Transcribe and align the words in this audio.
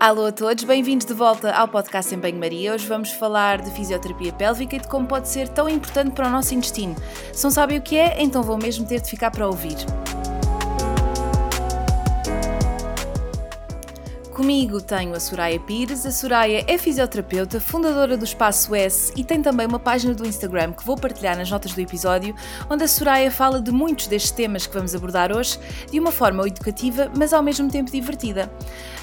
Alô 0.00 0.24
a 0.24 0.32
todos, 0.32 0.64
bem-vindos 0.64 1.06
de 1.06 1.12
volta 1.12 1.52
ao 1.52 1.68
podcast 1.68 2.14
em 2.14 2.18
Banho-Maria. 2.18 2.72
Hoje 2.72 2.86
vamos 2.86 3.10
falar 3.10 3.60
de 3.60 3.70
fisioterapia 3.70 4.32
pélvica 4.32 4.76
e 4.76 4.80
de 4.80 4.88
como 4.88 5.06
pode 5.06 5.28
ser 5.28 5.46
tão 5.46 5.68
importante 5.68 6.12
para 6.12 6.26
o 6.26 6.30
nosso 6.30 6.54
intestino. 6.54 6.96
Se 7.34 7.44
não 7.44 7.50
sabem 7.50 7.76
o 7.76 7.82
que 7.82 7.98
é, 7.98 8.22
então 8.22 8.42
vão 8.42 8.56
mesmo 8.56 8.86
ter 8.86 9.02
de 9.02 9.10
ficar 9.10 9.30
para 9.30 9.46
ouvir. 9.46 9.76
Comigo 14.40 14.80
tenho 14.80 15.14
a 15.14 15.20
Soraya 15.20 15.60
Pires. 15.60 16.06
A 16.06 16.10
Soraya 16.10 16.64
é 16.66 16.78
fisioterapeuta, 16.78 17.60
fundadora 17.60 18.16
do 18.16 18.24
Espaço 18.24 18.74
S 18.74 19.12
e 19.14 19.22
tem 19.22 19.42
também 19.42 19.66
uma 19.66 19.78
página 19.78 20.14
do 20.14 20.26
Instagram 20.26 20.72
que 20.72 20.82
vou 20.82 20.96
partilhar 20.96 21.36
nas 21.36 21.50
notas 21.50 21.74
do 21.74 21.80
episódio, 21.82 22.34
onde 22.70 22.82
a 22.82 22.88
Soraya 22.88 23.30
fala 23.30 23.60
de 23.60 23.70
muitos 23.70 24.06
destes 24.06 24.30
temas 24.30 24.66
que 24.66 24.72
vamos 24.72 24.94
abordar 24.94 25.30
hoje 25.30 25.58
de 25.92 26.00
uma 26.00 26.10
forma 26.10 26.48
educativa, 26.48 27.12
mas 27.14 27.34
ao 27.34 27.42
mesmo 27.42 27.70
tempo 27.70 27.90
divertida. 27.90 28.50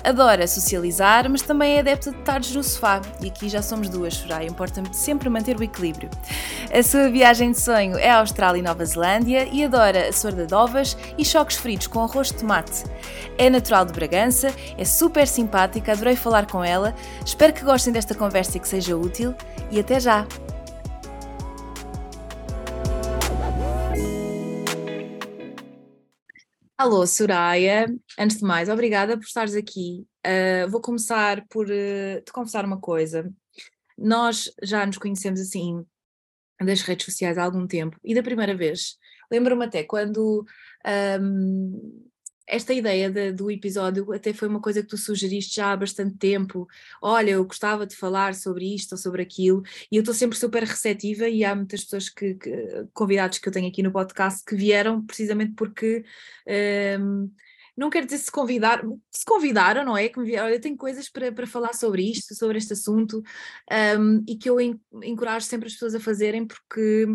Adora 0.03 0.47
socializar, 0.47 1.29
mas 1.29 1.41
também 1.41 1.75
é 1.75 1.79
adepta 1.79 2.11
de 2.11 2.17
tardes 2.17 2.55
no 2.55 2.63
sofá. 2.63 3.01
E 3.21 3.27
aqui 3.27 3.49
já 3.49 3.61
somos 3.61 3.89
duas, 3.89 4.15
Soraya, 4.15 4.47
importa-me 4.47 4.93
sempre 4.93 5.29
manter 5.29 5.57
o 5.57 5.63
equilíbrio. 5.63 6.09
A 6.73 6.83
sua 6.83 7.09
viagem 7.09 7.51
de 7.51 7.59
sonho 7.59 7.97
é 7.97 8.09
a 8.09 8.19
Austrália 8.19 8.59
e 8.59 8.63
Nova 8.63 8.85
Zelândia 8.85 9.47
e 9.51 9.63
adora 9.63 10.09
a 10.09 10.13
sorda 10.13 10.45
de 10.45 10.53
ovas 10.53 10.97
e 11.17 11.25
choques 11.25 11.57
fritos 11.57 11.87
com 11.87 12.03
arroz 12.03 12.27
de 12.27 12.35
tomate. 12.35 12.83
É 13.37 13.49
natural 13.49 13.85
de 13.85 13.93
Bragança, 13.93 14.53
é 14.77 14.85
super 14.85 15.27
simpática, 15.27 15.91
adorei 15.91 16.15
falar 16.15 16.45
com 16.45 16.63
ela. 16.63 16.93
Espero 17.25 17.53
que 17.53 17.63
gostem 17.63 17.93
desta 17.93 18.15
conversa 18.15 18.57
e 18.57 18.59
que 18.59 18.67
seja 18.67 18.95
útil 18.95 19.35
e 19.71 19.79
até 19.79 19.99
já! 19.99 20.25
Alô, 26.77 27.07
Soraya. 27.07 27.87
Antes 28.19 28.37
de 28.37 28.43
mais, 28.43 28.69
obrigada 28.69 29.17
por 29.17 29.25
estares 29.25 29.55
aqui. 29.55 30.05
Uh, 30.25 30.69
vou 30.69 30.79
começar 30.79 31.43
por 31.49 31.65
uh, 31.65 32.21
te 32.23 32.31
confessar 32.31 32.65
uma 32.65 32.79
coisa. 32.79 33.33
Nós 33.97 34.51
já 34.61 34.85
nos 34.85 34.99
conhecemos 34.99 35.39
assim 35.41 35.83
das 36.61 36.81
redes 36.81 37.05
sociais 37.05 37.35
há 37.37 37.43
algum 37.43 37.65
tempo 37.65 37.97
e 38.03 38.13
da 38.13 38.21
primeira 38.21 38.55
vez, 38.55 38.97
lembro-me 39.31 39.65
até 39.65 39.83
quando 39.83 40.45
um, 41.19 42.06
esta 42.47 42.73
ideia 42.73 43.11
de, 43.11 43.33
do 43.33 43.51
episódio 43.51 44.11
até 44.13 44.33
foi 44.33 44.47
uma 44.47 44.61
coisa 44.61 44.81
que 44.81 44.87
tu 44.87 44.97
sugeriste 44.97 45.57
já 45.57 45.71
há 45.73 45.77
bastante 45.77 46.17
tempo. 46.17 46.67
Olha, 47.01 47.31
eu 47.31 47.45
gostava 47.45 47.85
de 47.85 47.95
falar 47.95 48.33
sobre 48.33 48.73
isto 48.73 48.93
ou 48.93 48.97
sobre 48.97 49.21
aquilo, 49.21 49.61
e 49.91 49.97
eu 49.97 49.99
estou 49.99 50.15
sempre 50.15 50.37
super 50.37 50.63
receptiva. 50.63 51.27
E 51.27 51.43
há 51.43 51.53
muitas 51.55 51.83
pessoas 51.83 52.09
que, 52.09 52.35
que, 52.35 52.87
convidados 52.93 53.37
que 53.39 53.47
eu 53.47 53.53
tenho 53.53 53.67
aqui 53.67 53.83
no 53.83 53.91
podcast 53.91 54.43
que 54.45 54.55
vieram 54.55 55.05
precisamente 55.05 55.53
porque. 55.53 56.03
Um, 56.99 57.29
não 57.75 57.91
quero 57.91 58.07
dizer 58.07 58.17
se 58.17 58.31
convidar, 58.31 58.83
se 59.11 59.23
convidaram, 59.23 59.85
não 59.85 59.95
é? 59.95 60.09
Que 60.09 60.19
me 60.19 60.25
vieram, 60.25 60.47
olha, 60.47 60.59
tenho 60.59 60.75
coisas 60.75 61.07
para, 61.09 61.31
para 61.31 61.45
falar 61.45 61.75
sobre 61.75 62.09
isto, 62.09 62.33
sobre 62.33 62.57
este 62.57 62.73
assunto, 62.73 63.21
um, 63.99 64.23
e 64.27 64.35
que 64.35 64.49
eu 64.49 64.59
encorajo 64.59 65.45
sempre 65.45 65.67
as 65.67 65.73
pessoas 65.73 65.93
a 65.93 65.99
fazerem, 65.99 66.47
porque 66.47 67.05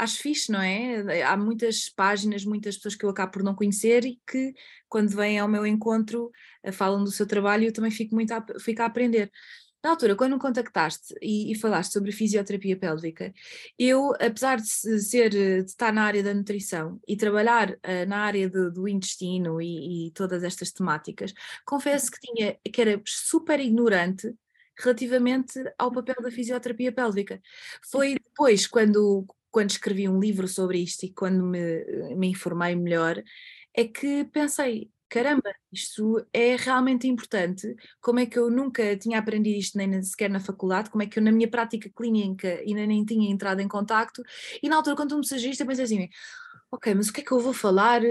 acho 0.00 0.22
fixe, 0.22 0.50
não 0.50 0.60
é? 0.60 1.22
Há 1.22 1.36
muitas 1.36 1.88
páginas, 1.88 2.44
muitas 2.44 2.76
pessoas 2.76 2.94
que 2.94 3.04
eu 3.04 3.10
acabo 3.10 3.32
por 3.32 3.42
não 3.42 3.54
conhecer 3.54 4.04
e 4.04 4.20
que, 4.26 4.54
quando 4.88 5.10
vêm 5.10 5.38
ao 5.38 5.48
meu 5.48 5.66
encontro, 5.66 6.30
eh, 6.62 6.72
falam 6.72 7.04
do 7.04 7.10
seu 7.10 7.26
trabalho 7.26 7.64
e 7.64 7.66
eu 7.66 7.72
também 7.72 7.90
fico 7.90 8.14
muito 8.14 8.32
a, 8.32 8.44
fico 8.58 8.82
a 8.82 8.86
aprender. 8.86 9.30
Na 9.82 9.90
altura, 9.90 10.14
quando 10.14 10.34
me 10.34 10.38
contactaste 10.38 11.14
e, 11.22 11.52
e, 11.52 11.54
falaste 11.54 11.92
sobre 11.92 12.12
fisioterapia 12.12 12.78
pélvica, 12.78 13.32
eu, 13.78 14.12
apesar 14.20 14.58
de 14.58 14.68
ser, 14.68 15.30
de 15.30 15.64
estar 15.64 15.90
na 15.92 16.04
área 16.04 16.22
da 16.22 16.34
nutrição 16.34 17.00
e 17.08 17.16
trabalhar 17.16 17.70
uh, 17.70 18.06
na 18.06 18.18
área 18.18 18.48
do, 18.48 18.70
do 18.70 18.86
intestino 18.88 19.60
e, 19.60 20.08
e, 20.08 20.10
todas 20.12 20.42
estas 20.42 20.70
temáticas, 20.70 21.32
confesso 21.64 22.10
que 22.10 22.20
tinha 22.20 22.58
que 22.62 22.80
era 22.80 23.00
super 23.06 23.58
ignorante 23.58 24.34
relativamente 24.78 25.52
ao 25.78 25.92
papel 25.92 26.16
da 26.22 26.30
fisioterapia 26.30 26.92
pélvica. 26.92 27.40
Foi 27.90 28.14
depois, 28.22 28.66
quando, 28.66 29.26
quando 29.50 29.70
escrevi 29.70 30.08
um 30.08 30.20
livro 30.20 30.46
sobre 30.48 30.78
isto 30.78 31.04
e 31.04 31.12
quando 31.12 31.44
me, 31.44 32.14
me 32.16 32.28
informei 32.28 32.74
melhor, 32.76 33.22
é 33.74 33.84
que 33.84 34.24
pensei, 34.26 34.90
caramba, 35.08 35.52
isto 35.72 36.24
é 36.32 36.56
realmente 36.56 37.06
importante, 37.08 37.74
como 38.00 38.20
é 38.20 38.26
que 38.26 38.38
eu 38.38 38.50
nunca 38.50 38.96
tinha 38.96 39.18
aprendido 39.18 39.58
isto 39.58 39.76
nem 39.76 40.02
sequer 40.02 40.30
na 40.30 40.40
faculdade, 40.40 40.90
como 40.90 41.02
é 41.02 41.06
que 41.06 41.18
eu 41.18 41.22
na 41.22 41.32
minha 41.32 41.48
prática 41.50 41.90
clínica 41.94 42.60
ainda 42.66 42.86
nem 42.86 43.04
tinha 43.04 43.30
entrado 43.30 43.60
em 43.60 43.68
contacto, 43.68 44.22
e 44.62 44.68
na 44.68 44.76
altura 44.76 44.96
quando 44.96 45.22
sugeriste 45.24 45.62
eu 45.62 45.66
pensei 45.66 45.84
assim, 45.84 46.08
ok, 46.70 46.94
mas 46.94 47.08
o 47.08 47.12
que 47.12 47.20
é 47.20 47.24
que 47.24 47.32
eu 47.32 47.40
vou 47.40 47.52
falar 47.52 48.02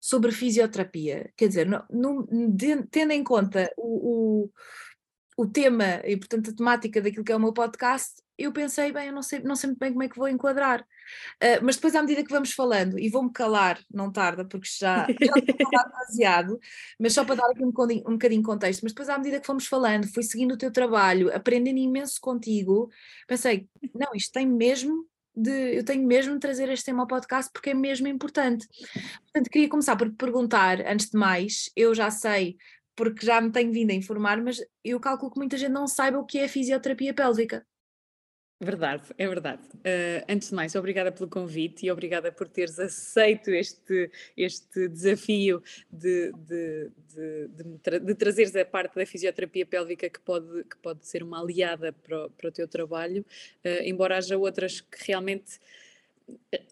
sobre 0.00 0.32
fisioterapia? 0.32 1.32
Quer 1.36 1.48
dizer, 1.48 1.66
não, 1.66 1.84
não, 1.90 2.26
tendo 2.90 3.12
em 3.12 3.24
conta 3.24 3.70
o, 3.76 4.44
o 4.44 4.50
o 5.36 5.46
tema 5.46 6.00
e, 6.04 6.16
portanto, 6.16 6.50
a 6.50 6.54
temática 6.54 7.00
daquilo 7.00 7.24
que 7.24 7.30
é 7.30 7.36
o 7.36 7.40
meu 7.40 7.52
podcast, 7.52 8.22
eu 8.38 8.52
pensei, 8.52 8.92
bem, 8.92 9.08
eu 9.08 9.12
não 9.12 9.22
sei, 9.22 9.40
não 9.40 9.56
sei 9.56 9.68
muito 9.68 9.78
bem 9.78 9.92
como 9.92 10.02
é 10.02 10.08
que 10.08 10.16
vou 10.16 10.28
enquadrar. 10.28 10.82
Uh, 11.42 11.62
mas 11.62 11.76
depois, 11.76 11.94
à 11.94 12.02
medida 12.02 12.24
que 12.24 12.30
vamos 12.30 12.52
falando, 12.52 12.98
e 12.98 13.08
vou-me 13.08 13.32
calar, 13.32 13.78
não 13.92 14.10
tarda, 14.10 14.44
porque 14.44 14.68
já, 14.68 15.06
já 15.06 15.32
estou 15.36 15.84
demasiado, 15.84 16.60
mas 16.98 17.12
só 17.12 17.24
para 17.24 17.36
dar 17.36 17.50
aqui 17.50 17.64
um 17.64 17.68
um 17.68 18.12
bocadinho 18.12 18.40
de 18.40 18.46
contexto, 18.46 18.82
mas 18.82 18.92
depois, 18.92 19.08
à 19.08 19.16
medida 19.18 19.40
que 19.40 19.46
fomos 19.46 19.66
falando, 19.66 20.06
fui 20.08 20.22
seguindo 20.22 20.52
o 20.52 20.58
teu 20.58 20.72
trabalho, 20.72 21.34
aprendendo 21.34 21.78
imenso 21.78 22.20
contigo, 22.20 22.90
pensei, 23.26 23.68
não, 23.94 24.14
isto 24.14 24.32
tem 24.32 24.46
mesmo 24.46 25.06
de, 25.36 25.76
eu 25.76 25.84
tenho 25.84 26.06
mesmo 26.06 26.34
de 26.34 26.40
trazer 26.40 26.68
este 26.70 26.86
tema 26.86 27.02
ao 27.02 27.06
podcast 27.06 27.52
porque 27.52 27.70
é 27.70 27.74
mesmo 27.74 28.08
importante. 28.08 28.66
Portanto, 29.22 29.50
queria 29.50 29.68
começar 29.68 29.94
por 29.96 30.10
perguntar, 30.12 30.80
antes 30.86 31.10
de 31.10 31.18
mais, 31.18 31.70
eu 31.76 31.94
já 31.94 32.10
sei 32.10 32.56
porque 32.96 33.26
já 33.26 33.40
me 33.40 33.52
tenho 33.52 33.70
vindo 33.70 33.90
a 33.90 33.94
informar, 33.94 34.40
mas 34.42 34.58
eu 34.82 34.98
calculo 34.98 35.30
que 35.30 35.38
muita 35.38 35.58
gente 35.58 35.70
não 35.70 35.86
saiba 35.86 36.18
o 36.18 36.24
que 36.24 36.38
é 36.38 36.48
fisioterapia 36.48 37.12
pélvica. 37.12 37.64
Verdade, 38.58 39.02
é 39.18 39.28
verdade. 39.28 39.62
Uh, 39.74 40.24
antes 40.26 40.48
de 40.48 40.54
mais, 40.54 40.74
obrigada 40.74 41.12
pelo 41.12 41.28
convite 41.28 41.84
e 41.84 41.90
obrigada 41.90 42.32
por 42.32 42.48
teres 42.48 42.78
aceito 42.78 43.50
este, 43.50 44.10
este 44.34 44.88
desafio 44.88 45.62
de, 45.92 46.32
de, 46.32 46.90
de, 47.14 47.48
de, 47.48 47.78
tra 47.82 48.00
de 48.00 48.14
trazeres 48.14 48.56
a 48.56 48.64
parte 48.64 48.94
da 48.96 49.04
fisioterapia 49.04 49.66
pélvica 49.66 50.08
que 50.08 50.20
pode, 50.20 50.64
que 50.64 50.76
pode 50.78 51.06
ser 51.06 51.22
uma 51.22 51.42
aliada 51.42 51.92
para 51.92 52.24
o, 52.24 52.30
para 52.30 52.48
o 52.48 52.52
teu 52.52 52.66
trabalho, 52.66 53.26
uh, 53.62 53.82
embora 53.84 54.16
haja 54.16 54.38
outras 54.38 54.80
que 54.80 55.04
realmente 55.06 55.60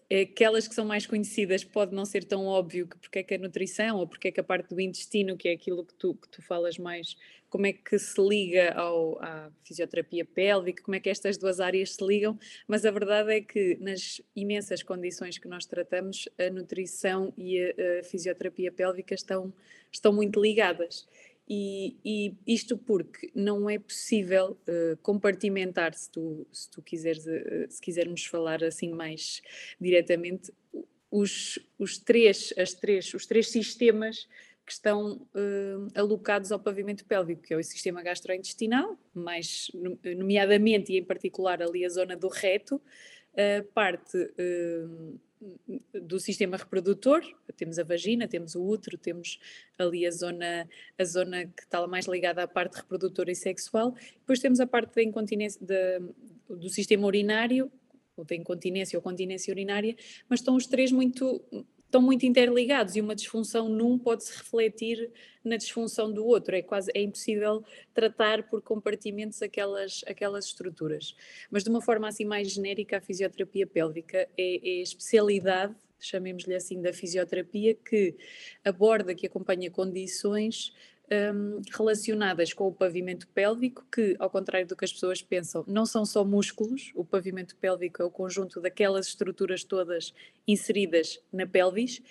aquelas 0.09 0.67
que 0.67 0.75
são 0.75 0.85
mais 0.85 1.05
conhecidas 1.05 1.63
pode 1.63 1.93
não 1.93 2.05
ser 2.05 2.23
tão 2.23 2.45
óbvio 2.45 2.87
que 2.87 2.97
porque 2.97 3.19
é 3.19 3.23
que 3.23 3.33
a 3.35 3.37
nutrição 3.37 3.97
ou 3.97 4.07
porque 4.07 4.27
é 4.27 4.31
que 4.31 4.39
a 4.39 4.43
parte 4.43 4.69
do 4.69 4.79
intestino, 4.79 5.37
que 5.37 5.47
é 5.47 5.53
aquilo 5.53 5.85
que 5.85 5.93
tu, 5.93 6.13
que 6.15 6.27
tu 6.29 6.41
falas 6.41 6.77
mais, 6.77 7.15
como 7.49 7.65
é 7.65 7.73
que 7.73 7.97
se 7.97 8.21
liga 8.21 8.73
ao, 8.73 9.17
à 9.23 9.49
fisioterapia 9.63 10.25
pélvica, 10.25 10.83
como 10.83 10.95
é 10.95 10.99
que 10.99 11.09
estas 11.09 11.37
duas 11.37 11.59
áreas 11.59 11.95
se 11.95 12.05
ligam, 12.05 12.37
mas 12.67 12.85
a 12.85 12.91
verdade 12.91 13.33
é 13.33 13.41
que 13.41 13.77
nas 13.79 14.21
imensas 14.35 14.83
condições 14.83 15.37
que 15.37 15.47
nós 15.47 15.65
tratamos, 15.65 16.27
a 16.37 16.49
nutrição 16.49 17.33
e 17.37 17.59
a, 17.59 17.99
a 17.99 18.03
fisioterapia 18.03 18.71
pélvica 18.71 19.15
estão, 19.15 19.53
estão 19.91 20.11
muito 20.11 20.41
ligadas. 20.41 21.07
E, 21.47 21.95
e, 22.03 22.33
isto 22.47 22.75
porque 22.75 23.31
não 23.35 23.69
é 23.69 23.77
possível 23.77 24.57
uh, 24.67 24.97
compartimentar, 25.03 25.93
se 25.93 26.09
tu, 26.09 26.47
se 26.51 26.69
tu 26.71 26.81
quiseres, 26.81 27.25
uh, 27.25 27.69
se 27.69 27.79
quisermos 27.79 28.25
falar 28.25 28.63
assim 28.63 28.91
mais 28.91 29.41
diretamente, 29.79 30.51
os, 31.11 31.59
os, 31.77 31.99
três, 31.99 32.51
as 32.57 32.73
três, 32.73 33.13
os 33.13 33.27
três 33.27 33.49
sistemas 33.49 34.27
que 34.65 34.71
estão 34.71 35.17
uh, 35.35 35.87
alocados 35.93 36.51
ao 36.51 36.59
pavimento 36.59 37.05
pélvico, 37.05 37.43
que 37.43 37.53
é 37.53 37.57
o 37.57 37.63
sistema 37.63 38.01
gastrointestinal, 38.01 38.97
mais 39.13 39.69
nomeadamente 40.17 40.93
e 40.93 40.97
em 40.97 41.03
particular 41.03 41.61
ali 41.61 41.85
a 41.85 41.89
zona 41.89 42.17
do 42.17 42.27
reto, 42.27 42.81
a 43.37 43.63
parte 43.73 44.17
do 45.93 46.19
sistema 46.19 46.57
reprodutor, 46.57 47.21
temos 47.55 47.77
a 47.77 47.83
vagina, 47.83 48.27
temos 48.27 48.55
o 48.55 48.63
útero, 48.63 48.97
temos 48.97 49.39
ali 49.77 50.05
a 50.05 50.11
zona, 50.11 50.67
a 50.97 51.03
zona 51.03 51.45
que 51.45 51.63
está 51.63 51.85
mais 51.87 52.05
ligada 52.07 52.43
à 52.43 52.47
parte 52.47 52.75
reprodutora 52.75 53.31
e 53.31 53.35
sexual, 53.35 53.93
depois 54.19 54.39
temos 54.39 54.59
a 54.59 54.67
parte 54.67 54.95
da 54.95 55.03
incontinência, 55.03 55.59
da, 55.65 55.99
do 56.49 56.69
sistema 56.69 57.05
urinário, 57.05 57.71
ou 58.15 58.23
da 58.23 58.35
incontinência 58.35 58.97
ou 58.97 59.03
continência 59.03 59.51
urinária, 59.51 59.95
mas 60.29 60.39
estão 60.39 60.55
os 60.55 60.65
três 60.65 60.91
muito 60.91 61.43
estão 61.85 62.01
muito 62.01 62.25
interligados 62.25 62.95
e 62.95 63.01
uma 63.01 63.15
disfunção 63.15 63.69
num 63.69 63.97
pode 63.97 64.23
se 64.23 64.37
refletir 64.37 65.11
na 65.43 65.55
disfunção 65.57 66.11
do 66.11 66.25
outro. 66.25 66.55
É 66.55 66.61
quase 66.61 66.91
é 66.93 67.01
impossível 67.01 67.63
tratar 67.93 68.43
por 68.49 68.61
compartimentos 68.61 69.41
aquelas, 69.41 70.03
aquelas 70.07 70.45
estruturas. 70.45 71.15
Mas 71.49 71.63
de 71.63 71.69
uma 71.69 71.81
forma 71.81 72.07
assim 72.07 72.25
mais 72.25 72.51
genérica, 72.51 72.97
a 72.97 73.01
fisioterapia 73.01 73.67
pélvica 73.67 74.27
é, 74.37 74.55
é 74.69 74.81
especialidade, 74.81 75.75
chamemos-lhe 75.99 76.55
assim, 76.55 76.81
da 76.81 76.91
fisioterapia 76.91 77.73
que 77.73 78.15
aborda, 78.63 79.15
que 79.15 79.25
acompanha 79.25 79.71
condições 79.71 80.73
um, 81.11 81.61
relacionadas 81.75 82.53
com 82.53 82.67
o 82.67 82.73
pavimento 82.73 83.27
pélvico, 83.27 83.85
que, 83.91 84.15
ao 84.19 84.29
contrário 84.29 84.67
do 84.67 84.75
que 84.75 84.85
as 84.85 84.93
pessoas 84.93 85.21
pensam, 85.21 85.63
não 85.67 85.85
são 85.85 86.05
só 86.05 86.23
músculos, 86.23 86.91
o 86.95 87.05
pavimento 87.05 87.55
pélvico 87.55 88.01
é 88.01 88.05
o 88.05 88.11
conjunto 88.11 88.59
daquelas 88.59 89.07
estruturas 89.07 89.63
todas 89.63 90.13
inseridas 90.47 91.19
na 91.31 91.45
pelvis, 91.45 92.01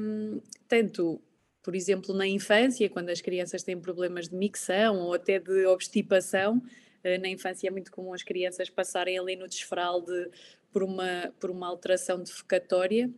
um, 0.00 0.40
tanto 0.68 1.20
por 1.62 1.74
exemplo, 1.74 2.14
na 2.14 2.26
infância, 2.26 2.88
quando 2.88 3.10
as 3.10 3.20
crianças 3.20 3.62
têm 3.62 3.78
problemas 3.78 4.28
de 4.28 4.34
micção 4.34 4.98
ou 4.98 5.12
até 5.12 5.38
de 5.38 5.66
obstipação, 5.66 6.62
eh, 7.04 7.18
na 7.18 7.28
infância 7.28 7.68
é 7.68 7.70
muito 7.70 7.92
comum 7.92 8.14
as 8.14 8.22
crianças 8.22 8.70
passarem 8.70 9.18
ali 9.18 9.36
no 9.36 9.46
desfralde 9.46 10.30
por 10.72 10.82
uma, 10.82 11.32
por 11.38 11.50
uma 11.50 11.68
alteração 11.68 12.22
defecatória 12.22 13.10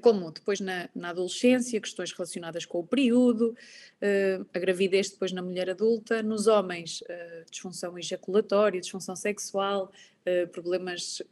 como 0.00 0.30
depois 0.30 0.60
na, 0.60 0.88
na, 0.94 1.10
adolescência, 1.10 1.80
questões 1.80 2.12
relacionadas 2.12 2.64
com 2.64 2.80
o 2.80 2.86
período, 2.86 3.50
uh, 3.50 4.46
a 4.52 4.58
gravidez 4.58 5.10
depois 5.10 5.32
na 5.32 5.42
mulher 5.42 5.70
adulta, 5.70 6.22
nos 6.22 6.46
homens, 6.46 7.00
uh, 7.02 7.50
disfunção 7.50 7.98
ejaculatória, 7.98 8.80
disfunção 8.80 9.16
sexual, 9.16 9.90
uh, 10.26 10.48
problemas 10.48 11.22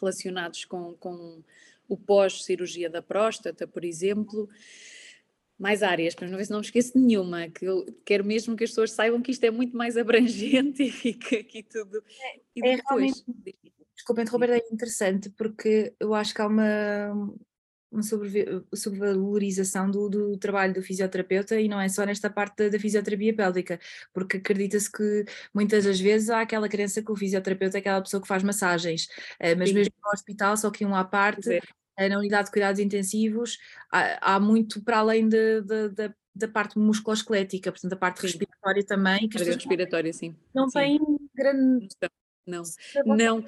relacionados 0.00 0.64
com, 0.64 0.94
com 0.94 1.42
o 1.88 1.96
pós-cirurgia 1.96 2.88
da 2.88 3.02
próstata, 3.02 3.66
por 3.66 3.84
exemplo. 3.84 4.48
Mais 5.56 5.84
áreas, 5.84 6.16
mas 6.20 6.28
não 6.32 6.36
ver 6.36 6.44
se 6.46 6.50
não 6.50 6.58
me 6.58 6.64
esqueço 6.64 6.94
de 6.94 6.98
nenhuma, 6.98 7.48
que 7.48 7.64
eu 7.64 7.86
quero 8.04 8.24
mesmo 8.24 8.56
que 8.56 8.64
as 8.64 8.70
pessoas 8.70 8.90
saibam 8.90 9.22
que 9.22 9.30
isto 9.30 9.44
é 9.44 9.52
muito 9.52 9.76
mais 9.76 9.96
abrangente 9.96 10.82
e 11.04 11.14
que 11.14 11.36
aqui 11.36 11.62
tudo. 11.62 12.02
É, 12.20 12.40
e 12.56 12.60
depois. 12.60 13.24
É 13.46 13.74
Desculpa 13.94 14.22
interromper, 14.22 14.50
é 14.50 14.62
interessante 14.72 15.30
porque 15.30 15.94
eu 16.00 16.12
acho 16.12 16.34
que 16.34 16.42
há 16.42 16.46
uma, 16.46 17.32
uma 17.94 18.02
sobrevalorização 18.72 19.90
do, 19.90 20.08
do, 20.08 20.36
trabalho 20.36 20.74
do 20.74 20.82
fisioterapeuta 20.82 21.58
e 21.60 21.68
não 21.68 21.80
é 21.80 21.88
só 21.88 22.04
nesta 22.04 22.28
parte 22.28 22.64
da, 22.64 22.68
da 22.70 22.78
fisioterapia 22.78 23.34
pélvica, 23.34 23.78
porque 24.12 24.38
acredita-se 24.38 24.90
que 24.90 25.24
muitas 25.54 25.84
das 25.84 26.00
vezes 26.00 26.28
há 26.28 26.40
aquela 26.40 26.68
crença 26.68 27.02
que 27.02 27.12
o 27.12 27.16
fisioterapeuta 27.16 27.78
é 27.78 27.80
aquela 27.80 28.02
pessoa 28.02 28.20
que 28.20 28.28
faz 28.28 28.42
massagens, 28.42 29.04
uh, 29.40 29.56
mas 29.56 29.68
Sim. 29.68 29.76
mesmo 29.76 29.94
no 30.02 30.10
hospital, 30.10 30.56
só 30.56 30.70
que 30.70 30.84
um 30.84 30.94
à 30.94 31.04
parte, 31.04 31.48
uh, 31.48 32.08
na 32.08 32.18
unidade 32.18 32.46
de 32.46 32.52
cuidados 32.52 32.80
intensivos, 32.80 33.58
há, 33.90 34.34
há 34.34 34.40
muito 34.40 34.82
para 34.82 34.98
além 34.98 35.28
de, 35.28 35.62
de, 35.62 35.88
de 35.90 36.14
da 36.36 36.48
parte 36.48 36.76
musculoesquelética, 36.76 37.70
portanto, 37.70 37.90
da 37.92 37.96
parte 37.96 38.20
sim. 38.20 38.26
respiratória 38.26 38.84
também. 38.84 39.28
Que 39.28 39.38
respiratória, 39.38 40.12
sim. 40.12 40.34
Não 40.52 40.68
sim. 40.68 40.80
tem 40.80 41.00
grande. 41.32 41.88
Não, 42.44 42.62
não 43.06 43.44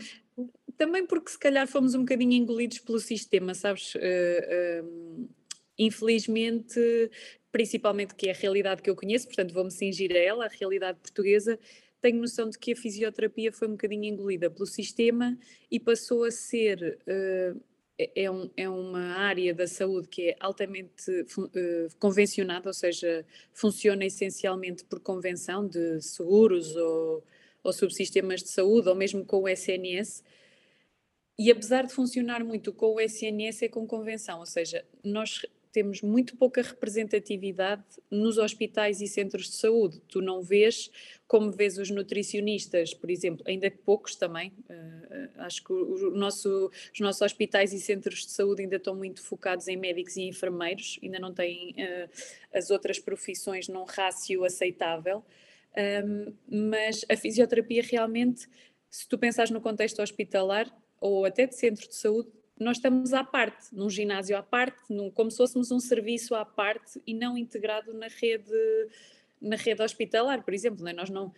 também 0.76 1.06
porque 1.06 1.30
se 1.30 1.38
calhar 1.38 1.66
fomos 1.66 1.94
um 1.94 2.00
bocadinho 2.00 2.32
engolidos 2.32 2.78
pelo 2.78 2.98
sistema, 2.98 3.54
sabes? 3.54 3.94
Uh, 3.94 4.84
uh, 4.84 5.28
infelizmente, 5.78 6.80
principalmente 7.50 8.14
que 8.14 8.28
é 8.28 8.32
a 8.32 8.34
realidade 8.34 8.82
que 8.82 8.90
eu 8.90 8.96
conheço, 8.96 9.26
portanto 9.26 9.52
vou-me 9.52 9.70
cingir 9.70 10.12
a 10.12 10.18
ela, 10.18 10.46
a 10.46 10.48
realidade 10.48 10.98
portuguesa, 11.00 11.58
tenho 12.00 12.20
noção 12.20 12.48
de 12.48 12.58
que 12.58 12.72
a 12.72 12.76
fisioterapia 12.76 13.52
foi 13.52 13.68
um 13.68 13.72
bocadinho 13.72 14.04
engolida 14.04 14.50
pelo 14.50 14.66
sistema 14.66 15.36
e 15.70 15.80
passou 15.80 16.24
a 16.24 16.30
ser. 16.30 16.98
Uh, 17.06 17.60
é, 17.98 18.30
um, 18.30 18.50
é, 18.54 18.68
uma 18.68 19.14
área 19.16 19.54
da 19.54 19.66
saúde 19.66 20.08
que 20.08 20.28
é 20.28 20.36
altamente 20.38 21.10
uh, 21.10 21.96
convencionada, 21.98 22.68
ou 22.68 22.74
seja, 22.74 23.24
funciona 23.54 24.04
essencialmente 24.04 24.84
por 24.84 25.00
convenção 25.00 25.66
de 25.66 26.02
seguros 26.02 26.76
ou, 26.76 27.24
ou 27.64 27.72
subsistemas 27.72 28.42
de 28.42 28.50
saúde, 28.50 28.88
ou 28.90 28.94
mesmo 28.94 29.24
com 29.24 29.42
o 29.42 29.48
SNS, 29.48 30.22
e 31.38 31.50
apesar 31.50 31.86
de 31.86 31.92
funcionar 31.92 32.42
muito 32.44 32.72
com 32.72 32.94
o 32.94 33.00
SNS, 33.00 33.62
é 33.62 33.68
com 33.68 33.86
convenção, 33.86 34.40
ou 34.40 34.46
seja, 34.46 34.84
nós 35.04 35.42
temos 35.76 36.00
muito 36.00 36.38
pouca 36.38 36.62
representatividade 36.62 37.84
nos 38.10 38.38
hospitais 38.38 39.02
e 39.02 39.06
centros 39.06 39.50
de 39.50 39.56
saúde. 39.56 40.00
Tu 40.08 40.22
não 40.22 40.40
vês 40.40 40.90
como 41.28 41.52
vês 41.52 41.76
os 41.76 41.90
nutricionistas, 41.90 42.94
por 42.94 43.10
exemplo, 43.10 43.44
ainda 43.46 43.68
que 43.68 43.76
poucos 43.76 44.16
também. 44.16 44.54
Uh, 44.70 45.28
acho 45.36 45.62
que 45.62 45.74
o 45.74 46.12
nosso, 46.12 46.70
os 46.94 47.00
nossos 47.00 47.20
hospitais 47.20 47.74
e 47.74 47.78
centros 47.78 48.20
de 48.20 48.30
saúde 48.30 48.62
ainda 48.62 48.76
estão 48.76 48.96
muito 48.96 49.22
focados 49.22 49.68
em 49.68 49.76
médicos 49.76 50.16
e 50.16 50.22
enfermeiros, 50.22 50.98
ainda 51.02 51.18
não 51.18 51.34
têm 51.34 51.72
uh, 51.72 52.10
as 52.54 52.70
outras 52.70 52.98
profissões 52.98 53.68
num 53.68 53.84
rácio 53.84 54.44
aceitável. 54.44 55.22
Um, 55.76 56.32
mas 56.72 57.04
a 57.06 57.16
fisioterapia 57.18 57.82
realmente, 57.82 58.48
se 58.88 59.06
tu 59.06 59.18
pensares 59.18 59.50
no 59.50 59.60
contexto 59.60 60.00
hospitalar, 60.00 60.74
ou 61.10 61.24
até 61.24 61.46
de 61.46 61.54
centro 61.54 61.88
de 61.88 61.94
saúde, 61.94 62.28
nós 62.58 62.78
estamos 62.78 63.12
à 63.12 63.22
parte, 63.22 63.74
num 63.74 63.90
ginásio 63.90 64.36
à 64.36 64.42
parte, 64.42 64.82
num, 64.88 65.10
como 65.10 65.30
se 65.30 65.36
fôssemos 65.36 65.70
um 65.70 65.78
serviço 65.78 66.34
à 66.34 66.44
parte 66.44 67.00
e 67.06 67.12
não 67.12 67.36
integrado 67.36 67.92
na 67.92 68.08
rede 68.08 68.50
na 69.40 69.56
rede 69.56 69.82
hospitalar, 69.82 70.42
por 70.42 70.54
exemplo, 70.54 70.84
né? 70.84 70.92
nós 70.92 71.10
não, 71.10 71.32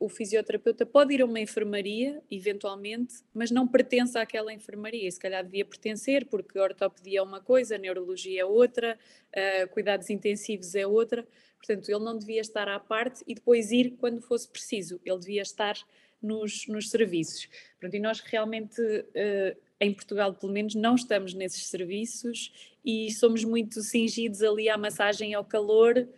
o 0.00 0.08
fisioterapeuta 0.08 0.84
pode 0.84 1.14
ir 1.14 1.22
a 1.22 1.24
uma 1.24 1.40
enfermaria, 1.40 2.20
eventualmente, 2.30 3.22
mas 3.32 3.50
não 3.50 3.66
pertence 3.66 4.18
àquela 4.18 4.52
enfermaria, 4.52 5.06
e 5.06 5.12
se 5.12 5.20
calhar 5.20 5.44
devia 5.44 5.64
pertencer, 5.64 6.26
porque 6.26 6.58
ortopedia 6.58 7.20
é 7.20 7.22
uma 7.22 7.40
coisa, 7.40 7.78
neurologia 7.78 8.42
é 8.42 8.44
outra, 8.44 8.98
uh, 9.30 9.68
cuidados 9.68 10.10
intensivos 10.10 10.74
é 10.74 10.86
outra, 10.86 11.26
portanto, 11.58 11.88
ele 11.88 12.04
não 12.04 12.18
devia 12.18 12.40
estar 12.40 12.68
à 12.68 12.80
parte 12.80 13.22
e 13.26 13.34
depois 13.34 13.70
ir 13.70 13.92
quando 13.98 14.20
fosse 14.20 14.48
preciso, 14.48 15.00
ele 15.04 15.18
devia 15.18 15.42
estar 15.42 15.76
nos, 16.22 16.66
nos 16.66 16.90
serviços. 16.90 17.48
Pronto, 17.78 17.94
e 17.94 18.00
nós 18.00 18.20
realmente, 18.20 18.80
uh, 18.80 19.56
em 19.80 19.92
Portugal 19.92 20.34
pelo 20.34 20.52
menos, 20.52 20.74
não 20.74 20.94
estamos 20.94 21.34
nesses 21.34 21.66
serviços 21.66 22.76
e 22.84 23.12
somos 23.12 23.44
muito 23.44 23.80
cingidos 23.82 24.42
ali 24.42 24.68
à 24.68 24.76
massagem 24.76 25.34
ao 25.34 25.44
calor, 25.44 26.08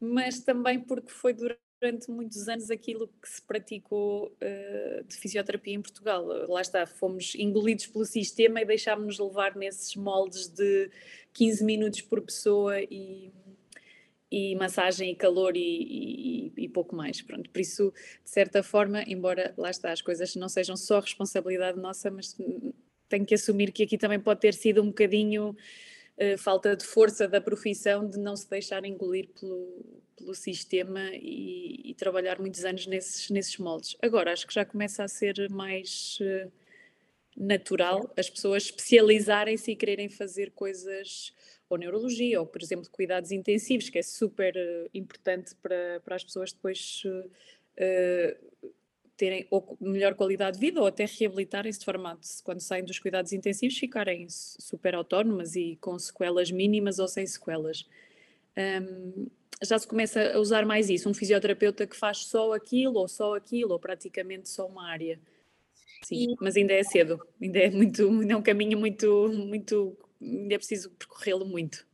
mas 0.00 0.40
também 0.40 0.80
porque 0.80 1.10
foi 1.10 1.32
durante 1.32 2.10
muitos 2.10 2.48
anos 2.48 2.70
aquilo 2.70 3.08
que 3.20 3.28
se 3.28 3.42
praticou 3.42 4.26
uh, 4.26 5.04
de 5.04 5.16
fisioterapia 5.16 5.74
em 5.74 5.82
Portugal. 5.82 6.24
Lá 6.48 6.60
está, 6.60 6.86
fomos 6.86 7.34
engolidos 7.34 7.86
pelo 7.86 8.04
sistema 8.04 8.60
e 8.60 8.64
deixámos-nos 8.64 9.18
levar 9.18 9.56
nesses 9.56 9.96
moldes 9.96 10.48
de 10.48 10.90
15 11.32 11.64
minutos 11.64 12.00
por 12.02 12.20
pessoa 12.22 12.80
e 12.80 13.32
e 14.32 14.56
massagem 14.56 15.10
e 15.10 15.14
calor 15.14 15.54
e, 15.54 15.60
e, 15.60 16.64
e, 16.64 16.68
pouco 16.68 16.96
mais. 16.96 17.20
Pronto, 17.20 17.50
por 17.50 17.60
isso, 17.60 17.92
de 18.24 18.30
certa 18.30 18.62
forma, 18.62 19.02
embora 19.06 19.52
lá 19.58 19.70
está, 19.70 19.92
as 19.92 20.00
coisas 20.00 20.34
não 20.34 20.48
sejam 20.48 20.74
só 20.74 21.00
responsabilidade 21.00 21.78
nossa, 21.78 22.10
mas 22.10 22.34
tenho 23.10 23.26
que 23.26 23.34
assumir 23.34 23.70
que 23.72 23.82
aqui 23.82 23.98
também 23.98 24.18
pode 24.18 24.40
ter 24.40 24.54
sido 24.54 24.82
um 24.82 24.86
bocadinho 24.86 25.50
uh, 25.50 26.38
falta 26.38 26.74
de 26.74 26.82
força 26.82 27.28
da 27.28 27.42
profissão 27.42 28.08
de 28.08 28.18
não 28.18 28.34
se 28.34 28.48
deixar 28.48 28.82
engolir 28.86 29.28
pelo, 29.38 29.84
pelo 30.16 30.34
sistema 30.34 31.10
e, 31.12 31.90
e, 31.90 31.94
trabalhar 31.94 32.40
muitos 32.40 32.64
anos 32.64 32.86
nesses, 32.86 33.28
nesses 33.28 33.58
moldes. 33.58 33.98
Agora, 34.00 34.32
acho 34.32 34.46
que 34.46 34.54
já 34.54 34.64
começa 34.64 35.04
a 35.04 35.08
ser 35.08 35.50
mais. 35.50 36.18
Uh, 36.22 36.50
natural 37.34 38.12
as 38.14 38.28
pessoas 38.28 38.64
especializarem-se 38.64 39.70
e 39.70 39.76
quererem 39.76 40.10
fazer 40.10 40.50
coisas 40.50 41.32
ou 41.72 41.78
neurologia, 41.78 42.38
ou 42.38 42.46
por 42.46 42.62
exemplo 42.62 42.88
cuidados 42.90 43.32
intensivos, 43.32 43.88
que 43.88 43.98
é 43.98 44.02
super 44.02 44.54
uh, 44.54 44.90
importante 44.92 45.54
para, 45.56 46.00
para 46.04 46.16
as 46.16 46.22
pessoas 46.22 46.52
depois 46.52 47.02
uh, 47.06 48.70
terem 49.16 49.46
ou 49.50 49.76
melhor 49.80 50.14
qualidade 50.14 50.58
de 50.58 50.66
vida 50.66 50.80
ou 50.80 50.86
até 50.86 51.06
reabilitarem-se 51.06 51.78
de 51.78 51.84
forma 51.84 52.18
quando 52.44 52.60
saem 52.60 52.84
dos 52.84 52.98
cuidados 52.98 53.32
intensivos, 53.32 53.78
ficarem 53.78 54.26
super 54.28 54.94
autónomas 54.94 55.56
e 55.56 55.78
com 55.80 55.98
sequelas 55.98 56.50
mínimas 56.50 56.98
ou 56.98 57.08
sem 57.08 57.26
sequelas. 57.26 57.88
Um, 58.54 59.26
já 59.62 59.78
se 59.78 59.86
começa 59.86 60.32
a 60.34 60.38
usar 60.38 60.66
mais 60.66 60.90
isso, 60.90 61.08
um 61.08 61.14
fisioterapeuta 61.14 61.86
que 61.86 61.96
faz 61.96 62.18
só 62.26 62.52
aquilo 62.52 62.98
ou 62.98 63.08
só 63.08 63.34
aquilo, 63.34 63.72
ou 63.72 63.78
praticamente 63.78 64.48
só 64.48 64.66
uma 64.66 64.90
área. 64.90 65.18
Sim, 66.02 66.32
e... 66.32 66.36
mas 66.40 66.56
ainda 66.56 66.74
é 66.74 66.82
cedo, 66.82 67.24
ainda 67.40 67.60
é 67.60 67.70
muito, 67.70 68.08
ainda 68.08 68.34
é 68.34 68.36
um 68.36 68.42
caminho 68.42 68.76
muito, 68.76 69.28
muito 69.28 69.96
ainda 70.22 70.54
é 70.54 70.58
preciso 70.58 70.90
percorrê-lo 70.92 71.44
muito. 71.46 71.86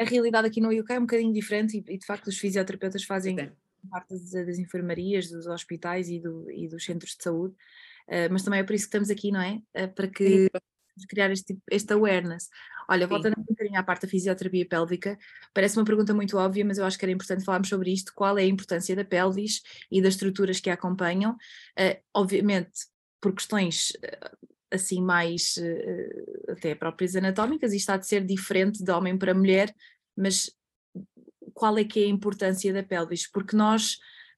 A 0.00 0.04
realidade 0.04 0.46
aqui 0.46 0.60
no 0.60 0.68
UK 0.68 0.92
é 0.92 0.98
um 0.98 1.02
bocadinho 1.02 1.32
diferente 1.32 1.78
e, 1.78 1.94
e 1.94 1.98
de 1.98 2.06
facto 2.06 2.26
os 2.28 2.38
fisioterapeutas 2.38 3.04
fazem 3.04 3.38
é. 3.38 3.52
parte 3.90 4.10
das, 4.10 4.30
das, 4.30 4.58
enfermarias, 4.58 5.30
dos 5.30 5.46
hospitais 5.46 6.08
e, 6.08 6.20
do, 6.20 6.50
e, 6.50 6.68
dos 6.68 6.84
centros 6.84 7.16
de 7.16 7.22
saúde, 7.22 7.54
uh, 8.08 8.30
mas 8.30 8.42
também 8.42 8.60
é 8.60 8.64
por 8.64 8.74
isso 8.74 8.84
que 8.84 8.88
estamos 8.88 9.10
aqui, 9.10 9.30
não 9.30 9.40
é? 9.40 9.62
Uh, 9.74 9.88
para 9.94 10.08
que 10.08 10.50
criar 11.08 11.30
este, 11.30 11.58
este 11.70 11.92
awareness. 11.92 12.48
Olha, 12.88 13.06
voltando 13.06 13.34
um 13.38 13.42
bocadinho 13.42 13.78
à 13.78 13.82
parte 13.82 14.02
da 14.02 14.08
fisioterapia 14.08 14.66
pélvica, 14.66 15.18
parece 15.52 15.76
uma 15.76 15.84
pergunta 15.84 16.14
muito 16.14 16.38
óbvia, 16.38 16.64
mas 16.64 16.78
eu 16.78 16.84
acho 16.84 16.98
que 16.98 17.04
era 17.04 17.12
importante 17.12 17.44
falarmos 17.44 17.68
sobre 17.68 17.92
isto. 17.92 18.12
Qual 18.14 18.38
é 18.38 18.42
a 18.42 18.46
importância 18.46 18.94
da 18.94 19.04
pelvis 19.04 19.62
e 19.90 20.00
das 20.00 20.14
estruturas 20.14 20.60
que 20.60 20.70
a 20.70 20.74
acompanham? 20.74 21.32
Uh, 21.78 22.00
obviamente, 22.14 22.86
por 23.20 23.34
questões 23.34 23.92
assim 24.70 25.02
mais 25.02 25.56
uh, 25.56 26.52
até 26.52 26.74
próprias 26.74 27.16
anatómicas, 27.16 27.72
e 27.72 27.76
está 27.76 27.96
de 27.96 28.06
ser 28.06 28.24
diferente 28.24 28.82
de 28.82 28.90
homem 28.90 29.16
para 29.16 29.34
mulher, 29.34 29.74
mas 30.16 30.50
qual 31.54 31.78
é 31.78 31.84
que 31.84 32.00
é 32.00 32.06
a 32.06 32.10
importância 32.10 32.72
da 32.72 32.82
pelvis? 32.82 33.30
Porque 33.30 33.56
nós, 33.56 33.94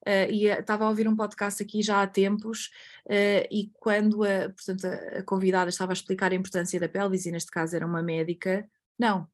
uh, 0.07 0.31
e 0.31 0.47
estava 0.47 0.85
a 0.85 0.89
ouvir 0.89 1.09
um 1.09 1.17
podcast 1.17 1.63
aqui 1.63 1.83
já 1.83 2.03
há 2.03 2.07
tempos, 2.07 2.71
uh, 3.07 3.47
e 3.51 3.71
quando 3.75 4.23
a, 4.25 4.51
portanto, 4.51 4.87
a, 4.87 5.19
a, 5.19 5.23
convidada 5.23 5.71
estava 5.71 5.93
a 5.93 5.95
explicar 5.95 6.33
a 6.33 6.37
importância 6.37 6.79
da 6.79 6.89
pelvis, 6.89 7.27
e 7.27 7.33
neste 7.33 7.51
caso 7.51 7.75
era 7.75 7.87
uma 7.87 8.03
médica, 8.03 8.69
não, 8.99 9.27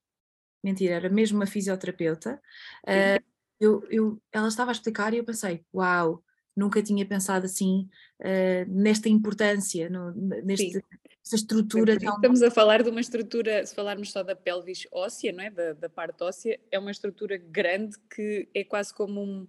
mentira, 0.63 0.95
era 0.95 1.09
mesmo 1.11 1.39
uma 1.39 1.47
fisioterapeuta, 1.47 2.41
eu, 3.61 3.87
eu, 3.89 4.23
ela 4.33 4.49
estava 4.49 4.71
a 4.71 4.73
explicar 4.73 5.15
e 5.15 5.19
eu 5.19 5.25
pensei, 5.25 5.65
uau, 5.73 6.24
nunca 6.57 6.83
tinha 6.83 7.05
pensado 7.05 7.47
assim 7.47 7.89
uh, 8.21 8.69
nesta 8.69 9.09
importância, 9.09 9.89
no, 9.91 10.13
neste, 10.43 10.83
essa 11.25 11.37
estrutura. 11.37 11.95
Estamos 11.95 12.43
a 12.43 12.51
falar 12.51 12.83
de 12.83 12.91
uma 12.91 13.01
estrutura, 13.01 13.65
se 13.65 13.75
falarmos 13.75 14.13
só 14.13 14.23
da 14.23 14.37
pelvis 14.37 14.87
óssea, 14.93 15.33
não 15.33 15.43
é? 15.43 15.51
da, 15.51 15.73
da 15.73 15.89
parte 15.89 16.23
óssea, 16.23 16.61
é 16.71 16.79
uma 16.79 16.91
estrutura 16.91 17.37
grande 17.37 17.97
que 18.15 18.49
é 18.55 18.63
quase 18.63 18.93
como 18.93 19.23
um, 19.23 19.49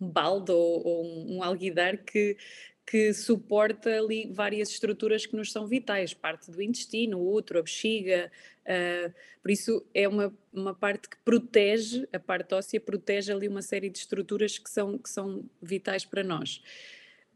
um 0.00 0.10
balde 0.10 0.52
ou, 0.52 0.86
ou 0.86 1.04
um, 1.04 1.36
um 1.36 1.42
alguidar 1.42 1.96
que, 1.98 2.36
que 2.86 3.12
suporta 3.12 3.90
ali 3.90 4.30
várias 4.32 4.70
estruturas 4.70 5.26
que 5.26 5.34
nos 5.34 5.50
são 5.50 5.66
vitais, 5.66 6.14
parte 6.14 6.50
do 6.50 6.62
intestino, 6.62 7.18
o 7.18 7.34
útero, 7.34 7.58
a 7.58 7.62
bexiga, 7.62 8.30
uh, 8.62 9.12
por 9.42 9.50
isso 9.50 9.84
é 9.92 10.06
uma, 10.06 10.32
uma 10.52 10.72
parte 10.72 11.08
que 11.08 11.16
protege, 11.24 12.08
a 12.12 12.18
parte 12.20 12.54
óssea 12.54 12.80
protege 12.80 13.32
ali 13.32 13.48
uma 13.48 13.62
série 13.62 13.90
de 13.90 13.98
estruturas 13.98 14.56
que 14.56 14.70
são, 14.70 14.96
que 14.98 15.10
são 15.10 15.44
vitais 15.60 16.04
para 16.04 16.22
nós. 16.22 16.62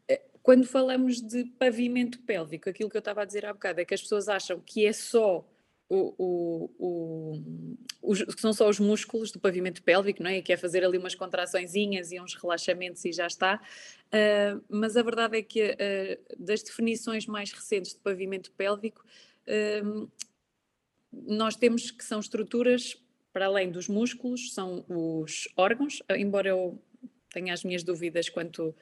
Eh, 0.07 0.21
quando 0.41 0.65
falamos 0.65 1.21
de 1.21 1.43
pavimento 1.59 2.19
pélvico, 2.19 2.69
aquilo 2.69 2.89
que 2.89 2.95
eu 2.95 2.99
estava 2.99 3.21
a 3.21 3.25
dizer 3.25 3.45
há 3.45 3.53
bocado 3.53 3.81
é 3.81 3.85
que 3.85 3.93
as 3.93 4.01
pessoas 4.01 4.29
acham 4.29 4.59
que 4.65 4.85
é 4.85 4.93
só 4.93 5.45
o, 5.91 6.15
o, 6.17 6.71
o, 6.79 7.41
os, 8.01 8.23
que 8.23 8.39
são 8.39 8.53
só 8.53 8.69
os 8.69 8.79
músculos 8.79 9.29
do 9.29 9.39
pavimento 9.39 9.83
pélvico, 9.83 10.23
não 10.23 10.29
é? 10.29 10.41
Que 10.41 10.53
é 10.53 10.57
fazer 10.57 10.85
ali 10.85 10.97
umas 10.97 11.15
contraçõezinhas 11.15 12.13
e 12.13 12.19
uns 12.19 12.33
relaxamentos 12.33 13.03
e 13.03 13.11
já 13.11 13.27
está. 13.27 13.61
Uh, 14.07 14.63
mas 14.69 14.95
a 14.95 15.03
verdade 15.03 15.37
é 15.37 15.41
que 15.41 15.71
uh, 15.71 16.35
das 16.39 16.63
definições 16.63 17.25
mais 17.25 17.51
recentes 17.51 17.93
de 17.93 17.99
pavimento 17.99 18.53
pélvico, 18.53 19.03
uh, 19.47 20.09
nós 21.11 21.57
temos 21.57 21.91
que 21.91 22.05
são 22.05 22.21
estruturas, 22.21 22.95
para 23.33 23.47
além 23.47 23.69
dos 23.69 23.89
músculos, 23.89 24.53
são 24.53 24.85
os 24.87 25.49
órgãos, 25.57 26.01
embora 26.17 26.49
eu 26.49 26.81
tenha 27.33 27.53
as 27.53 27.65
minhas 27.65 27.83
dúvidas 27.83 28.29
quanto 28.29 28.73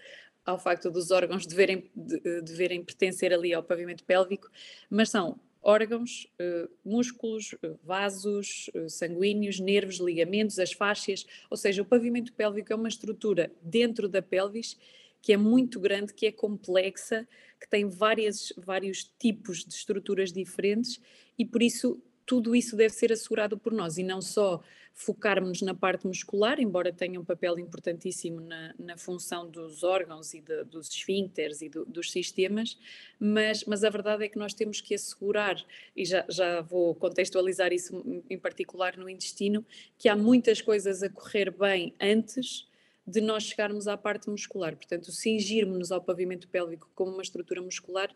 ao 0.45 0.59
facto 0.59 0.89
dos 0.91 1.09
órgãos 1.09 1.45
deverem, 1.45 1.89
de, 1.95 2.41
deverem 2.41 2.83
pertencer 2.83 3.33
ali 3.33 3.53
ao 3.53 3.63
pavimento 3.63 4.03
pélvico, 4.03 4.49
mas 4.89 5.09
são 5.09 5.39
órgãos, 5.61 6.27
uh, 6.39 6.69
músculos, 6.83 7.53
uh, 7.53 7.79
vasos 7.83 8.69
uh, 8.75 8.89
sanguíneos, 8.89 9.59
nervos, 9.59 9.99
ligamentos, 9.99 10.59
as 10.59 10.71
fáscias, 10.71 11.25
ou 11.49 11.57
seja, 11.57 11.81
o 11.81 11.85
pavimento 11.85 12.33
pélvico 12.33 12.71
é 12.71 12.75
uma 12.75 12.87
estrutura 12.87 13.51
dentro 13.61 14.07
da 14.07 14.21
pelvis 14.21 14.77
que 15.21 15.33
é 15.33 15.37
muito 15.37 15.79
grande, 15.79 16.13
que 16.13 16.25
é 16.25 16.31
complexa, 16.31 17.27
que 17.59 17.69
tem 17.69 17.87
várias, 17.89 18.53
vários 18.57 19.03
tipos 19.19 19.65
de 19.65 19.73
estruturas 19.73 20.31
diferentes 20.31 21.01
e 21.37 21.45
por 21.45 21.61
isso 21.61 22.01
tudo 22.25 22.55
isso 22.55 22.75
deve 22.75 22.93
ser 22.93 23.11
assegurado 23.11 23.57
por 23.57 23.73
nós 23.73 23.97
e 23.97 24.03
não 24.03 24.21
só 24.21 24.61
focarmos 24.93 25.61
na 25.61 25.73
parte 25.73 26.05
muscular, 26.05 26.59
embora 26.59 26.91
tenha 26.91 27.19
um 27.19 27.23
papel 27.23 27.57
importantíssimo 27.57 28.41
na, 28.41 28.73
na 28.77 28.97
função 28.97 29.49
dos 29.49 29.83
órgãos 29.83 30.33
e 30.33 30.41
de, 30.41 30.63
dos 30.65 30.89
esfíncteres 30.89 31.61
e 31.61 31.69
do, 31.69 31.85
dos 31.85 32.11
sistemas, 32.11 32.77
mas, 33.19 33.63
mas 33.63 33.83
a 33.83 33.89
verdade 33.89 34.25
é 34.25 34.29
que 34.29 34.37
nós 34.37 34.53
temos 34.53 34.81
que 34.81 34.93
assegurar, 34.93 35.63
e 35.95 36.05
já, 36.05 36.25
já 36.29 36.61
vou 36.61 36.93
contextualizar 36.95 37.71
isso 37.71 38.23
em 38.29 38.37
particular 38.37 38.97
no 38.97 39.09
intestino, 39.09 39.65
que 39.97 40.09
há 40.09 40.15
muitas 40.15 40.61
coisas 40.61 41.01
a 41.01 41.09
correr 41.09 41.49
bem 41.51 41.93
antes 41.99 42.67
de 43.07 43.21
nós 43.21 43.43
chegarmos 43.43 43.87
à 43.87 43.97
parte 43.97 44.29
muscular. 44.29 44.75
Portanto, 44.75 45.11
cingirmos-nos 45.11 45.91
ao 45.91 46.01
pavimento 46.01 46.47
pélvico 46.47 46.89
como 46.93 47.11
uma 47.11 47.23
estrutura 47.23 47.61
muscular 47.61 48.13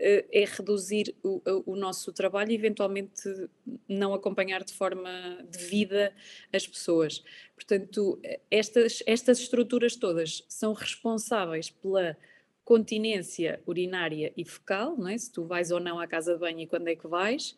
é 0.00 0.44
reduzir 0.46 1.14
o, 1.22 1.42
o, 1.66 1.76
nosso 1.76 2.10
trabalho 2.12 2.50
e 2.50 2.54
eventualmente 2.54 3.22
não 3.86 4.14
acompanhar 4.14 4.64
de 4.64 4.72
forma 4.72 5.10
devida 5.50 6.12
as 6.52 6.66
pessoas. 6.66 7.22
Portanto, 7.54 8.18
estas, 8.50 9.02
estas 9.06 9.40
estruturas 9.40 9.96
todas 9.96 10.42
são 10.48 10.72
responsáveis 10.72 11.68
pela 11.68 12.16
continência 12.64 13.60
urinária 13.66 14.32
e 14.36 14.44
fecal, 14.44 14.96
não 14.96 15.08
é? 15.08 15.18
se 15.18 15.30
tu 15.30 15.44
vais 15.44 15.70
ou 15.70 15.80
não 15.80 16.00
à 16.00 16.06
casa 16.06 16.34
de 16.34 16.40
banho 16.40 16.60
e 16.60 16.66
quando 16.66 16.88
é 16.88 16.96
que 16.96 17.06
vais, 17.06 17.56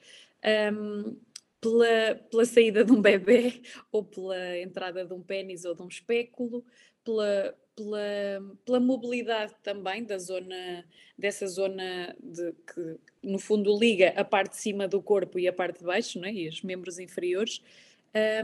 um, 0.72 1.16
pela, 1.60 2.14
pela 2.28 2.44
saída 2.44 2.84
de 2.84 2.90
um 2.90 3.00
bebê 3.00 3.62
ou 3.92 4.02
pela 4.02 4.58
entrada 4.58 5.04
de 5.04 5.12
um 5.12 5.22
pênis 5.22 5.64
ou 5.64 5.74
de 5.74 5.82
um 5.82 5.88
espéculo, 5.88 6.64
pela, 7.04 7.54
pela, 7.74 8.56
pela 8.64 8.80
mobilidade 8.80 9.54
também 9.62 10.04
da 10.04 10.18
zona, 10.18 10.84
dessa 11.16 11.46
zona 11.46 12.14
de, 12.22 12.52
que 12.52 12.98
no 13.22 13.38
fundo 13.38 13.76
liga 13.78 14.10
a 14.16 14.24
parte 14.24 14.52
de 14.52 14.58
cima 14.58 14.86
do 14.86 15.00
corpo 15.00 15.38
e 15.38 15.48
a 15.48 15.52
parte 15.52 15.78
de 15.78 15.84
baixo, 15.84 16.18
não 16.18 16.28
é? 16.28 16.32
e 16.32 16.48
os 16.48 16.62
membros 16.62 16.98
inferiores, 16.98 17.62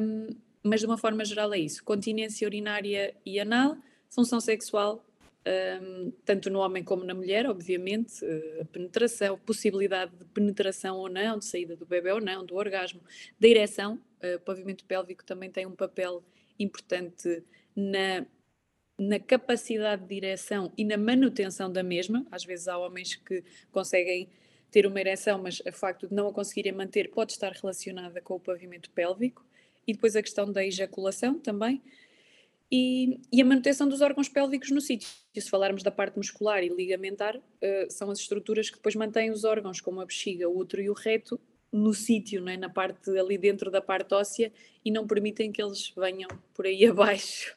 um, 0.01 0.29
mas 0.63 0.81
de 0.81 0.87
uma 0.87 0.99
forma 0.99 1.25
geral 1.25 1.53
é 1.53 1.59
isso, 1.59 1.85
continência 1.85 2.47
urinária 2.47 3.15
e 3.25 3.39
anal, 3.39 3.77
função 4.09 4.41
sexual, 4.41 5.05
um, 5.83 6.13
tanto 6.25 6.51
no 6.51 6.61
homem 6.61 6.83
como 6.83 7.05
na 7.05 7.15
mulher, 7.15 7.47
obviamente, 7.47 8.25
a 8.61 8.65
penetração, 8.67 9.39
possibilidade 9.39 10.15
de 10.17 10.25
penetração 10.27 10.97
ou 10.97 11.09
não, 11.09 11.39
de 11.39 11.45
saída 11.45 11.77
do 11.77 11.87
bebê 11.87 12.13
ou 12.13 12.21
não, 12.21 12.45
do 12.45 12.55
orgasmo, 12.57 13.01
da 13.39 13.49
ereção, 13.49 14.01
uh, 14.23 14.37
o 14.37 14.41
pavimento 14.41 14.85
pélvico 14.85 15.25
também 15.25 15.51
tem 15.51 15.67
um 15.67 15.77
papel 15.77 16.23
importante 16.59 17.43
na 17.75 18.27
na 18.99 19.21
capacidade 19.21 20.03
de 20.03 20.09
direção 20.09 20.73
e 20.77 20.85
na 20.85 20.97
manutenção 20.97 21.71
da 21.71 21.83
mesma. 21.83 22.27
Às 22.31 22.45
vezes 22.45 22.67
há 22.67 22.77
homens 22.77 23.15
que 23.15 23.45
conseguem 23.71 24.29
ter 24.71 24.87
uma 24.87 25.01
ereção, 25.01 25.41
mas 25.41 25.61
o 25.61 25.73
facto 25.73 26.09
de 26.09 26.15
não 26.15 26.29
a 26.29 26.33
conseguirem 26.33 26.73
manter 26.73 27.11
pode 27.11 27.33
estar 27.33 27.53
relacionada 27.53 28.21
com 28.21 28.35
o 28.35 28.41
pavimento 28.41 28.91
pélvico. 28.91 29.45
E 29.87 29.93
depois 29.93 30.17
a 30.17 30.23
questão 30.23 30.51
da 30.51 30.65
ejaculação 30.65 31.39
também. 31.39 31.81
E, 32.71 33.21
e 33.33 33.41
a 33.41 33.45
manutenção 33.45 33.89
dos 33.89 34.03
órgãos 34.03 34.29
pélvicos 34.29 34.71
no 34.71 34.81
sítio. 34.81 35.09
Se 35.35 35.49
falarmos 35.49 35.83
da 35.83 35.91
parte 35.91 36.17
muscular 36.19 36.63
e 36.63 36.69
ligamentar, 36.69 37.37
uh, 37.37 37.91
são 37.91 38.11
as 38.11 38.19
estruturas 38.19 38.69
que 38.69 38.77
depois 38.77 38.95
mantêm 38.95 39.31
os 39.31 39.45
órgãos, 39.45 39.81
como 39.81 40.01
a 40.01 40.05
bexiga, 40.05 40.49
o 40.49 40.59
útero 40.59 40.83
e 40.83 40.91
o 40.91 40.93
reto, 40.93 41.41
no 41.73 41.95
sítio, 41.95 42.47
é? 42.49 42.57
na 42.57 42.69
parte 42.69 43.17
ali 43.19 43.39
dentro 43.39 43.71
da 43.71 43.81
parte 43.81 44.13
óssea, 44.13 44.53
e 44.85 44.91
não 44.91 45.07
permitem 45.07 45.51
que 45.51 45.63
eles 45.63 45.93
venham 45.97 46.29
por 46.53 46.67
aí 46.67 46.85
abaixo. 46.87 47.57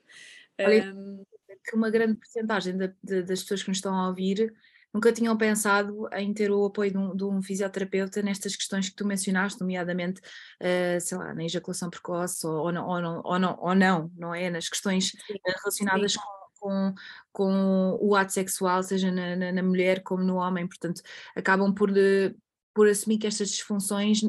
Olha, 0.60 0.94
um, 0.94 1.24
que 1.64 1.76
uma 1.76 1.90
grande 1.90 2.16
porcentagem 2.16 2.76
das 2.78 3.42
pessoas 3.42 3.64
que 3.64 3.70
nos 3.70 3.78
estão 3.78 3.96
a 3.96 4.08
ouvir 4.08 4.54
nunca 4.94 5.12
tinham 5.12 5.38
pensado 5.38 6.08
em 6.14 6.34
ter 6.34 6.52
o 6.52 6.66
apoio 6.66 6.92
de 6.92 6.98
um, 6.98 7.16
de 7.16 7.24
um 7.24 7.42
fisioterapeuta 7.42 8.22
nestas 8.22 8.56
questões 8.56 8.90
que 8.90 8.96
tu 8.96 9.06
mencionaste, 9.06 9.60
nomeadamente, 9.62 10.20
uh, 10.20 11.00
sei 11.00 11.18
lá, 11.18 11.34
na 11.34 11.46
ejaculação 11.46 11.90
precoce 11.90 12.46
ou, 12.46 12.66
ou, 12.66 12.72
não, 12.72 12.88
ou, 12.88 13.02
não, 13.02 13.22
ou, 13.24 13.40
não, 13.40 13.58
ou 13.60 13.76
não, 13.76 14.12
não 14.18 14.36
é? 14.36 14.50
Nas 14.50 14.68
questões 14.68 15.12
sim, 15.12 15.36
relacionadas 15.46 16.14
sim. 16.14 16.20
Com, 16.60 16.94
com, 17.32 17.98
o 18.00 18.16
ato 18.16 18.34
sexual, 18.34 18.84
seja 18.84 19.12
na, 19.12 19.36
na, 19.36 19.52
na, 19.52 19.64
mulher 19.64 20.04
como 20.04 20.24
no 20.24 20.36
homem, 20.36 20.68
portanto, 20.68 21.02
acabam 21.36 21.74
por, 21.74 21.90
eh, 21.98 22.36
por 22.72 22.88
assumir 22.88 23.18
que 23.18 23.26
estas 23.26 23.50
disfunções 23.50 24.22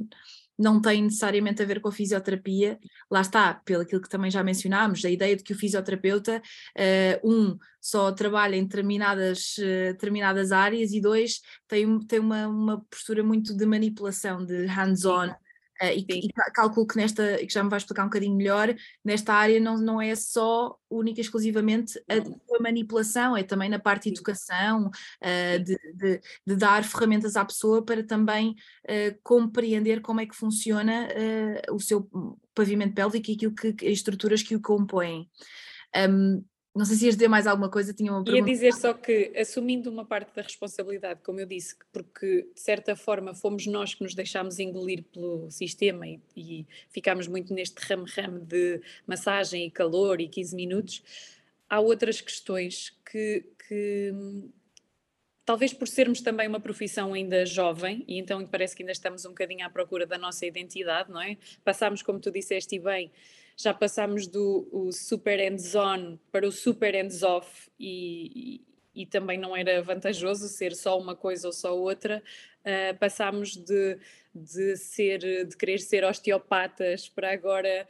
não 0.58 0.80
tem 0.80 1.02
necessariamente 1.02 1.62
a 1.62 1.66
ver 1.66 1.80
com 1.80 1.88
a 1.88 1.92
fisioterapia, 1.92 2.78
lá 3.10 3.20
está, 3.20 3.54
pelo 3.64 3.82
aquilo 3.82 4.00
que 4.00 4.08
também 4.08 4.30
já 4.30 4.42
mencionámos, 4.42 5.04
a 5.04 5.10
ideia 5.10 5.36
de 5.36 5.42
que 5.42 5.52
o 5.52 5.58
fisioterapeuta, 5.58 6.42
uh, 6.78 7.30
um, 7.30 7.58
só 7.80 8.12
trabalha 8.12 8.56
em 8.56 8.62
determinadas, 8.62 9.56
uh, 9.58 9.92
determinadas 9.92 10.52
áreas 10.52 10.92
e 10.92 11.00
dois, 11.00 11.40
tem, 11.66 11.98
tem 12.06 12.20
uma, 12.20 12.46
uma 12.46 12.80
postura 12.90 13.22
muito 13.22 13.56
de 13.56 13.66
manipulação, 13.66 14.44
de 14.44 14.66
hands-on, 14.66 15.34
Uh, 15.82 15.86
e, 16.08 16.26
e, 16.26 16.32
calculo 16.54 16.86
que 16.86 16.96
nesta, 16.96 17.38
que 17.38 17.52
já 17.52 17.64
me 17.64 17.70
vai 17.70 17.78
explicar 17.78 18.02
um 18.02 18.06
bocadinho 18.06 18.36
melhor, 18.36 18.72
nesta 19.04 19.34
área 19.34 19.58
não, 19.58 19.76
não 19.78 20.00
é 20.00 20.14
só 20.14 20.76
única 20.88 21.20
e 21.20 21.22
exclusivamente 21.22 21.98
a, 22.08 22.14
a 22.56 22.62
manipulação, 22.62 23.36
é 23.36 23.42
também 23.42 23.68
na 23.68 23.78
parte 23.78 24.04
de 24.04 24.10
educação, 24.10 24.86
uh, 24.86 25.58
de, 25.64 25.76
de, 25.94 26.20
de, 26.46 26.56
dar 26.56 26.84
ferramentas 26.84 27.34
à 27.34 27.44
pessoa 27.44 27.84
para 27.84 28.04
também 28.04 28.50
uh, 28.50 29.18
compreender 29.22 30.00
como 30.00 30.20
é 30.20 30.26
que 30.26 30.36
funciona 30.36 31.08
o 31.70 31.80
seu 31.80 32.08
pavimento 32.54 32.94
pélvico 32.94 33.30
e 33.30 33.34
aquilo 33.34 33.54
que, 33.54 33.68
as 33.86 33.92
estruturas 33.92 34.42
que 34.42 34.54
o 34.54 34.60
compõem. 34.60 35.28
Um, 35.96 36.44
não 36.74 36.86
sei 36.86 36.96
se 36.96 37.04
ias 37.04 37.16
dizer 37.16 37.28
mais 37.28 37.46
alguma 37.46 37.68
coisa, 37.68 37.92
tinha 37.92 38.10
uma 38.10 38.24
pergunta. 38.24 38.48
Ia 38.48 38.54
dizer 38.54 38.72
só 38.72 38.94
que, 38.94 39.30
assumindo 39.36 39.90
uma 39.90 40.06
parte 40.06 40.34
da 40.34 40.40
responsabilidade, 40.40 41.20
como 41.22 41.38
eu 41.38 41.46
disse, 41.46 41.76
porque 41.92 42.48
de 42.54 42.60
certa 42.60 42.96
forma 42.96 43.34
fomos 43.34 43.66
nós 43.66 43.94
que 43.94 44.02
nos 44.02 44.14
deixámos 44.14 44.58
engolir 44.58 45.04
pelo 45.12 45.50
sistema 45.50 46.06
e, 46.06 46.20
e 46.34 46.66
ficámos 46.88 47.28
muito 47.28 47.52
neste 47.52 47.78
ramo-ramo 47.78 48.40
de 48.40 48.80
massagem 49.06 49.66
e 49.66 49.70
calor 49.70 50.18
e 50.20 50.28
15 50.28 50.56
minutos, 50.56 51.02
há 51.68 51.78
outras 51.78 52.22
questões 52.22 52.96
que, 53.04 53.44
que 53.68 54.14
talvez 55.44 55.74
por 55.74 55.86
sermos 55.86 56.22
também 56.22 56.48
uma 56.48 56.60
profissão 56.60 57.12
ainda 57.12 57.44
jovem, 57.44 58.02
e 58.08 58.18
então 58.18 58.46
parece 58.46 58.74
que 58.74 58.82
ainda 58.82 58.92
estamos 58.92 59.26
um 59.26 59.30
bocadinho 59.30 59.66
à 59.66 59.68
procura 59.68 60.06
da 60.06 60.16
nossa 60.16 60.46
identidade, 60.46 61.10
não 61.10 61.20
é? 61.20 61.36
Passámos, 61.62 62.00
como 62.00 62.18
tu 62.18 62.30
disseste 62.30 62.78
bem, 62.78 63.10
já 63.56 63.72
passámos 63.74 64.26
do 64.26 64.90
super 64.92 65.38
hands-on 65.38 66.18
para 66.30 66.46
o 66.46 66.52
super 66.52 66.94
hands-off 66.94 67.70
e, 67.78 68.60
e 68.94 69.06
também 69.06 69.38
não 69.38 69.56
era 69.56 69.82
vantajoso 69.82 70.48
ser 70.48 70.74
só 70.74 70.98
uma 70.98 71.16
coisa 71.16 71.46
ou 71.46 71.52
só 71.52 71.76
outra, 71.76 72.22
uh, 72.60 72.98
passámos 72.98 73.56
de, 73.56 73.98
de, 74.34 74.76
ser, 74.76 75.46
de 75.46 75.56
querer 75.56 75.78
ser 75.78 76.04
osteopatas 76.04 77.08
para 77.08 77.32
agora 77.32 77.86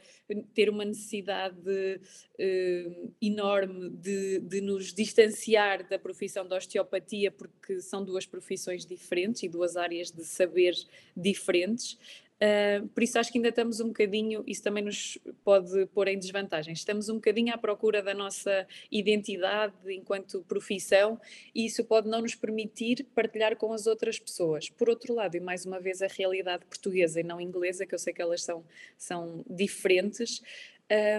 ter 0.53 0.69
uma 0.69 0.85
necessidade 0.85 1.59
uh, 1.59 3.13
enorme 3.21 3.89
de, 3.89 4.39
de 4.39 4.61
nos 4.61 4.93
distanciar 4.93 5.87
da 5.87 5.99
profissão 5.99 6.47
da 6.47 6.57
osteopatia, 6.57 7.31
porque 7.31 7.81
são 7.81 8.03
duas 8.03 8.25
profissões 8.25 8.85
diferentes 8.85 9.43
e 9.43 9.49
duas 9.49 9.75
áreas 9.75 10.11
de 10.11 10.23
saber 10.23 10.73
diferentes. 11.15 11.97
Uh, 12.43 12.85
por 12.89 13.01
isso 13.01 13.17
acho 13.17 13.31
que 13.31 13.37
ainda 13.37 13.47
estamos 13.47 13.79
um 13.79 13.87
bocadinho, 13.87 14.43
isso 14.45 14.61
também 14.61 14.83
nos 14.83 15.17
pode 15.45 15.85
pôr 15.93 16.09
em 16.09 16.19
desvantagem, 16.19 16.73
estamos 16.73 17.07
um 17.07 17.15
bocadinho 17.15 17.53
à 17.53 17.57
procura 17.57 18.03
da 18.03 18.13
nossa 18.13 18.67
identidade 18.91 19.73
enquanto 19.87 20.43
profissão 20.43 21.17
e 21.55 21.65
isso 21.65 21.85
pode 21.85 22.09
não 22.09 22.21
nos 22.21 22.35
permitir 22.35 23.05
partilhar 23.15 23.55
com 23.55 23.71
as 23.71 23.87
outras 23.87 24.19
pessoas. 24.19 24.69
Por 24.69 24.89
outro 24.89 25.13
lado, 25.13 25.37
e 25.37 25.39
mais 25.39 25.65
uma 25.65 25.79
vez 25.79 26.01
a 26.01 26.07
realidade 26.07 26.65
portuguesa 26.65 27.21
e 27.21 27.23
não 27.23 27.39
inglesa, 27.39 27.85
que 27.85 27.95
eu 27.95 27.99
sei 27.99 28.11
que 28.11 28.21
elas 28.21 28.43
são, 28.43 28.65
são 28.97 29.45
diferentes, 29.49 30.41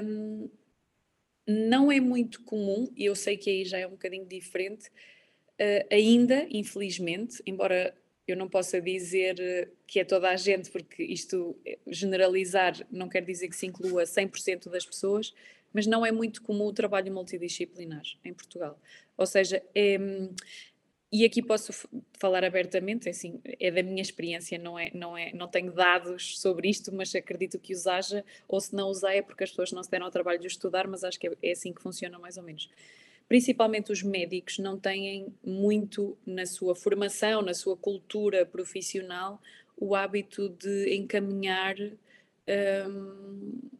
um, 0.05 0.51
não 1.47 1.91
é 1.91 2.01
muito 2.01 2.43
comum, 2.43 2.93
e 2.95 3.07
eu 3.07 3.15
sei 3.15 3.39
que 3.39 3.49
aí 3.49 3.65
já 3.65 3.79
é 3.79 3.87
um 3.87 3.93
bocadinho 3.93 4.27
diferente, 4.27 4.89
uh, 4.89 5.87
ainda, 5.91 6.47
infelizmente, 6.51 7.43
embora 7.47 7.95
eu 8.27 8.37
não 8.37 8.49
possa 8.49 8.81
dizer 8.81 9.39
eh, 9.39 9.69
que 9.87 10.01
é 10.01 10.05
toda 10.05 10.31
a 10.31 10.37
gente, 10.37 10.71
porque 10.71 11.03
isto, 11.03 11.57
eh, 11.67 11.79
generalizar, 11.87 12.75
não 12.91 13.09
quer 13.09 13.23
dizer 13.23 13.49
que 13.49 13.57
se 13.57 13.67
inclua 13.67 14.07
100% 14.07 14.71
das 14.71 14.87
pessoas, 14.87 15.35
mas 15.73 15.87
não 15.87 16.07
é 16.07 16.13
muito 16.13 16.43
comum 16.43 16.67
o 16.67 16.73
trabalho 16.73 17.13
multidisciplinar 17.13 18.03
em 18.25 18.33
Portugal. 18.33 18.79
Ou 19.17 19.27
seja, 19.27 19.63
é, 19.75 19.99
e 21.13 21.25
aqui 21.25 21.43
posso 21.43 21.73
falar 22.19 22.45
abertamente, 22.45 23.09
assim, 23.09 23.41
é 23.61 23.71
da 23.71 23.83
minha 23.83 24.03
experiência, 24.03 24.59
não, 24.59 24.79
é, 24.79 24.91
não, 24.95 25.17
é, 25.17 25.33
não 25.33 25.47
tenho 25.47 25.73
dados 25.73 26.41
sobre 26.41 26.69
isto, 26.69 26.93
mas 26.93 27.15
acredito 27.15 27.59
que 27.59 27.73
os 27.73 27.87
haja, 27.87 28.25
ou 28.49 28.61
se 28.61 28.75
não 28.75 28.91
os 28.91 29.05
há 29.05 29.15
é 29.15 29.23
porque 29.23 29.45
as 29.45 29.51
pessoas 29.51 29.71
não 29.73 29.83
se 29.83 29.91
deram 29.91 30.07
ao 30.07 30.11
trabalho 30.11 30.41
de 30.41 30.47
estudar, 30.47 30.89
mas 30.89 31.05
acho 31.05 31.19
que 31.21 31.29
é, 31.29 31.33
é 31.43 31.53
assim 31.53 31.73
que 31.73 31.83
funciona 31.83 32.19
mais 32.19 32.37
ou 32.37 32.43
menos 32.43 32.69
principalmente 33.29 33.93
os 33.93 34.03
médicos, 34.03 34.59
não 34.59 34.79
têm 34.79 35.35
muito 35.45 36.17
na 36.27 36.47
sua 36.47 36.75
formação, 36.75 37.43
na 37.43 37.55
sua 37.55 37.77
cultura 37.77 38.45
profissional, 38.45 39.41
o 39.77 39.95
hábito 39.95 40.49
de 40.49 40.95
encaminhar 40.95 41.75
um, 42.89 43.71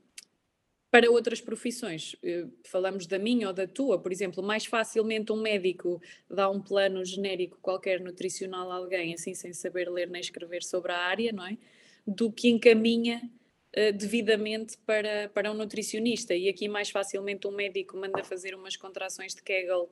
para 0.91 1.11
outras 1.11 1.41
profissões. 1.41 2.15
Eh, 2.23 2.47
falamos 2.65 3.05
da 3.07 3.19
minha 3.19 3.49
ou 3.49 3.53
da 3.53 3.67
tua, 3.67 3.99
por 3.99 4.13
exemplo, 4.13 4.43
mais 4.43 4.65
facilmente 4.65 5.33
um 5.33 5.43
médico 5.43 6.01
dá 6.31 6.49
um 6.49 6.61
plano 6.61 7.05
genérico 7.05 7.59
qualquer 7.61 8.01
nutricional 8.01 8.71
a 8.71 8.77
alguém, 8.77 9.13
assim 9.13 9.35
sem 9.35 9.53
saber 9.53 9.91
ler 9.91 10.09
nem 10.09 10.21
escrever 10.21 10.63
sobre 10.63 10.93
a 10.93 10.99
área, 10.99 11.33
não 11.33 11.47
é? 11.47 11.59
Do 12.07 12.31
que 12.31 12.49
encaminha 12.49 13.29
eh, 13.77 13.91
devidamente 13.91 14.79
para, 14.87 15.29
para 15.31 15.51
um 15.51 15.55
nutricionista. 15.55 16.33
E 16.33 16.49
aqui 16.49 16.69
mais 16.69 16.91
facilmente 16.91 17.49
um 17.49 17.51
médico 17.51 17.97
manda 17.97 18.23
fazer 18.23 18.55
umas 18.55 18.77
contrações 18.77 19.35
de 19.35 19.43
Kegel 19.43 19.91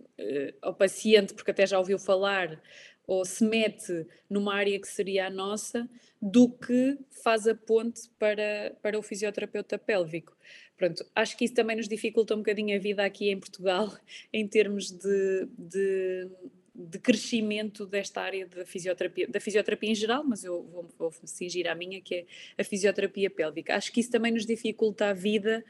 uh, 0.00 0.54
ao 0.62 0.72
paciente, 0.72 1.34
porque 1.34 1.50
até 1.50 1.66
já 1.66 1.76
ouviu 1.76 1.98
falar, 1.98 2.62
ou 3.04 3.24
se 3.24 3.44
mete 3.44 4.06
numa 4.30 4.54
área 4.54 4.78
que 4.80 4.86
seria 4.86 5.26
a 5.26 5.30
nossa, 5.30 5.90
do 6.22 6.48
que 6.48 6.96
faz 7.24 7.48
a 7.48 7.54
ponte 7.54 8.08
para, 8.16 8.76
para 8.80 8.96
o 8.96 9.02
fisioterapeuta 9.02 9.76
pélvico. 9.76 10.36
Pronto, 10.76 11.04
acho 11.12 11.36
que 11.36 11.46
isso 11.46 11.54
também 11.54 11.74
nos 11.74 11.88
dificulta 11.88 12.32
um 12.32 12.38
bocadinho 12.38 12.76
a 12.76 12.78
vida 12.78 13.04
aqui 13.04 13.28
em 13.30 13.40
Portugal, 13.40 13.92
em 14.32 14.46
termos 14.46 14.92
de, 14.92 15.48
de 15.58 16.30
de 16.78 16.98
crescimento 16.98 17.86
desta 17.86 18.20
área 18.20 18.46
da 18.46 18.66
fisioterapia, 18.66 19.26
da 19.26 19.40
fisioterapia 19.40 19.90
em 19.90 19.94
geral, 19.94 20.22
mas 20.22 20.44
eu 20.44 20.62
vou, 20.62 20.86
vou 20.98 21.12
cingir 21.24 21.66
à 21.66 21.74
minha, 21.74 22.00
que 22.02 22.14
é 22.14 22.26
a 22.58 22.62
fisioterapia 22.62 23.30
pélvica. 23.30 23.74
Acho 23.74 23.90
que 23.90 24.00
isso 24.00 24.10
também 24.10 24.30
nos 24.30 24.44
dificulta 24.44 25.06
a 25.06 25.12
vida 25.14 25.64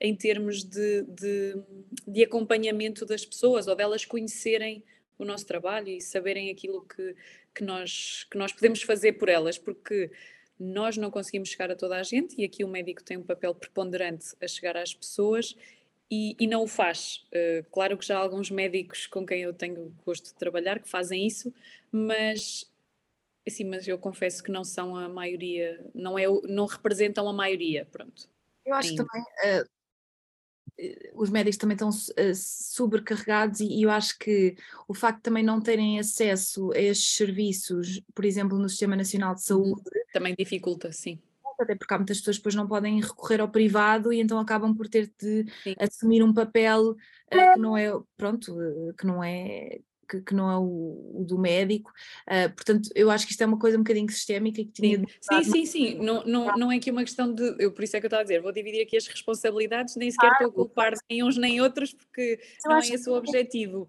em 0.00 0.14
termos 0.14 0.62
de, 0.62 1.02
de, 1.02 1.56
de 2.06 2.22
acompanhamento 2.22 3.04
das 3.04 3.24
pessoas 3.24 3.66
ou 3.66 3.74
delas 3.74 4.04
conhecerem 4.04 4.84
o 5.18 5.24
nosso 5.24 5.46
trabalho 5.46 5.88
e 5.88 6.00
saberem 6.00 6.50
aquilo 6.50 6.82
que, 6.82 7.14
que, 7.54 7.64
nós, 7.64 8.24
que 8.30 8.38
nós 8.38 8.52
podemos 8.52 8.82
fazer 8.82 9.14
por 9.14 9.28
elas, 9.28 9.58
porque 9.58 10.10
nós 10.58 10.96
não 10.96 11.10
conseguimos 11.10 11.48
chegar 11.48 11.70
a 11.72 11.76
toda 11.76 11.96
a 11.96 12.02
gente 12.04 12.40
e 12.40 12.44
aqui 12.44 12.64
o 12.64 12.68
médico 12.68 13.02
tem 13.02 13.16
um 13.16 13.22
papel 13.22 13.54
preponderante 13.54 14.26
a 14.40 14.46
chegar 14.46 14.76
às 14.76 14.94
pessoas 14.94 15.56
e, 16.12 16.36
e 16.38 16.46
não 16.46 16.64
o 16.64 16.66
faz. 16.66 17.24
Uh, 17.32 17.64
claro 17.70 17.96
que 17.96 18.06
já 18.06 18.18
há 18.18 18.20
alguns 18.20 18.50
médicos 18.50 19.06
com 19.06 19.24
quem 19.24 19.40
eu 19.40 19.54
tenho 19.54 19.96
gosto 20.04 20.26
de 20.26 20.34
trabalhar 20.34 20.78
que 20.78 20.86
fazem 20.86 21.26
isso, 21.26 21.50
mas 21.90 22.70
assim, 23.48 23.64
mas 23.64 23.88
eu 23.88 23.98
confesso 23.98 24.42
que 24.42 24.52
não 24.52 24.62
são 24.62 24.94
a 24.94 25.08
maioria, 25.08 25.82
não, 25.94 26.18
é, 26.18 26.26
não 26.44 26.66
representam 26.66 27.26
a 27.26 27.32
maioria, 27.32 27.88
pronto. 27.90 28.28
Eu 28.62 28.74
acho 28.74 28.90
Ainda. 28.90 29.06
também 29.06 29.22
uh, 29.22 29.68
os 31.14 31.30
médicos 31.30 31.56
também 31.56 31.76
estão 31.76 31.88
uh, 31.88 32.34
sobrecarregados 32.34 33.60
e, 33.60 33.68
e, 33.68 33.82
eu 33.82 33.90
acho 33.90 34.18
que 34.18 34.54
o 34.86 34.92
facto 34.92 35.16
de 35.16 35.22
também 35.22 35.42
não 35.42 35.62
terem 35.62 35.98
acesso 35.98 36.72
a 36.72 36.78
estes 36.78 37.16
serviços, 37.16 38.02
por 38.14 38.26
exemplo, 38.26 38.58
no 38.58 38.68
Sistema 38.68 38.96
Nacional 38.96 39.34
de 39.34 39.40
uhum. 39.40 39.46
Saúde, 39.46 39.90
também 40.12 40.34
dificulta, 40.38 40.92
sim 40.92 41.18
até 41.60 41.74
porque 41.74 41.92
há 41.92 41.98
muitas 41.98 42.18
pessoas 42.18 42.36
depois 42.36 42.54
não 42.54 42.66
podem 42.66 43.00
recorrer 43.00 43.40
ao 43.40 43.48
privado 43.48 44.12
e 44.12 44.20
então 44.20 44.38
acabam 44.38 44.74
por 44.74 44.88
ter 44.88 45.12
de 45.20 45.46
Sim. 45.62 45.74
assumir 45.78 46.22
um 46.22 46.32
papel 46.32 46.90
uh, 46.90 47.52
que 47.54 47.58
não 47.58 47.76
é, 47.76 47.92
pronto, 48.16 48.52
uh, 48.52 48.94
que 48.94 49.06
não 49.06 49.22
é 49.22 49.80
que, 50.08 50.20
que, 50.20 50.34
não 50.34 50.50
é 50.50 50.58
o, 50.58 51.20
o 51.20 51.24
do 51.26 51.38
médico, 51.38 51.90
uh, 52.28 52.54
portanto 52.54 52.90
eu 52.94 53.10
acho 53.10 53.24
que 53.24 53.32
isto 53.32 53.42
é 53.42 53.46
uma 53.46 53.58
coisa 53.58 53.78
um 53.78 53.82
bocadinho 53.82 54.10
sistémica 54.10 54.62
que 54.62 54.70
tinha 54.70 54.98
sim. 54.98 55.06
sim, 55.20 55.44
sim, 55.44 55.66
sim, 55.66 55.94
não, 55.94 56.22
não, 56.24 56.56
não 56.56 56.72
é 56.72 56.76
aqui 56.76 56.90
uma 56.90 57.02
questão 57.02 57.32
de, 57.32 57.56
eu, 57.58 57.72
por 57.72 57.82
isso 57.82 57.96
é 57.96 58.00
que 58.00 58.06
eu 58.06 58.08
estava 58.08 58.20
a 58.20 58.24
dizer, 58.24 58.42
vou 58.42 58.52
dividir 58.52 58.82
aqui 58.82 58.96
as 58.96 59.06
responsabilidades, 59.06 59.96
nem 59.96 60.10
sequer 60.10 60.32
estou 60.32 60.48
a 60.48 60.52
culpar 60.52 60.92
nem 61.08 61.22
uns 61.22 61.36
nem 61.36 61.60
outros, 61.60 61.94
porque 61.94 62.38
eu 62.64 62.70
não 62.70 62.76
é 62.76 62.80
esse 62.80 63.08
o 63.08 63.14
objetivo, 63.14 63.88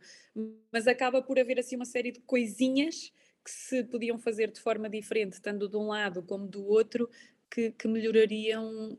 mas 0.71 0.87
acaba 0.87 1.21
por 1.21 1.37
haver 1.37 1.59
assim 1.59 1.75
uma 1.75 1.85
série 1.85 2.11
de 2.11 2.21
coisinhas 2.21 3.11
que 3.43 3.51
se 3.51 3.83
podiam 3.83 4.17
fazer 4.17 4.49
de 4.51 4.59
forma 4.59 4.89
diferente, 4.89 5.41
tanto 5.41 5.67
de 5.67 5.75
um 5.75 5.87
lado 5.87 6.23
como 6.23 6.47
do 6.47 6.65
outro, 6.65 7.09
que, 7.53 7.71
que 7.71 7.87
melhorariam 7.87 8.97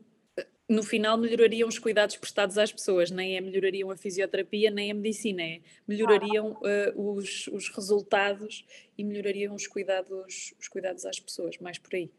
no 0.67 0.81
final 0.81 1.17
melhorariam 1.17 1.69
os 1.69 1.77
cuidados 1.77 2.15
prestados 2.17 2.57
às 2.57 2.71
pessoas, 2.71 3.11
nem 3.11 3.37
é 3.37 3.41
melhorariam 3.41 3.91
a 3.91 3.97
fisioterapia, 3.97 4.71
nem 4.71 4.91
a 4.91 4.95
medicina, 4.95 5.43
é 5.43 5.61
melhorariam 5.87 6.53
uh, 6.53 7.13
os, 7.13 7.47
os 7.47 7.69
resultados 7.69 8.65
e 8.97 9.03
melhorariam 9.03 9.53
os 9.53 9.67
cuidados, 9.67 10.55
os 10.59 10.67
cuidados 10.67 11.05
às 11.05 11.19
pessoas, 11.19 11.59
mais 11.59 11.77
por 11.77 11.93
aí. 11.93 12.11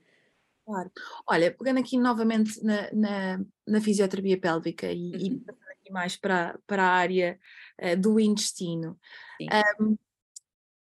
Claro. 0.64 0.90
Olha, 1.27 1.51
pegando 1.53 1.81
aqui 1.81 1.99
novamente 1.99 2.62
na, 2.62 2.92
na, 2.92 3.44
na 3.66 3.81
fisioterapia 3.81 4.38
pélvica 4.38 4.92
e, 4.92 5.12
uhum. 5.12 5.44
e 5.85 5.92
mais 5.92 6.16
para, 6.16 6.57
para 6.66 6.85
a 6.85 6.90
área 6.90 7.40
uh, 7.83 7.96
do 7.96 8.20
intestino, 8.20 8.96
um, 9.81 9.96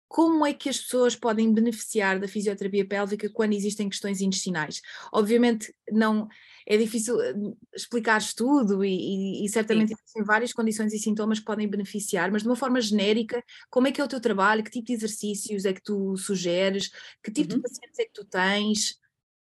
como 0.07 0.45
é 0.45 0.53
que 0.53 0.69
as 0.69 0.79
pessoas 0.79 1.15
podem 1.15 1.53
beneficiar 1.53 2.19
da 2.19 2.27
fisioterapia 2.27 2.87
pélvica 2.87 3.29
quando 3.29 3.53
existem 3.53 3.89
questões 3.89 4.21
intestinais? 4.21 4.81
Obviamente 5.11 5.73
não 5.91 6.27
é 6.67 6.77
difícil 6.77 7.21
eh, 7.21 7.33
explicar 7.75 8.19
tudo 8.35 8.83
e, 8.83 8.89
e, 8.89 9.45
e 9.45 9.49
certamente 9.49 9.89
Sim. 9.89 9.95
existem 9.95 10.23
várias 10.23 10.51
condições 10.51 10.93
e 10.93 10.99
sintomas 10.99 11.39
que 11.39 11.45
podem 11.45 11.67
beneficiar, 11.67 12.31
mas 12.31 12.41
de 12.41 12.47
uma 12.47 12.55
forma 12.55 12.81
genérica, 12.81 13.43
como 13.69 13.87
é 13.87 13.91
que 13.91 14.01
é 14.01 14.03
o 14.03 14.07
teu 14.07 14.19
trabalho? 14.19 14.63
Que 14.63 14.71
tipo 14.71 14.87
de 14.87 14.93
exercícios 14.93 15.65
é 15.65 15.73
que 15.73 15.81
tu 15.81 16.17
sugeres? 16.17 16.89
Que 17.23 17.31
tipo 17.31 17.53
uhum. 17.53 17.59
de 17.59 17.63
pacientes 17.63 17.99
é 17.99 18.05
que 18.05 18.13
tu 18.13 18.25
tens? 18.25 18.99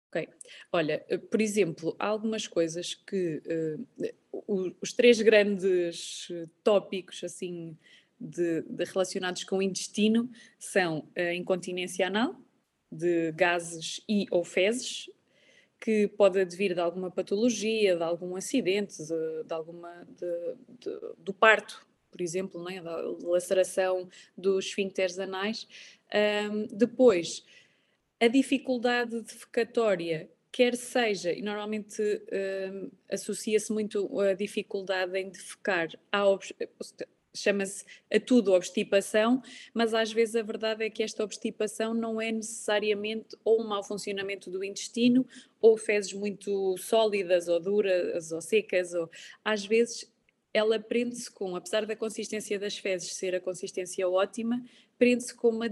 Ok. 0.09 0.29
Olha, 0.73 1.05
eh, 1.09 1.19
por 1.19 1.41
exemplo, 1.41 1.95
há 1.99 2.07
algumas 2.07 2.47
coisas 2.47 2.95
que 2.95 3.43
uh, 3.47 4.75
os 4.81 4.93
três 4.93 5.21
grandes 5.21 6.29
tópicos 6.65 7.23
assim 7.23 7.77
de, 8.21 8.63
de 8.63 8.85
relacionados 8.85 9.45
com 9.45 9.59
o 9.59 9.63
intestino 9.63 10.31
são 10.59 11.09
a 11.17 11.35
incontinência 11.35 12.07
anal, 12.07 12.37
de 12.93 13.33
gases 13.33 14.03
e 14.09 14.27
ou 14.31 14.45
fezes, 14.45 15.09
que 15.81 16.07
pode 16.09 16.39
advir 16.39 16.75
de 16.75 16.81
alguma 16.81 17.11
patologia, 17.11 17.97
de 17.97 18.03
algum 18.03 18.37
acidente, 18.37 18.99
de, 18.99 19.45
de 19.45 19.55
alguma 19.55 20.07
de, 20.19 20.57
do 21.17 21.33
parto, 21.33 21.87
por 22.11 22.21
exemplo, 22.21 22.63
né? 22.63 22.83
da 22.83 22.97
laceração 23.23 24.09
dos 24.37 24.67
esfíncteres 24.67 25.19
anais. 25.19 25.67
Um, 26.53 26.67
depois, 26.67 27.45
a 28.21 28.29
dificuldade 28.29 29.23
defecatória, 29.23 30.29
quer 30.53 30.75
seja, 30.77 31.33
e 31.33 31.41
normalmente 31.41 32.03
um, 32.03 32.91
associa-se 33.11 33.73
muito 33.73 34.21
a 34.21 34.35
dificuldade 34.35 35.17
em 35.19 35.31
defecar 35.31 35.89
à 36.13 36.27
chama-se 37.35 37.85
a 38.13 38.19
tudo 38.19 38.53
obstipação, 38.53 39.43
mas 39.73 39.95
às 39.95 40.13
vezes 40.13 40.37
a 40.37 40.43
verdade 40.43 40.85
é 40.85 40.91
que 40.91 41.03
esta 41.03 41.23
obstipação 41.23 41.95
não 41.95 42.21
é 42.21 42.33
necessariamente 42.33 43.37
ou 43.45 43.61
um 43.61 43.69
mau 43.69 43.83
funcionamento 43.83 44.51
do 44.51 44.65
intestino 44.65 45.27
ou 45.61 45.77
fezes 45.77 46.13
muito 46.13 46.77
sólidas 46.79 47.49
ou 47.49 47.61
duras 47.61 48.33
ou 48.33 48.41
secas, 48.41 48.95
ou 48.95 49.09
às 49.45 49.65
vezes 49.65 50.11
ela 50.53 50.79
prende-se 50.81 51.31
com, 51.31 51.55
apesar 51.55 51.87
da 51.87 51.95
consistência 51.95 52.59
das 52.59 52.77
fezes 52.77 53.15
ser 53.15 53.35
a 53.35 53.41
consistência 53.41 54.09
ótima, 54.09 54.63
prende-se 54.99 55.35
com 55.35 55.49
uma 55.49 55.69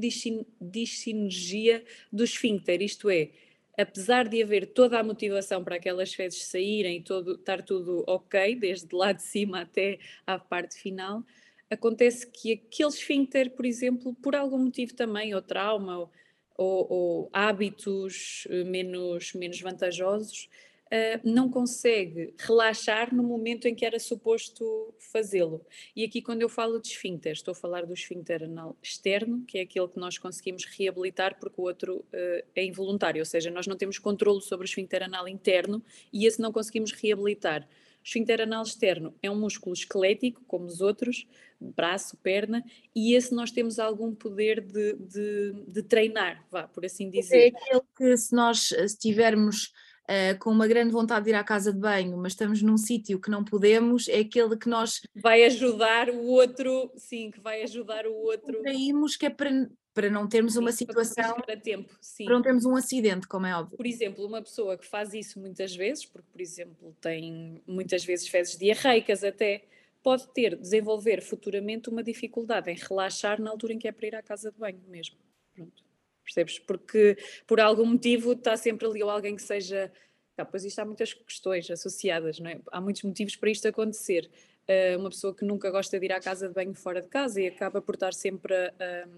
dissinergia 0.61 1.85
do 2.13 2.23
esfíncter, 2.25 2.81
isto 2.81 3.11
é, 3.11 3.31
apesar 3.77 4.29
de 4.29 4.43
haver 4.43 4.67
toda 4.67 4.99
a 4.99 5.05
motivação 5.05 5.63
para 5.63 5.77
aquelas 5.77 6.15
fezes 6.15 6.45
saírem 6.45 6.99
e 6.99 7.03
todo, 7.03 7.35
estar 7.35 7.63
tudo 7.63 8.05
ok, 8.07 8.55
desde 8.55 8.95
lá 8.95 9.13
de 9.13 9.23
cima 9.23 9.61
até 9.61 9.99
à 10.27 10.39
parte 10.39 10.77
final, 10.77 11.25
acontece 11.71 12.27
que 12.27 12.53
aquele 12.53 12.89
esfíncter, 12.89 13.51
por 13.51 13.67
exemplo, 13.67 14.15
por 14.15 14.35
algum 14.35 14.59
motivo 14.59 14.95
também, 14.95 15.35
ou 15.35 15.43
trauma, 15.43 15.99
ou, 15.99 16.11
ou, 16.57 16.87
ou 16.91 17.31
hábitos 17.33 18.47
eh, 18.51 18.65
menos, 18.65 19.33
menos 19.35 19.61
vantajosos, 19.61 20.49
uh, 20.89 21.21
não 21.23 21.51
consegue 21.51 22.35
relaxar 22.39 23.15
no 23.15 23.23
momento 23.23 23.67
em 23.67 23.75
que 23.75 23.85
era 23.85 23.99
suposto 23.99 24.95
fazê-lo. 24.99 25.65
E 25.95 26.05
aqui, 26.05 26.21
quando 26.21 26.43
eu 26.43 26.49
falo 26.49 26.81
de 26.81 26.89
esfíncter, 26.89 27.33
estou 27.33 27.53
a 27.53 27.55
falar 27.55 27.87
do 27.87 27.93
esfíncter 27.93 28.43
anal 28.43 28.77
externo, 28.83 29.45
que 29.47 29.59
é 29.59 29.63
aquele 29.63 29.89
que 29.89 29.99
nós 29.99 30.19
conseguimos 30.19 30.65
reabilitar 30.65 31.39
porque 31.39 31.61
o 31.61 31.65
outro 31.65 31.99
uh, 31.99 32.45
é 32.55 32.65
involuntário, 32.65 33.21
ou 33.21 33.27
seja, 33.27 33.51
nós 33.51 33.67
não 33.67 33.77
temos 33.77 33.99
controle 33.99 34.41
sobre 34.41 34.65
o 34.65 34.69
esfíncter 34.69 35.03
anal 35.03 35.29
interno 35.29 35.83
e 36.13 36.27
esse 36.27 36.41
não 36.41 36.53
conseguimos 36.53 36.93
reabilitar. 36.93 37.69
O 38.09 38.11
esfíncter 38.11 38.41
anal 38.41 38.63
externo 38.63 39.15
é 39.23 39.31
um 39.31 39.39
músculo 39.39 39.75
esquelético, 39.75 40.43
como 40.47 40.65
os 40.65 40.81
outros, 40.81 41.27
braço, 41.61 42.17
perna, 42.23 42.65
e 42.97 43.13
esse 43.13 43.35
nós 43.35 43.51
temos 43.51 43.79
algum 43.79 44.15
poder 44.15 44.63
de, 44.63 44.95
de, 44.95 45.53
de 45.67 45.83
treinar, 45.83 46.43
vá, 46.51 46.67
por 46.67 46.87
assim 46.87 47.11
dizer. 47.11 47.37
É 47.37 47.47
aquele 47.49 47.83
que 47.95 48.17
se 48.17 48.35
nós 48.35 48.73
estivermos 48.73 49.75
uh, 50.09 50.39
com 50.39 50.51
uma 50.51 50.67
grande 50.67 50.91
vontade 50.91 51.27
de 51.27 51.33
ir 51.33 51.35
à 51.35 51.45
casa 51.45 51.71
de 51.71 51.79
banho, 51.79 52.17
mas 52.17 52.33
estamos 52.33 52.63
num 52.63 52.79
sítio 52.79 53.21
que 53.21 53.31
não 53.31 53.45
podemos, 53.45 54.09
é 54.09 54.21
aquele 54.21 54.57
que 54.57 54.71
nós. 54.71 55.03
Vai 55.15 55.45
ajudar 55.45 56.09
o 56.09 56.25
outro, 56.29 56.91
sim, 56.97 57.31
que 57.31 57.41
vai 57.41 57.63
ajudar 57.63 58.07
o 58.07 58.15
outro. 58.15 58.63
Traímos, 58.63 59.17
que 59.17 59.27
é 59.27 59.31
para, 59.31 59.51
para 59.95 60.11
não 60.11 60.29
termos 60.29 60.55
sim, 60.55 60.59
uma 60.61 60.73
situação. 60.73 61.35
Para, 61.41 61.57
tempo, 61.57 61.97
sim. 62.01 62.25
para 62.25 62.35
não 62.35 62.43
termos 62.43 62.65
um 62.65 62.77
acidente, 62.77 63.27
como 63.27 63.47
é 63.47 63.57
óbvio. 63.57 63.77
Por 63.77 63.87
exemplo, 63.87 64.25
uma 64.27 64.43
pessoa 64.43 64.77
que 64.77 64.87
faz 64.87 65.13
isso 65.15 65.41
muitas 65.41 65.75
vezes, 65.75 66.05
porque, 66.05 66.29
por 66.31 66.41
exemplo, 66.41 66.97
tem 67.01 67.63
muitas 67.67 68.05
vezes 68.05 68.29
fezes 68.29 68.57
diarreicas 68.57 69.25
até 69.25 69.65
pode 70.03 70.29
ter, 70.29 70.57
desenvolver 70.57 71.21
futuramente 71.21 71.89
uma 71.89 72.03
dificuldade 72.03 72.71
em 72.71 72.77
relaxar 72.77 73.41
na 73.41 73.51
altura 73.51 73.73
em 73.73 73.79
que 73.79 73.89
é 73.89 73.93
para 73.93 74.07
ir 74.07 74.15
à 74.15 74.23
casa 74.23 74.51
de 74.51 74.59
banho 74.59 74.81
mesmo. 74.89 75.17
Pronto 75.55 75.89
percebes? 76.29 76.59
Porque 76.59 77.17
por 77.47 77.61
algum 77.61 77.87
motivo 77.87 78.33
está 78.33 78.57
sempre 78.57 78.87
ali 78.87 79.03
ou 79.03 79.11
alguém 79.11 79.35
que 79.35 79.43
seja. 79.43 79.91
Ah, 80.37 80.45
pois 80.45 80.65
isto 80.65 80.79
há 80.79 80.85
muitas 80.85 81.13
questões 81.13 81.69
associadas, 81.69 82.39
não 82.39 82.49
é? 82.49 82.61
Há 82.71 82.81
muitos 82.81 83.03
motivos 83.03 83.35
para 83.35 83.51
isto 83.51 83.67
acontecer. 83.67 84.31
Uh, 84.69 84.99
uma 84.99 85.09
pessoa 85.09 85.35
que 85.35 85.45
nunca 85.45 85.71
gosta 85.71 85.99
de 85.99 86.05
ir 86.05 86.13
à 86.13 86.21
casa 86.21 86.47
de 86.47 86.55
banho 86.55 86.75
fora 86.75 87.03
de 87.03 87.09
casa 87.09 87.41
e 87.41 87.49
acaba 87.49 87.81
por 87.81 87.95
estar 87.95 88.13
sempre 88.13 88.55
a 88.55 89.09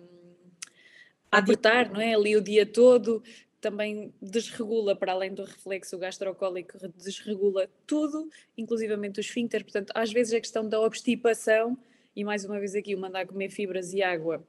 apertar, 1.30 1.90
não 1.90 2.00
é? 2.00 2.14
Ali 2.14 2.36
o 2.36 2.40
dia 2.40 2.66
todo, 2.66 3.22
também 3.60 4.12
desregula, 4.20 4.96
para 4.96 5.12
além 5.12 5.34
do 5.34 5.44
reflexo 5.44 5.98
gastrocólico, 5.98 6.78
desregula 6.96 7.68
tudo, 7.86 8.28
inclusivamente 8.56 9.20
o 9.20 9.22
esfíncter. 9.22 9.62
Portanto, 9.62 9.92
às 9.94 10.12
vezes 10.12 10.32
a 10.32 10.40
questão 10.40 10.68
da 10.68 10.80
obstipação, 10.80 11.78
e 12.16 12.24
mais 12.24 12.44
uma 12.44 12.58
vez 12.58 12.74
aqui 12.74 12.94
o 12.94 12.98
mandar 12.98 13.26
comer 13.26 13.50
fibras 13.50 13.92
e 13.92 14.02
água 14.02 14.44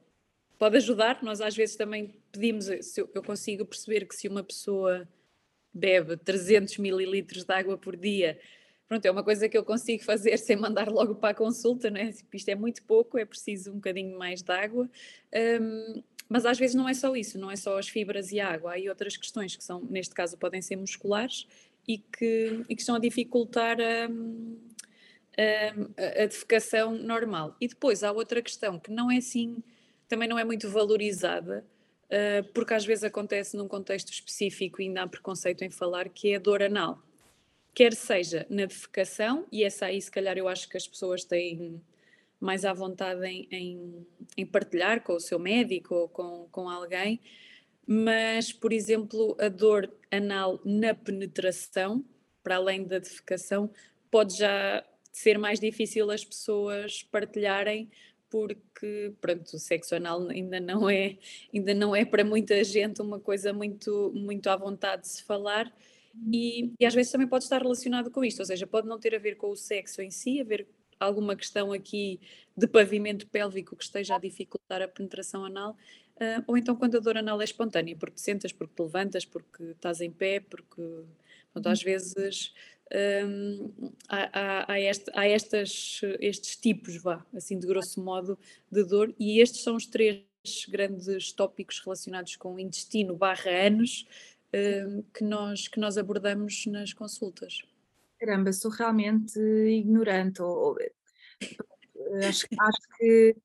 pode 0.58 0.76
ajudar. 0.76 1.22
Nós 1.22 1.40
às 1.40 1.56
vezes 1.56 1.76
também 1.76 2.14
pedimos, 2.30 2.66
se 2.80 3.00
eu, 3.00 3.22
consigo 3.22 3.64
perceber 3.64 4.06
que 4.06 4.14
se 4.14 4.28
uma 4.28 4.42
pessoa 4.42 5.08
bebe 5.72 6.16
300 6.16 6.78
mililitros 6.78 7.44
de 7.44 7.52
água 7.52 7.76
por 7.76 7.96
dia, 7.96 8.38
pronto, 8.86 9.04
é 9.04 9.10
uma 9.10 9.24
coisa 9.24 9.48
que 9.48 9.56
eu 9.56 9.64
consigo 9.64 10.04
fazer 10.04 10.36
sem 10.38 10.56
mandar 10.56 10.88
logo 10.88 11.14
para 11.14 11.30
a 11.30 11.34
consulta, 11.34 11.90
né? 11.90 12.12
Isto 12.32 12.48
é 12.48 12.54
muito 12.54 12.82
pouco, 12.84 13.18
é 13.18 13.24
preciso 13.24 13.72
um 13.72 13.76
bocadinho 13.76 14.18
mais 14.18 14.42
de 14.42 14.52
água. 14.52 14.88
Um, 15.60 16.02
mas 16.28 16.46
às 16.46 16.58
vezes 16.58 16.74
não 16.74 16.88
é 16.88 16.94
só 16.94 17.14
isso, 17.14 17.38
não 17.38 17.50
é 17.50 17.56
só 17.56 17.78
as 17.78 17.88
fibras 17.88 18.32
e 18.32 18.40
a 18.40 18.48
água, 18.48 18.72
há 18.72 18.74
aí 18.74 18.88
outras 18.88 19.16
questões 19.16 19.54
que 19.56 19.64
são, 19.64 19.80
neste 19.82 20.14
caso, 20.14 20.36
podem 20.38 20.62
ser 20.62 20.76
musculares 20.76 21.46
e 21.86 21.98
que, 21.98 22.64
e 22.68 22.74
que 22.74 22.80
estão 22.80 22.94
a 22.94 22.98
dificultar 22.98 23.78
a, 23.80 24.08
a, 25.36 26.22
a 26.22 26.26
defecação 26.26 26.94
normal. 26.94 27.56
E 27.60 27.68
depois 27.68 28.02
há 28.02 28.12
outra 28.12 28.40
questão 28.40 28.78
que 28.78 28.90
não 28.90 29.10
é 29.10 29.18
assim 29.18 29.62
também 30.12 30.28
não 30.28 30.38
é 30.38 30.44
muito 30.44 30.68
valorizada, 30.68 31.64
uh, 32.04 32.46
porque 32.52 32.74
às 32.74 32.84
vezes 32.84 33.02
acontece 33.02 33.56
num 33.56 33.66
contexto 33.66 34.12
específico 34.12 34.82
e 34.82 34.84
ainda 34.84 35.04
há 35.04 35.08
preconceito 35.08 35.62
em 35.62 35.70
falar, 35.70 36.10
que 36.10 36.34
é 36.34 36.36
a 36.36 36.38
dor 36.38 36.62
anal. 36.62 37.02
Quer 37.74 37.94
seja 37.94 38.46
na 38.50 38.66
defecação, 38.66 39.46
e 39.50 39.64
essa 39.64 39.86
aí 39.86 40.02
se 40.02 40.10
calhar 40.10 40.36
eu 40.36 40.48
acho 40.48 40.68
que 40.68 40.76
as 40.76 40.86
pessoas 40.86 41.24
têm 41.24 41.80
mais 42.42 42.64
à 42.64 42.72
vontade 42.72 43.24
em, 43.24 43.48
em, 43.50 44.06
em 44.36 44.44
partilhar 44.44 45.02
com 45.02 45.14
o 45.14 45.20
seu 45.20 45.38
médico 45.38 45.94
ou 45.94 46.08
com, 46.08 46.48
com 46.50 46.68
alguém, 46.68 47.20
mas, 47.86 48.52
por 48.52 48.72
exemplo, 48.72 49.36
a 49.40 49.48
dor 49.48 49.92
anal 50.10 50.60
na 50.64 50.94
penetração, 50.94 52.04
para 52.42 52.56
além 52.56 52.84
da 52.84 52.98
defecação, 52.98 53.70
pode 54.10 54.36
já 54.36 54.84
ser 55.12 55.38
mais 55.38 55.60
difícil 55.60 56.10
as 56.10 56.24
pessoas 56.24 57.02
partilharem 57.04 57.90
porque 58.28 59.12
pronto, 59.20 59.56
o 59.56 59.58
sexo 59.58 59.94
anal 59.94 60.26
ainda 60.28 60.58
não 60.58 60.88
é 60.88 61.18
ainda 61.54 61.74
não 61.74 61.94
é 61.94 62.02
para 62.02 62.24
muita 62.24 62.64
gente 62.64 63.02
uma 63.02 63.20
coisa 63.20 63.52
muito 63.52 64.10
muito 64.14 64.48
à 64.48 64.56
vontade 64.56 65.02
de 65.02 65.08
se 65.08 65.22
falar. 65.22 65.72
E, 66.30 66.72
e 66.78 66.84
às 66.86 66.94
vezes 66.94 67.12
também 67.12 67.26
pode 67.26 67.44
estar 67.44 67.60
relacionado 67.62 68.10
com 68.10 68.24
isto, 68.24 68.40
ou 68.40 68.44
seja, 68.44 68.66
pode 68.66 68.86
não 68.86 68.98
ter 68.98 69.14
a 69.14 69.18
ver 69.18 69.36
com 69.36 69.50
o 69.50 69.56
sexo 69.56 70.02
em 70.02 70.10
si, 70.10 70.40
haver 70.40 70.66
alguma 71.02 71.36
questão 71.36 71.72
aqui 71.72 72.20
de 72.56 72.66
pavimento 72.66 73.26
pélvico 73.26 73.76
que 73.76 73.84
esteja 73.84 74.16
a 74.16 74.18
dificultar 74.18 74.82
a 74.82 74.88
penetração 74.88 75.44
anal, 75.44 75.76
uh, 76.16 76.44
ou 76.46 76.56
então 76.56 76.76
quando 76.76 76.96
a 76.96 77.00
dor 77.00 77.16
anal 77.16 77.40
é 77.40 77.44
espontânea, 77.44 77.96
porque 77.96 78.16
te 78.16 78.22
sentas, 78.22 78.52
porque 78.52 78.74
te 78.74 78.82
levantas, 78.82 79.24
porque 79.24 79.64
estás 79.64 80.00
em 80.00 80.10
pé, 80.10 80.40
porque 80.40 80.82
às 81.54 81.80
uhum. 81.80 81.84
vezes 81.84 82.52
um, 83.26 83.90
há, 84.08 84.72
há, 84.72 84.80
este, 84.80 85.10
há 85.14 85.26
estas, 85.26 86.00
estes 86.20 86.56
tipos, 86.56 86.96
vá, 87.02 87.24
assim 87.34 87.58
de 87.58 87.66
grosso 87.66 88.02
modo, 88.02 88.38
de 88.70 88.84
dor, 88.84 89.14
e 89.18 89.40
estes 89.40 89.62
são 89.62 89.76
os 89.76 89.86
três 89.86 90.24
grandes 90.68 91.32
tópicos 91.32 91.80
relacionados 91.80 92.36
com 92.36 92.54
o 92.54 92.60
intestino 92.60 93.16
barra 93.16 93.50
anos 93.50 94.06
um, 94.52 95.02
que, 95.14 95.24
nós, 95.24 95.68
que 95.68 95.80
nós 95.80 95.96
abordamos 95.96 96.66
nas 96.66 96.92
consultas. 96.92 97.62
Caramba, 98.22 98.52
sou 98.52 98.70
realmente 98.70 99.36
ignorante. 99.36 100.40
Ou, 100.40 100.76
acho, 102.28 102.46
acho 102.56 102.80
que 102.96 103.36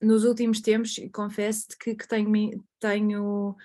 nos 0.00 0.22
últimos 0.22 0.60
tempos, 0.60 0.94
confesso-te 1.12 1.76
que, 1.76 1.96
que 1.96 2.06
tenho, 2.06 2.64
tenho 2.78 3.56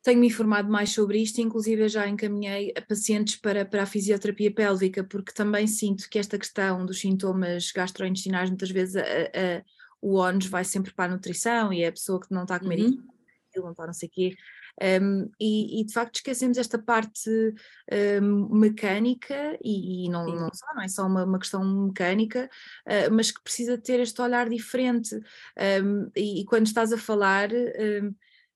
tenho-me 0.00 0.28
informado 0.28 0.70
mais 0.70 0.90
sobre 0.90 1.18
isto, 1.18 1.40
inclusive 1.40 1.88
já 1.88 2.08
encaminhei 2.08 2.72
pacientes 2.88 3.34
para, 3.34 3.64
para 3.64 3.82
a 3.82 3.86
fisioterapia 3.86 4.52
pélvica, 4.54 5.02
porque 5.02 5.32
também 5.32 5.66
sinto 5.66 6.08
que 6.08 6.20
esta 6.20 6.38
questão 6.38 6.86
dos 6.86 7.00
sintomas 7.00 7.72
gastrointestinais, 7.72 8.48
muitas 8.48 8.70
vezes 8.70 8.94
a, 8.94 9.02
a, 9.02 9.64
o 10.00 10.20
ONS 10.20 10.46
vai 10.46 10.64
sempre 10.64 10.94
para 10.94 11.10
a 11.10 11.14
nutrição 11.16 11.72
e 11.72 11.82
é 11.82 11.88
a 11.88 11.92
pessoa 11.92 12.20
que 12.20 12.32
não 12.32 12.42
está 12.42 12.56
a 12.56 12.60
comer 12.60 12.78
uhum. 12.78 12.86
isso, 12.90 13.04
não 13.56 13.70
está 13.72 13.86
não 13.86 13.92
sei 13.92 14.08
o 14.08 14.12
quê. 14.12 14.36
Um, 14.80 15.30
e, 15.38 15.80
e, 15.80 15.84
de 15.84 15.92
facto 15.92 16.16
esquecemos 16.16 16.56
esta 16.56 16.78
parte 16.78 17.30
um, 18.22 18.48
mecânica 18.58 19.58
e, 19.62 20.06
e 20.06 20.08
não, 20.08 20.26
não, 20.26 20.50
só, 20.52 20.66
não 20.74 20.82
é 20.82 20.88
só 20.88 21.06
uma, 21.06 21.24
uma 21.24 21.38
questão 21.38 21.62
mecânica, 21.86 22.48
uh, 22.86 23.12
mas 23.12 23.30
que 23.30 23.42
precisa 23.42 23.76
ter 23.78 24.00
este 24.00 24.20
olhar 24.20 24.48
diferente. 24.48 25.14
Um, 25.84 26.10
e, 26.16 26.40
e, 26.40 26.44
quando 26.44 26.66
estás 26.66 26.92
a 26.92 26.98
falar, 26.98 27.50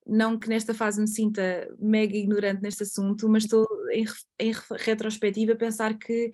não 0.07 0.39
que 0.39 0.49
nesta 0.49 0.73
fase 0.73 1.01
me 1.01 1.09
sinta 1.09 1.69
mega 1.79 2.17
ignorante 2.17 2.63
neste 2.63 2.85
assunto, 2.85 3.29
mas 3.29 3.45
estou 3.45 3.67
em, 3.91 4.05
em 4.39 4.53
retrospectiva 4.79 5.53
a 5.53 5.57
pensar 5.57 5.99
que 5.99 6.33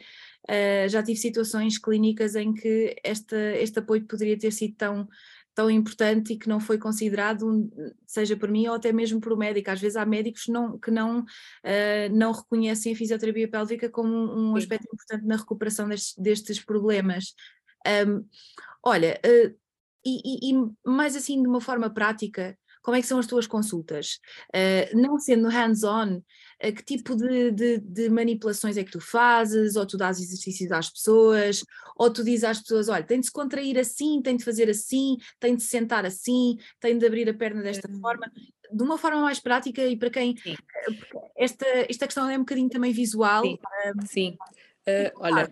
uh, 0.49 0.89
já 0.89 1.03
tive 1.03 1.19
situações 1.19 1.79
clínicas 1.79 2.37
em 2.37 2.53
que 2.53 2.95
esta, 3.03 3.37
este 3.57 3.79
apoio 3.79 4.07
poderia 4.07 4.39
ter 4.39 4.53
sido 4.53 4.75
tão, 4.77 5.09
tão 5.55 5.71
importante 5.71 6.33
e 6.33 6.39
que 6.39 6.49
não 6.49 6.61
foi 6.61 6.79
considerado, 6.79 7.71
seja 8.07 8.37
por 8.37 8.51
mim 8.51 8.67
ou 8.69 8.75
até 8.75 8.93
mesmo 8.93 9.21
por 9.21 9.33
o 9.33 9.37
médico. 9.37 9.71
Às 9.71 9.81
vezes 9.81 9.97
há 9.97 10.07
médicos 10.07 10.49
não, 10.49 10.79
que 10.79 10.91
não, 10.91 11.21
uh, 11.21 12.09
não 12.13 12.33
reconhecem 12.33 12.93
a 12.93 12.97
fisioterapia 12.97 13.49
pélvica 13.49 13.89
como 13.89 14.13
um, 14.13 14.53
um 14.53 14.57
aspecto 14.57 14.87
importante 14.93 15.27
na 15.27 15.37
recuperação 15.37 15.89
destes, 15.89 16.15
destes 16.17 16.65
problemas. 16.65 17.35
Um, 18.07 18.25
olha, 18.83 19.21
uh, 19.25 19.55
e, 20.05 20.51
e, 20.51 20.53
e 20.53 20.71
mais 20.85 21.15
assim 21.17 21.41
de 21.41 21.49
uma 21.49 21.61
forma 21.61 21.91
prática, 21.91 22.57
como 22.83 22.97
é 22.97 23.01
que 23.01 23.07
são 23.07 23.19
as 23.19 23.27
tuas 23.27 23.47
consultas? 23.47 24.19
Uh, 24.55 25.01
não 25.01 25.19
sendo 25.19 25.49
hands-on, 25.49 26.21
que 26.71 26.85
tipo 26.85 27.17
de, 27.17 27.51
de, 27.51 27.79
de, 27.79 28.09
manipulações 28.09 28.77
é 28.77 28.85
que 28.85 28.93
tu 28.93 29.01
fazes? 29.01 29.75
Ou 29.75 29.85
tu 29.85 29.97
dás 29.97 30.21
exercícios 30.21 30.71
às 30.71 30.89
pessoas? 30.89 31.65
Ou 31.97 32.13
tu 32.13 32.23
dizes 32.23 32.45
às 32.45 32.61
pessoas, 32.61 32.89
olha, 32.89 33.03
tem 33.03 33.19
de 33.19 33.27
se 33.27 33.33
contrair 33.33 33.79
assim, 33.79 34.23
tem 34.23 34.37
de 34.37 34.45
fazer 34.45 34.71
assim, 34.71 35.17
tem 35.41 35.57
de 35.57 35.63
se 35.63 35.69
sentar 35.69 36.07
assim, 36.07 36.57
tem 36.79 36.97
de 36.97 37.05
abrir 37.07 37.29
a 37.29 37.35
perna 37.35 37.63
desta 37.63 37.91
uhum. 37.91 38.01
forma? 38.01 38.31
De 38.73 38.83
uma 38.83 38.97
forma 38.97 39.21
mais 39.23 39.41
prática 39.41 39.85
e 39.85 39.97
para 39.97 40.11
quem... 40.11 40.33
Uh, 40.33 41.21
esta, 41.37 41.67
esta 41.89 42.07
questão 42.07 42.31
é 42.31 42.37
um 42.37 42.41
bocadinho 42.41 42.71
também 42.71 42.93
visual. 42.93 43.43
Sim, 43.43 43.59
Sim. 44.07 44.37
olha 45.17 45.51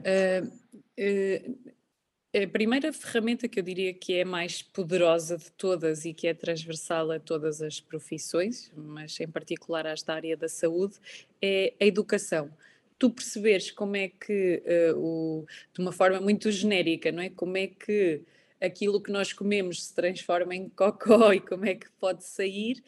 A 2.32 2.46
primeira 2.46 2.92
ferramenta 2.92 3.48
que 3.48 3.58
eu 3.58 3.62
diria 3.62 3.92
que 3.92 4.14
é 4.14 4.24
mais 4.24 4.62
poderosa 4.62 5.36
de 5.36 5.50
todas 5.50 6.04
e 6.04 6.14
que 6.14 6.28
é 6.28 6.34
transversal 6.34 7.10
a 7.10 7.18
todas 7.18 7.60
as 7.60 7.80
profissões, 7.80 8.70
mas 8.76 9.18
em 9.18 9.26
particular 9.26 9.84
às 9.84 10.04
da 10.04 10.14
área 10.14 10.36
da 10.36 10.48
saúde, 10.48 10.94
é 11.42 11.74
a 11.80 11.84
educação. 11.84 12.48
Tu 12.96 13.10
perceberes 13.10 13.72
como 13.72 13.96
é 13.96 14.08
que, 14.08 14.62
uh, 14.94 14.96
o, 14.96 15.46
de 15.74 15.80
uma 15.80 15.90
forma 15.90 16.20
muito 16.20 16.52
genérica, 16.52 17.10
não 17.10 17.20
é? 17.20 17.30
Como 17.30 17.56
é 17.56 17.66
que 17.66 18.22
aquilo 18.60 19.02
que 19.02 19.10
nós 19.10 19.32
comemos 19.32 19.86
se 19.86 19.92
transforma 19.92 20.54
em 20.54 20.68
cocó 20.68 21.32
e 21.34 21.40
como 21.40 21.66
é 21.66 21.74
que 21.74 21.90
pode 21.98 22.24
sair, 22.24 22.80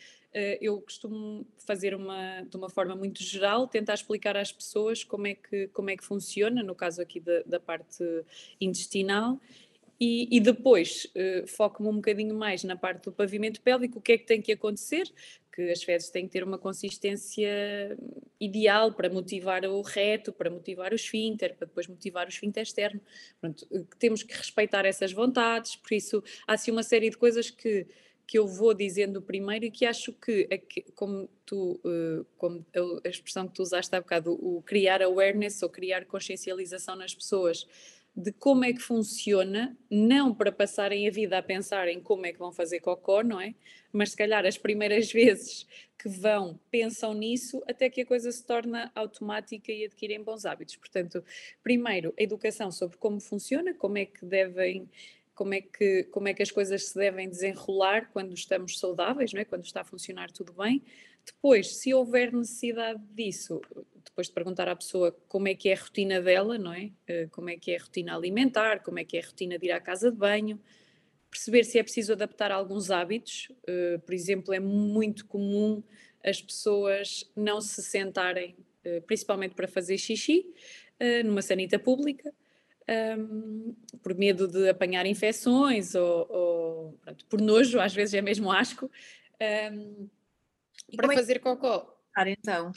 eu 0.61 0.81
costumo 0.81 1.47
fazer 1.59 1.95
uma, 1.95 2.42
de 2.42 2.57
uma 2.57 2.68
forma 2.71 2.97
muito 2.97 3.23
geral, 3.23 3.66
tentar 3.66 3.95
explicar 3.95 4.37
às 4.37 4.51
pessoas 4.51 5.05
como 5.05 5.27
é 5.27 5.35
que, 5.35 5.68
como 5.68 5.90
é 5.90 5.97
que 5.97 6.05
funciona, 6.05 6.62
no 6.62 6.75
caso 6.75 7.03
aqui 7.03 7.21
da, 7.21 7.42
da 7.45 7.61
parte 7.61 8.05
intestinal, 8.61 9.38
e, 10.05 10.27
e, 10.37 10.40
depois 10.40 11.07
uh, 11.14 11.47
foco-me 11.47 11.88
um 11.88 11.95
bocadinho 11.95 12.35
mais 12.35 12.64
na 12.64 12.75
parte 12.75 13.05
do 13.05 13.12
pavimento 13.12 13.61
pélvico, 13.61 14.01
o 14.01 14.03
que 14.03 14.12
é 14.12 14.18
que 14.18 14.27
tem 14.27 14.42
que 14.42 14.51
acontecer, 14.51 15.09
que 15.53 15.71
as 15.71 15.83
fezes 15.83 16.11
têm 16.11 16.27
que 16.27 16.33
ter 16.33 16.42
uma 16.42 16.59
consistência 16.59 17.97
ideal 18.40 18.92
para 18.92 19.09
motivar 19.11 19.64
o 19.64 19.81
reto, 19.83 20.33
para 20.33 20.51
motivar 20.51 20.90
o 20.90 20.97
esfíncter, 20.97 21.55
para 21.55 21.66
depois 21.66 21.87
motivar 21.87 22.27
o 22.27 22.31
esfíncter 22.31 22.62
externo. 22.62 23.01
Pronto, 23.40 23.64
eh, 23.71 23.85
temos 23.99 24.25
que 24.25 24.35
respeitar 24.35 24.85
essas 24.87 25.12
vontades, 25.12 25.77
por 25.77 25.92
isso 25.95 26.25
há 26.49 26.55
assim 26.55 26.71
uma 26.71 26.83
série 26.83 27.11
de 27.11 27.16
coisas 27.16 27.51
que 27.51 27.87
que 28.26 28.38
eu 28.38 28.46
vou 28.46 28.72
dizendo 28.72 29.20
primeiro 29.20 29.64
e 29.64 29.70
que 29.70 29.85
acho 29.85 30.12
que, 30.12 30.48
como 30.94 31.28
tu, 31.44 31.80
eh, 31.85 32.24
como 32.38 32.64
a 33.04 33.08
expressão 33.08 33.46
que 33.46 33.54
tu 33.54 33.62
usaste 33.62 33.94
há 33.94 34.00
bocado, 34.00 34.32
o 34.32 34.62
criar 34.62 35.02
awareness 35.02 35.62
ou 35.62 35.68
criar 35.68 36.06
consciencialização 36.06 36.96
nas 36.96 37.14
pessoas 37.14 37.66
de 38.14 38.30
como 38.32 38.64
é 38.64 38.72
que 38.72 38.80
funciona, 38.80 39.76
não 39.90 40.35
para 40.35 40.52
passarem 40.52 41.08
a 41.08 41.11
vida 41.11 41.38
a 41.38 41.42
pensar 41.42 41.88
em 41.88 42.00
como 42.00 42.26
é 42.26 42.32
que 42.32 42.38
vão 42.38 42.52
fazer 42.52 42.80
cocó, 42.80 43.22
não 43.22 43.40
é? 43.40 43.54
Mas 43.90 44.11
se 44.11 44.16
calhar 44.16 44.44
as 44.44 44.58
primeiras 44.58 45.11
vezes 45.12 45.66
que 45.98 46.08
vão, 46.08 46.58
pensam 46.70 47.14
nisso, 47.14 47.62
até 47.66 47.88
que 47.88 48.02
a 48.02 48.06
coisa 48.06 48.30
se 48.30 48.44
torna 48.44 48.90
automática 48.94 49.72
e 49.72 49.85
adquirem 49.85 50.22
bons 50.22 50.44
hábitos. 50.44 50.76
Portanto, 50.76 51.24
primeiro, 51.62 52.12
a 52.18 52.22
educação 52.22 52.70
sobre 52.70 52.98
como 52.98 53.20
funciona, 53.20 53.72
como 53.72 53.96
é 53.96 54.04
que 54.04 54.26
devem 54.26 54.88
como 55.42 55.55
é 55.55 55.61
que, 55.61 56.05
como 56.05 56.28
é 56.28 56.35
que 56.35 56.40
as 56.40 56.52
coisas 56.52 56.90
se 56.90 56.94
devem 56.94 57.28
desenrolar 57.28 58.09
quando 58.12 58.33
estamos 58.33 58.78
saudáveis, 58.78 59.33
não 59.33 59.40
é? 59.40 59.44
quando 59.44 59.64
está 59.64 59.81
a 59.81 59.85
funcionar 59.85 60.31
tudo 60.31 60.52
bem. 60.52 60.81
Depois, 61.26 61.78
se 61.78 61.92
houver 61.92 62.33
necessidade 62.33 63.02
disso, 63.11 63.61
depois 64.05 64.28
de 64.28 64.33
perguntar 64.33 64.68
à 64.68 64.76
pessoa 64.76 65.11
como 65.26 65.48
é 65.48 65.55
que 65.57 65.68
é 65.68 65.72
a 65.72 65.76
rotina 65.76 66.20
dela, 66.20 66.57
não 66.57 66.72
é? 66.72 66.92
Eh, 67.09 67.26
como 67.33 67.50
é 67.50 67.57
que 67.57 67.72
é 67.72 67.76
a 67.76 67.81
rotina 67.81 68.14
alimentar, 68.14 68.85
como 68.85 69.00
é 69.00 69.05
que 69.05 69.16
é 69.16 69.20
a 69.20 69.26
rotina 69.26 69.59
de 69.59 69.66
ir 69.66 69.72
à 69.72 69.81
casa 69.81 70.12
de 70.12 70.16
banho, 70.16 70.61
perceber 71.28 71.64
se 71.64 71.76
é 71.76 71.83
preciso 71.83 72.12
adaptar 72.12 72.52
alguns 72.52 72.92
hábitos. 72.92 73.50
Eh, 73.66 73.98
por 73.98 74.14
exemplo, 74.14 74.55
é 74.55 74.61
muito 74.61 75.26
comum 75.26 75.83
as 76.24 76.40
pessoas 76.40 77.28
não 77.35 77.61
se 77.61 77.83
sentarem, 77.83 78.55
eh, 78.85 79.00
principalmente 79.00 79.57
para 79.57 79.66
fazer 79.66 79.98
xixi, 79.98 80.46
numa 81.24 81.42
sanita 81.42 81.81
pública, 81.81 82.33
um, 82.88 83.75
por 84.03 84.14
medo 84.14 84.49
de 84.49 84.68
apanhar 84.68 85.07
infecções 85.07 85.95
ou, 85.95 86.27
ou 86.31 86.99
pronto, 87.05 87.27
por 87.27 87.40
nojo, 87.40 87.81
às 87.81 87.95
vezes 87.95 88.14
é 88.14 88.23
mesmo 88.23 88.51
asco, 88.51 88.90
um, 89.73 90.09
para 90.97 91.12
é 91.12 91.16
fazer 91.16 91.38
cocó. 91.38 91.99
Então, 92.27 92.73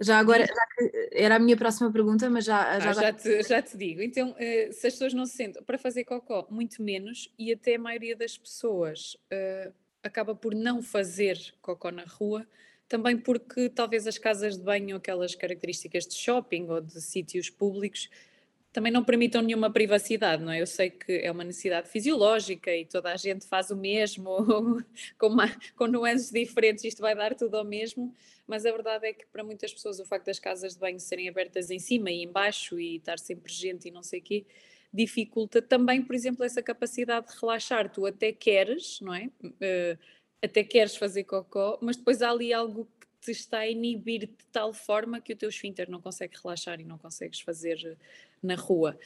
já 0.00 0.18
agora, 0.18 0.46
já 0.46 0.88
era 1.12 1.36
a 1.36 1.38
minha 1.38 1.56
próxima 1.56 1.92
pergunta, 1.92 2.30
mas 2.30 2.44
já 2.44 2.78
já, 2.80 2.90
ah, 2.90 2.92
já, 2.94 3.12
te, 3.12 3.42
já 3.42 3.60
te 3.62 3.76
digo. 3.76 4.00
Então, 4.00 4.30
uh, 4.30 4.72
se 4.72 4.86
as 4.86 4.94
pessoas 4.94 5.12
não 5.12 5.26
se 5.26 5.36
sentem 5.36 5.62
para 5.62 5.76
fazer 5.76 6.04
cocó, 6.04 6.46
muito 6.50 6.82
menos, 6.82 7.32
e 7.38 7.52
até 7.52 7.74
a 7.74 7.78
maioria 7.78 8.16
das 8.16 8.38
pessoas 8.38 9.14
uh, 9.32 9.72
acaba 10.02 10.34
por 10.34 10.54
não 10.54 10.82
fazer 10.82 11.38
cocó 11.60 11.90
na 11.90 12.04
rua, 12.04 12.46
também 12.88 13.16
porque 13.16 13.68
talvez 13.68 14.06
as 14.06 14.18
casas 14.18 14.56
de 14.56 14.64
banho, 14.64 14.96
aquelas 14.96 15.34
características 15.34 16.06
de 16.06 16.14
shopping 16.14 16.68
ou 16.68 16.80
de 16.80 17.00
sítios 17.00 17.50
públicos, 17.50 18.08
também 18.72 18.92
não 18.92 19.04
permitam 19.04 19.42
nenhuma 19.42 19.70
privacidade, 19.70 20.42
não 20.42 20.52
é? 20.52 20.60
Eu 20.60 20.66
sei 20.66 20.90
que 20.90 21.12
é 21.12 21.30
uma 21.30 21.42
necessidade 21.42 21.88
fisiológica 21.88 22.74
e 22.74 22.84
toda 22.84 23.12
a 23.12 23.16
gente 23.16 23.46
faz 23.46 23.70
o 23.70 23.76
mesmo, 23.76 24.84
com, 25.18 25.26
uma, 25.26 25.48
com 25.76 25.86
nuances 25.86 26.30
diferentes, 26.30 26.84
isto 26.84 27.00
vai 27.00 27.14
dar 27.14 27.34
tudo 27.34 27.56
ao 27.56 27.64
mesmo, 27.64 28.14
mas 28.46 28.64
a 28.64 28.70
verdade 28.70 29.06
é 29.06 29.12
que 29.12 29.26
para 29.26 29.42
muitas 29.42 29.72
pessoas 29.72 29.98
o 29.98 30.04
facto 30.04 30.26
das 30.26 30.38
casas 30.38 30.74
de 30.74 30.80
banho 30.80 31.00
serem 31.00 31.28
abertas 31.28 31.70
em 31.70 31.78
cima 31.78 32.10
e 32.10 32.22
embaixo 32.22 32.78
e 32.78 32.96
estar 32.96 33.18
sempre 33.18 33.52
gente 33.52 33.88
e 33.88 33.90
não 33.90 34.02
sei 34.02 34.20
o 34.20 34.22
quê, 34.22 34.46
dificulta 34.92 35.60
também, 35.62 36.02
por 36.02 36.14
exemplo, 36.14 36.44
essa 36.44 36.62
capacidade 36.62 37.28
de 37.28 37.40
relaxar. 37.40 37.90
Tu 37.92 38.06
até 38.06 38.32
queres, 38.32 39.00
não 39.00 39.14
é? 39.14 39.30
Uh, 39.44 39.98
até 40.42 40.64
queres 40.64 40.96
fazer 40.96 41.24
cocó, 41.24 41.78
mas 41.80 41.96
depois 41.96 42.22
há 42.22 42.30
ali 42.30 42.52
algo 42.52 42.88
te 43.20 43.30
está 43.30 43.58
a 43.58 43.68
inibir 43.68 44.20
de 44.20 44.46
tal 44.50 44.72
forma 44.72 45.20
que 45.20 45.32
o 45.32 45.36
teu 45.36 45.48
esfíncter 45.48 45.90
não 45.90 46.00
consegue 46.00 46.38
relaxar 46.42 46.80
e 46.80 46.84
não 46.84 46.96
consegues 46.96 47.40
fazer 47.40 47.98
na 48.42 48.54
rua. 48.54 48.98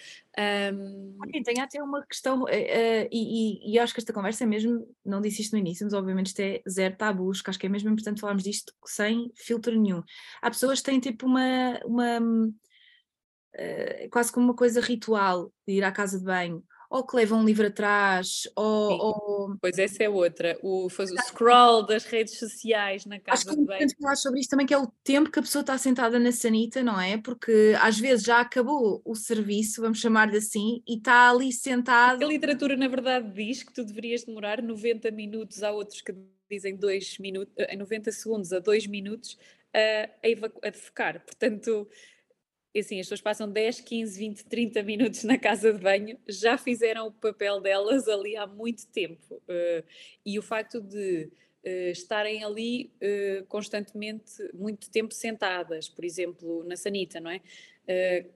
Um... 0.72 1.18
Tem 1.44 1.60
até 1.60 1.82
uma 1.82 2.04
questão, 2.06 2.42
uh, 2.42 2.46
uh, 2.46 3.08
e, 3.10 3.72
e, 3.72 3.78
acho 3.78 3.92
que 3.92 4.00
esta 4.00 4.12
conversa 4.12 4.44
é 4.44 4.46
mesmo, 4.46 4.86
não 5.04 5.20
disse 5.20 5.42
isto 5.42 5.52
no 5.52 5.58
início, 5.58 5.84
mas 5.84 5.92
obviamente 5.92 6.28
isto 6.28 6.40
é 6.40 6.62
zero 6.68 6.96
tabus, 6.96 7.42
que 7.42 7.50
acho 7.50 7.58
que 7.58 7.66
é 7.66 7.68
mesmo 7.68 7.90
importante 7.90 8.20
falarmos 8.20 8.44
disto 8.44 8.72
sem 8.84 9.32
filtro 9.36 9.78
nenhum. 9.78 10.02
Há 10.40 10.50
pessoas 10.50 10.80
que 10.80 10.86
têm 10.86 11.00
tipo 11.00 11.26
uma, 11.26 11.80
uma 11.84 12.20
uh, 12.20 14.10
quase 14.10 14.32
como 14.32 14.46
uma 14.46 14.54
coisa 14.54 14.80
ritual 14.80 15.52
de 15.66 15.74
ir 15.74 15.84
à 15.84 15.92
casa 15.92 16.18
de 16.18 16.24
banho, 16.24 16.64
ou 16.94 17.04
que 17.04 17.16
levam 17.16 17.40
um 17.40 17.44
livro 17.44 17.66
atrás, 17.66 18.48
ou, 18.54 18.92
ou... 18.92 19.56
Pois 19.60 19.76
essa 19.78 20.04
é 20.04 20.08
outra, 20.08 20.56
o, 20.62 20.88
faz 20.88 21.10
o 21.10 21.16
scroll 21.26 21.84
das 21.84 22.04
redes 22.04 22.38
sociais 22.38 23.04
na 23.04 23.18
casa 23.18 23.34
Acho 23.34 23.44
que 23.46 23.50
é 23.50 23.62
importante 23.62 23.96
falar 24.00 24.14
sobre 24.14 24.38
isto 24.38 24.50
também, 24.50 24.64
que 24.64 24.72
é 24.72 24.78
o 24.78 24.86
tempo 25.02 25.28
que 25.28 25.40
a 25.40 25.42
pessoa 25.42 25.62
está 25.62 25.76
sentada 25.76 26.20
na 26.20 26.30
sanita, 26.30 26.84
não 26.84 27.00
é? 27.00 27.16
Porque 27.18 27.74
às 27.80 27.98
vezes 27.98 28.24
já 28.24 28.40
acabou 28.40 29.02
o 29.04 29.16
serviço, 29.16 29.80
vamos 29.80 29.98
chamar-lhe 29.98 30.36
assim, 30.36 30.84
e 30.86 30.96
está 30.96 31.30
ali 31.30 31.52
sentado... 31.52 32.24
A 32.24 32.28
literatura 32.28 32.76
na 32.76 32.86
verdade 32.86 33.28
diz 33.34 33.64
que 33.64 33.74
tu 33.74 33.84
deverias 33.84 34.22
demorar 34.22 34.62
90 34.62 35.10
minutos, 35.10 35.64
há 35.64 35.72
outros 35.72 36.00
que 36.00 36.14
dizem 36.48 36.76
2 36.76 37.18
minutos, 37.18 37.52
em 37.70 37.76
90 37.76 38.12
segundos 38.12 38.52
a 38.52 38.60
2 38.60 38.86
minutos 38.86 39.36
a, 39.74 40.04
a, 40.04 40.68
a 40.68 40.70
defecar, 40.70 41.24
portanto 41.24 41.88
assim, 42.80 42.98
as 42.98 43.06
pessoas 43.06 43.20
passam 43.20 43.48
10, 43.48 43.80
15, 43.80 44.18
20, 44.18 44.44
30 44.46 44.82
minutos 44.82 45.22
na 45.24 45.38
casa 45.38 45.72
de 45.72 45.78
banho, 45.78 46.18
já 46.28 46.58
fizeram 46.58 47.06
o 47.06 47.12
papel 47.12 47.60
delas 47.60 48.08
ali 48.08 48.36
há 48.36 48.46
muito 48.46 48.86
tempo. 48.88 49.34
Uh, 49.48 49.84
e 50.26 50.38
o 50.38 50.42
facto 50.42 50.80
de 50.80 51.30
uh, 51.64 51.90
estarem 51.90 52.42
ali 52.42 52.90
uh, 52.96 53.46
constantemente, 53.46 54.32
muito 54.52 54.90
tempo 54.90 55.14
sentadas, 55.14 55.88
por 55.88 56.04
exemplo, 56.04 56.64
na 56.64 56.76
sanita, 56.76 57.20
não 57.20 57.30
é? 57.30 57.40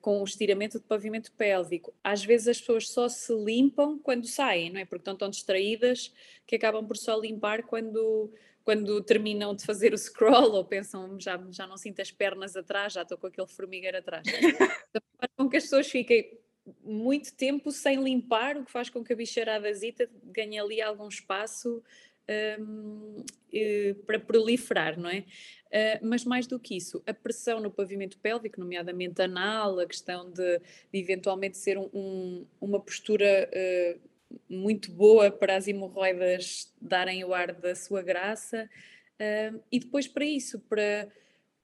com 0.03 0.21
o 0.21 0.25
estiramento 0.25 0.79
de 0.79 0.85
pavimento 0.85 1.33
pélvico. 1.33 1.95
Às 2.05 2.23
vezes 2.23 2.49
as 2.49 2.61
pessoas 2.61 2.91
só 2.91 3.09
se 3.09 3.33
limpam 3.33 3.99
quando 3.99 4.27
saem, 4.27 4.71
não 4.71 4.79
é? 4.79 4.85
Porque 4.85 5.01
estão 5.01 5.17
tão 5.17 5.31
distraídas 5.31 6.13
que 6.47 6.55
acabam 6.55 6.87
por 6.87 6.99
só 6.99 7.19
limpar 7.19 7.63
quando 7.63 8.31
quando 8.69 9.03
terminam 9.03 9.55
de 9.55 9.65
fazer 9.65 9.95
o 9.95 9.97
scroll 9.97 10.53
ou 10.53 10.63
pensam 10.63 11.19
já, 11.19 11.43
já 11.51 11.67
não 11.67 11.79
sinto 11.79 12.03
as 12.03 12.13
pernas 12.13 12.55
atrás, 12.55 12.93
já 12.93 13.01
estou 13.01 13.17
com 13.17 13.27
aquele 13.27 13.47
formigueiro 13.47 13.97
atrás. 13.97 14.27
Então, 14.91 15.03
faz 15.19 15.33
com 15.39 15.49
que 15.49 15.57
as 15.57 15.63
pessoas 15.63 15.91
fiquem 15.91 16.39
muito 16.85 17.35
tempo 17.35 17.73
sem 17.73 18.03
limpar, 18.03 18.59
o 18.59 18.67
que 18.67 18.71
faz 18.71 18.91
com 18.91 19.03
que 19.03 19.11
a 19.11 19.17
bicharada-zita 19.17 20.07
ganhe 20.23 20.59
ali 20.59 20.83
algum 20.83 21.09
espaço 21.09 21.83
um, 22.29 23.25
para 24.07 24.21
proliferar, 24.21 25.01
não 25.01 25.09
é? 25.09 25.21
Uh, 25.69 26.07
mas 26.07 26.27
mais 26.27 26.47
do 26.47 26.61
que 26.61 26.77
isso, 26.77 27.03
a 27.07 27.15
pressão 27.15 27.61
no 27.61 27.71
pavimento 27.71 28.19
pélvico, 28.19 28.61
nomeadamente 28.61 29.23
anal, 29.23 29.79
a 29.79 29.87
questão 29.87 30.31
de, 30.31 30.59
de 30.59 30.99
eventualmente 30.99 31.57
ser 31.57 31.79
um, 31.79 31.89
um, 31.95 32.47
uma 32.61 32.81
postura 32.81 33.49
uh, 33.51 34.08
muito 34.49 34.91
boa 34.93 35.31
para 35.31 35.57
as 35.57 35.69
hemorroidas 35.69 36.73
darem 36.81 37.25
o 37.25 37.35
ar 37.35 37.53
da 37.53 37.75
sua 37.75 38.03
graça, 38.03 38.69
uh, 39.21 39.61
e 39.71 39.79
depois 39.79 40.07
para 40.07 40.25
isso, 40.25 40.59
para, 40.61 41.09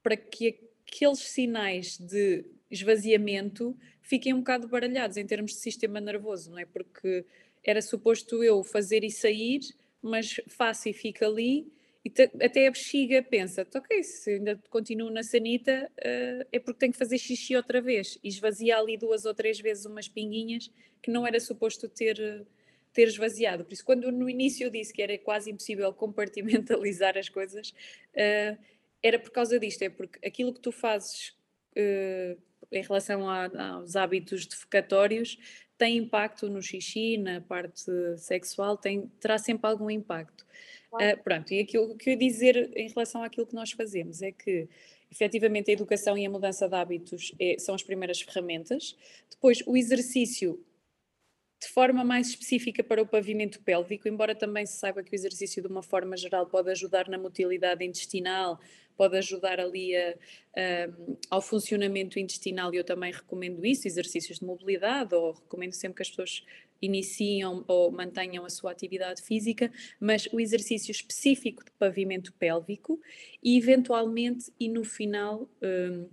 para 0.03 0.17
que 0.17 0.59
aqueles 0.87 1.21
sinais 1.21 1.99
de 1.99 2.45
esvaziamento 2.71 3.77
fiquem 4.03 4.35
um 4.35 4.39
bocado 4.39 4.69
baralhados 4.69 5.17
em 5.17 5.27
termos 5.27 5.53
de 5.53 5.59
sistema 5.59 6.01
nervoso, 6.01 6.51
não 6.51 6.59
é? 6.59 6.67
Porque 6.67 7.25
era 7.63 7.81
suposto 7.81 8.43
eu 8.45 8.63
fazer 8.63 9.05
e 9.05 9.11
sair, 9.11 9.61
mas 10.03 10.41
faço 10.49 10.89
e 10.89 10.93
fico 10.93 11.25
ali, 11.25 11.67
e 12.05 12.13
até 12.45 12.67
a 12.67 12.71
bexiga 12.71 13.23
pensa, 13.23 13.67
ok, 13.75 14.03
se 14.03 14.33
ainda 14.33 14.61
continuo 14.69 15.11
na 15.11 15.23
sanita, 15.23 15.91
uh, 15.99 16.47
é 16.53 16.59
porque 16.59 16.81
tenho 16.81 16.93
que 16.93 16.99
fazer 16.99 17.17
xixi 17.17 17.57
outra 17.57 17.81
vez, 17.81 18.19
e 18.23 18.29
esvazia 18.29 18.77
ali 18.77 18.97
duas 18.97 19.25
ou 19.25 19.35
três 19.35 19.59
vezes 19.59 19.87
umas 19.87 20.07
pinguinhas 20.07 20.71
que 21.01 21.11
não 21.11 21.27
era 21.27 21.41
suposto 21.41 21.89
ter 21.89 22.47
ter 22.95 23.09
esvaziado. 23.09 23.65
Por 23.65 23.73
isso, 23.75 23.85
quando 23.85 24.11
no 24.11 24.31
início 24.31 24.65
eu 24.65 24.71
disse 24.71 24.93
que 24.93 25.03
era 25.03 25.19
quase 25.19 25.51
impossível 25.51 25.93
compartimentalizar 25.95 27.19
as 27.19 27.29
coisas, 27.29 27.71
uh, 27.71 28.57
era 29.03 29.19
por 29.19 29.31
causa 29.31 29.59
disto, 29.59 29.83
é 29.83 29.91
porque 29.91 30.25
aquilo 30.27 30.55
que 30.55 30.61
tu 30.61 30.73
fazes 30.73 31.31
uh, 31.77 32.41
em 32.73 32.83
relação 32.83 33.29
a, 33.29 33.75
aos 33.75 33.97
hábitos 33.97 34.47
defecatórios 34.47 35.37
tem 35.77 35.99
impacto 35.99 36.49
no 36.49 36.63
xixi, 36.63 37.19
na 37.19 37.41
parte 37.41 37.91
sexual, 38.17 38.77
tem, 38.77 39.09
terá 39.21 39.37
sempre 39.37 39.69
algum 39.69 39.91
impacto. 39.91 40.47
Claro. 40.97 41.19
Uh, 41.19 41.23
pronto, 41.23 41.53
e 41.53 41.61
aquilo 41.61 41.97
que 41.97 42.11
eu 42.11 42.13
ia 42.13 42.19
dizer 42.19 42.71
em 42.77 42.89
relação 42.89 43.23
àquilo 43.23 43.47
que 43.47 43.55
nós 43.55 43.73
fazemos 43.73 44.23
é 44.23 44.31
que 44.31 44.69
efetivamente 45.11 45.71
a 45.71 45.75
educação 45.75 46.17
e 46.17 46.25
a 46.25 46.31
mudança 46.31 46.69
de 46.69 46.75
hábitos 46.75 47.35
é, 47.39 47.57
são 47.59 47.75
as 47.75 47.83
primeiras 47.83 48.21
ferramentas. 48.21 48.97
Depois, 49.31 49.63
o 49.67 49.77
exercício 49.77 50.65
de 51.61 51.69
forma 51.69 52.05
mais 52.05 52.29
específica 52.29 52.85
para 52.85 53.01
o 53.01 53.07
pavimento 53.07 53.61
pélvico, 53.63 54.07
embora 54.07 54.35
também 54.35 54.67
se 54.67 54.77
saiba 54.77 55.03
que 55.03 55.13
o 55.13 55.15
exercício 55.15 55.63
de 55.63 55.69
uma 55.69 55.83
forma 55.83 56.17
geral 56.17 56.47
pode 56.47 56.71
ajudar 56.71 57.09
na 57.09 57.17
motilidade 57.17 57.83
intestinal, 57.85 58.61
pode 58.97 59.17
ajudar 59.17 59.59
ali 59.59 59.97
a, 59.97 60.15
a, 60.57 60.89
ao 61.31 61.41
funcionamento 61.41 62.19
intestinal 62.19 62.73
e 62.75 62.77
eu 62.77 62.85
também 62.85 63.13
recomendo 63.13 63.65
isso, 63.65 63.89
exercícios 63.89 64.39
de 64.41 64.45
mobilidade, 64.45 65.15
ou 65.15 65.33
recomendo 65.33 65.73
sempre 65.73 65.97
que 65.97 66.03
as 66.03 66.11
pessoas 66.11 66.45
iniciam 66.85 67.65
ou 67.67 67.91
mantenham 67.91 68.45
a 68.45 68.51
sua 68.51 68.71
atividade 68.71 69.23
física, 69.23 69.73
mas 69.99 70.27
o 70.33 70.41
exercício 70.41 70.91
específico 70.91 71.65
de 71.65 71.71
pavimento 71.73 72.33
pélvico 72.33 73.01
e 73.43 73.57
eventualmente 73.57 74.53
e 74.59 74.69
no 74.69 74.85
final 74.85 75.49
um, 75.63 76.09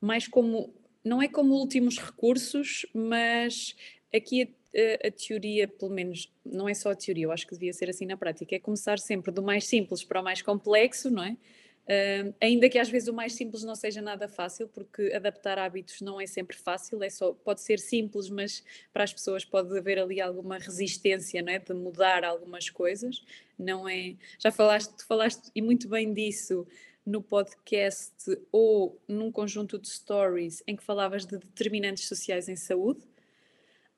mais 0.00 0.28
como 0.28 0.74
não 1.04 1.20
é 1.20 1.28
como 1.28 1.54
últimos 1.54 1.98
recursos, 1.98 2.86
mas 2.94 3.76
aqui 4.14 4.54
a, 4.74 5.08
a, 5.08 5.10
teoria, 5.10 5.68
pelo 5.68 5.90
menos, 5.90 6.32
não 6.44 6.68
é 6.68 6.74
só 6.74 6.90
a 6.90 6.96
teoria, 6.96 7.24
eu 7.24 7.32
acho 7.32 7.46
que 7.46 7.52
devia 7.52 7.72
ser 7.72 7.90
assim 7.90 8.06
na 8.06 8.16
prática, 8.16 8.56
é 8.56 8.58
começar 8.58 8.98
sempre 8.98 9.30
do 9.30 9.42
mais 9.42 9.66
simples 9.66 10.02
para 10.02 10.20
o 10.20 10.24
mais 10.24 10.40
complexo, 10.40 11.10
não 11.10 11.22
é? 11.22 11.36
Uh, 11.84 12.34
ainda 12.40 12.66
que 12.68 12.78
às 12.78 12.88
vezes 12.88 13.08
o 13.08 13.12
mais 13.12 13.34
simples 13.34 13.62
não 13.62 13.74
seja 13.74 14.00
nada 14.00 14.26
fácil, 14.26 14.66
porque 14.68 15.12
adaptar 15.14 15.58
hábitos 15.58 16.00
não 16.00 16.18
é 16.18 16.26
sempre 16.26 16.56
fácil, 16.56 17.02
é 17.02 17.10
só, 17.10 17.34
pode 17.34 17.60
ser 17.60 17.78
simples, 17.78 18.30
mas 18.30 18.64
para 18.90 19.04
as 19.04 19.12
pessoas 19.12 19.44
pode 19.44 19.76
haver 19.76 19.98
ali 19.98 20.18
alguma 20.18 20.56
resistência 20.56 21.42
não 21.42 21.52
é? 21.52 21.58
de 21.58 21.74
mudar 21.74 22.24
algumas 22.24 22.70
coisas. 22.70 23.22
Não 23.58 23.86
é. 23.88 24.16
Já 24.38 24.50
falaste, 24.50 25.04
falaste 25.06 25.50
e 25.54 25.60
muito 25.60 25.86
bem 25.86 26.12
disso 26.12 26.66
no 27.04 27.22
podcast 27.22 28.14
ou 28.50 28.98
num 29.06 29.30
conjunto 29.30 29.78
de 29.78 29.88
stories 29.88 30.62
em 30.66 30.74
que 30.74 30.82
falavas 30.82 31.26
de 31.26 31.36
determinantes 31.36 32.08
sociais 32.08 32.48
em 32.48 32.56
saúde. 32.56 33.02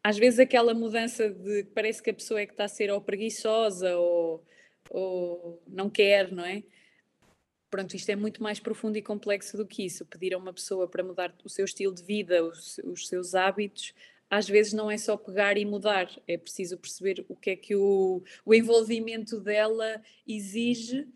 Às 0.03 0.19
vezes 0.19 0.41
aquela 0.41 0.75
mudança 0.75 1.31
de 1.31 1.65
parece 1.75 2.03
que 2.03 2.11
a 2.11 2.15
pessoa 2.15 2.41
é 2.41 2.47
que 2.47 2.53
está 2.53 2.65
a 2.65 2.69
ser 2.69 2.91
ou 2.91 3.01
preguiçosa 3.01 3.97
ou, 3.97 4.45
ou 4.91 5.63
não 5.69 5.89
quer, 5.89 6.33
não 6.33 6.45
é? 6.45 6.65
Pronto, 7.71 7.95
isto 7.95 8.11
é 8.11 8.17
muito 8.17 8.43
mais 8.43 8.61
profundo 8.61 8.97
e 8.97 9.03
complexo 9.03 9.57
do 9.57 9.67
que 9.67 9.85
isso. 9.85 10.05
Pedir 10.07 10.35
a 10.35 10.39
uma 10.39 10.53
pessoa 10.53 10.89
para 10.89 11.03
mudar 11.03 11.35
o 11.45 11.49
seu 11.49 11.65
estilo 11.65 11.95
de 11.95 12.03
vida, 12.03 12.45
os, 12.45 12.79
os 12.79 13.09
seus 13.09 13.35
hábitos, 13.35 13.93
às 14.29 14.49
vezes 14.49 14.73
não 14.73 14.91
é 14.91 14.99
só 14.99 15.17
pegar 15.17 15.57
e 15.57 15.65
mudar, 15.65 16.11
é 16.27 16.37
preciso 16.37 16.77
perceber 16.77 17.25
o 17.29 17.37
que 17.37 17.51
é 17.51 17.57
que 17.57 17.77
o, 17.77 18.23
o 18.45 18.55
envolvimento 18.55 19.41
dela 19.41 20.03
exige 20.27 21.07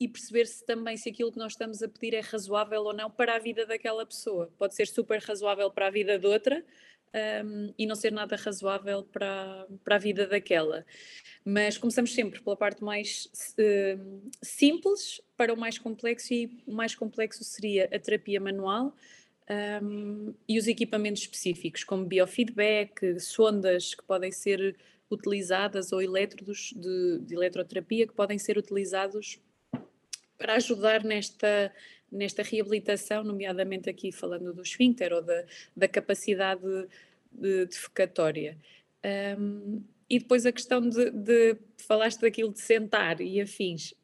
e 0.00 0.06
perceber 0.06 0.46
se 0.46 0.64
também 0.64 0.96
se 0.96 1.08
aquilo 1.08 1.32
que 1.32 1.38
nós 1.38 1.52
estamos 1.52 1.82
a 1.82 1.88
pedir 1.88 2.14
é 2.14 2.20
razoável 2.20 2.82
ou 2.82 2.92
não 2.92 3.10
para 3.10 3.34
a 3.34 3.38
vida 3.38 3.66
daquela 3.66 4.06
pessoa. 4.06 4.52
Pode 4.56 4.74
ser 4.74 4.86
super 4.86 5.20
razoável 5.20 5.70
para 5.70 5.88
a 5.88 5.90
vida 5.90 6.18
de 6.18 6.26
outra, 6.26 6.64
um, 7.44 7.72
e 7.78 7.86
não 7.86 7.94
ser 7.94 8.12
nada 8.12 8.36
razoável 8.36 9.02
para, 9.02 9.66
para 9.84 9.96
a 9.96 9.98
vida 9.98 10.26
daquela. 10.26 10.84
Mas 11.44 11.78
começamos 11.78 12.14
sempre 12.14 12.40
pela 12.40 12.56
parte 12.56 12.82
mais 12.82 13.28
uh, 13.58 14.30
simples 14.42 15.20
para 15.36 15.52
o 15.52 15.56
mais 15.56 15.78
complexo, 15.78 16.32
e 16.32 16.50
o 16.66 16.72
mais 16.72 16.94
complexo 16.94 17.44
seria 17.44 17.84
a 17.92 17.98
terapia 17.98 18.40
manual. 18.40 18.94
Um, 19.82 20.34
e 20.46 20.58
os 20.58 20.66
equipamentos 20.66 21.22
específicos, 21.22 21.82
como 21.82 22.04
biofeedback, 22.04 23.18
sondas 23.18 23.94
que 23.94 24.02
podem 24.02 24.30
ser 24.30 24.76
utilizadas 25.10 25.90
ou 25.90 26.02
elétrodos 26.02 26.74
de, 26.76 27.20
de 27.20 27.34
eletroterapia 27.34 28.06
que 28.06 28.12
podem 28.12 28.38
ser 28.38 28.58
utilizados 28.58 29.40
para 30.36 30.54
ajudar 30.54 31.02
nesta, 31.02 31.72
nesta 32.10 32.42
reabilitação, 32.42 33.22
nomeadamente 33.22 33.88
aqui 33.88 34.10
falando 34.10 34.52
do 34.52 34.62
esfíncter 34.62 35.12
ou 35.12 35.22
da, 35.22 35.44
da 35.76 35.88
capacidade 35.88 36.62
de, 37.30 37.66
defecatória. 37.66 38.56
Um, 39.38 39.82
e 40.08 40.18
depois 40.18 40.46
a 40.46 40.52
questão 40.52 40.80
de, 40.80 41.10
de, 41.10 41.56
falaste 41.76 42.20
daquilo 42.20 42.52
de 42.52 42.60
sentar 42.60 43.20
e 43.20 43.40
afins. 43.40 43.94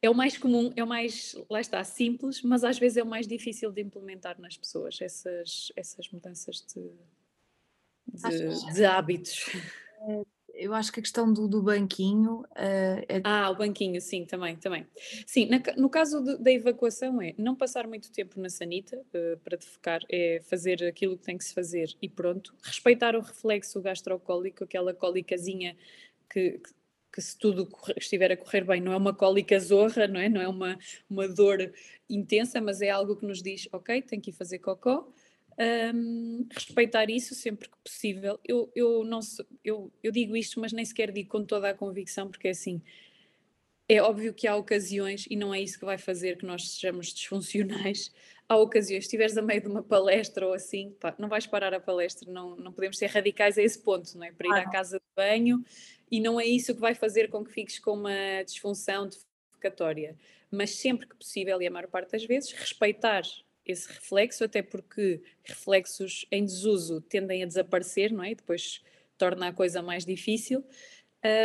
É 0.00 0.10
o 0.10 0.14
mais 0.14 0.36
comum, 0.36 0.72
é 0.74 0.82
o 0.82 0.86
mais, 0.86 1.36
lá 1.48 1.60
está, 1.60 1.82
simples, 1.84 2.42
mas 2.42 2.64
às 2.64 2.76
vezes 2.76 2.96
é 2.96 3.02
o 3.04 3.06
mais 3.06 3.26
difícil 3.26 3.70
de 3.70 3.80
implementar 3.82 4.40
nas 4.40 4.56
pessoas, 4.56 5.00
essas, 5.00 5.70
essas 5.76 6.10
mudanças 6.10 6.66
de, 6.66 6.90
de, 8.12 8.74
de 8.74 8.84
hábitos. 8.84 9.46
Eu 10.54 10.74
acho 10.74 10.92
que 10.92 11.00
a 11.00 11.02
questão 11.02 11.32
do, 11.32 11.48
do 11.48 11.62
banquinho 11.62 12.40
uh, 12.40 13.04
é... 13.08 13.20
Ah, 13.24 13.50
o 13.50 13.56
banquinho, 13.56 14.00
sim, 14.00 14.24
também, 14.24 14.56
também. 14.56 14.86
Sim, 15.26 15.46
na, 15.46 15.60
no 15.76 15.88
caso 15.88 16.22
de, 16.22 16.38
da 16.38 16.52
evacuação 16.52 17.20
é 17.22 17.34
não 17.38 17.56
passar 17.56 17.86
muito 17.86 18.12
tempo 18.12 18.38
na 18.40 18.48
sanita 18.48 18.96
uh, 18.96 19.38
para 19.38 19.56
defecar, 19.56 20.00
é 20.10 20.40
fazer 20.44 20.84
aquilo 20.84 21.16
que 21.16 21.24
tem 21.24 21.38
que 21.38 21.44
se 21.44 21.54
fazer 21.54 21.94
e 22.00 22.08
pronto. 22.08 22.54
Respeitar 22.62 23.16
o 23.16 23.20
reflexo 23.20 23.80
gastrocólico, 23.80 24.64
aquela 24.64 24.92
cólicazinha 24.92 25.76
que, 26.28 26.58
que 26.58 26.70
que 27.12 27.20
se 27.20 27.36
tudo 27.36 27.68
estiver 27.98 28.32
a 28.32 28.36
correr 28.36 28.64
bem, 28.64 28.80
não 28.80 28.92
é 28.92 28.96
uma 28.96 29.14
cólica 29.14 29.60
zorra, 29.60 30.08
não 30.08 30.18
é? 30.18 30.30
Não 30.30 30.40
é 30.40 30.48
uma, 30.48 30.78
uma 31.10 31.28
dor 31.28 31.70
intensa, 32.08 32.58
mas 32.58 32.80
é 32.80 32.88
algo 32.88 33.16
que 33.16 33.26
nos 33.26 33.42
diz, 33.42 33.68
ok, 33.70 34.00
tenho 34.00 34.22
que 34.22 34.30
ir 34.30 34.32
fazer 34.32 34.58
cocó 34.60 35.06
um, 35.58 36.46
respeitar 36.50 37.10
isso 37.10 37.34
sempre 37.34 37.68
que 37.68 37.76
possível. 37.84 38.38
Eu, 38.44 38.70
eu, 38.74 39.04
não, 39.04 39.20
eu, 39.64 39.92
eu 40.02 40.12
digo 40.12 40.36
isto, 40.36 40.60
mas 40.60 40.72
nem 40.72 40.84
sequer 40.84 41.10
digo 41.12 41.28
com 41.28 41.44
toda 41.44 41.70
a 41.70 41.74
convicção, 41.74 42.28
porque 42.28 42.48
é 42.48 42.50
assim, 42.52 42.82
é 43.88 44.00
óbvio 44.00 44.32
que 44.32 44.46
há 44.46 44.56
ocasiões, 44.56 45.26
e 45.28 45.36
não 45.36 45.54
é 45.54 45.60
isso 45.60 45.78
que 45.78 45.84
vai 45.84 45.98
fazer 45.98 46.38
que 46.38 46.46
nós 46.46 46.70
sejamos 46.70 47.08
disfuncionais, 47.08 48.12
há 48.48 48.56
ocasiões, 48.56 49.04
se 49.04 49.08
estiveres 49.08 49.36
a 49.36 49.42
meio 49.42 49.60
de 49.60 49.68
uma 49.68 49.82
palestra 49.82 50.46
ou 50.46 50.54
assim, 50.54 50.94
pá, 51.00 51.14
não 51.18 51.28
vais 51.28 51.46
parar 51.46 51.74
a 51.74 51.80
palestra, 51.80 52.30
não, 52.30 52.56
não 52.56 52.72
podemos 52.72 52.98
ser 52.98 53.06
radicais 53.06 53.58
a 53.58 53.62
esse 53.62 53.78
ponto, 53.78 54.16
não 54.16 54.24
é? 54.24 54.32
Para 54.32 54.46
ir 54.46 54.52
ah, 54.52 54.62
à 54.62 54.70
casa 54.70 54.98
de 54.98 55.04
banho, 55.14 55.64
e 56.10 56.20
não 56.20 56.40
é 56.40 56.46
isso 56.46 56.74
que 56.74 56.80
vai 56.80 56.94
fazer 56.94 57.28
com 57.28 57.44
que 57.44 57.52
fiques 57.52 57.78
com 57.78 57.92
uma 57.92 58.42
disfunção 58.44 59.08
defecatória. 59.08 60.16
Mas 60.50 60.70
sempre 60.70 61.06
que 61.06 61.16
possível, 61.16 61.60
e 61.62 61.66
a 61.66 61.70
maior 61.70 61.88
parte 61.88 62.12
das 62.12 62.24
vezes, 62.24 62.52
respeitar 62.52 63.22
esse 63.66 63.88
reflexo, 63.88 64.44
até 64.44 64.62
porque 64.62 65.22
reflexos 65.44 66.26
em 66.30 66.44
desuso 66.44 67.00
tendem 67.00 67.42
a 67.42 67.46
desaparecer, 67.46 68.12
não 68.12 68.24
é? 68.24 68.34
Depois 68.34 68.82
torna 69.16 69.48
a 69.48 69.52
coisa 69.52 69.82
mais 69.82 70.04
difícil. 70.04 70.64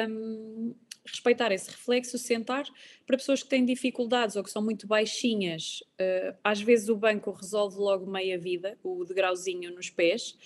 Um, 0.09 0.73
respeitar 1.05 1.51
esse 1.51 1.69
reflexo, 1.69 2.17
sentar. 2.17 2.65
Para 3.05 3.17
pessoas 3.17 3.41
que 3.41 3.49
têm 3.49 3.65
dificuldades 3.65 4.35
ou 4.35 4.43
que 4.43 4.51
são 4.51 4.61
muito 4.61 4.85
baixinhas, 4.87 5.81
uh, 6.01 6.35
às 6.43 6.61
vezes 6.61 6.89
o 6.89 6.95
banco 6.95 7.31
resolve 7.31 7.77
logo 7.77 8.09
meia 8.09 8.37
vida, 8.37 8.77
o 8.83 9.05
degrauzinho 9.05 9.73
nos 9.73 9.89
pés, 9.89 10.37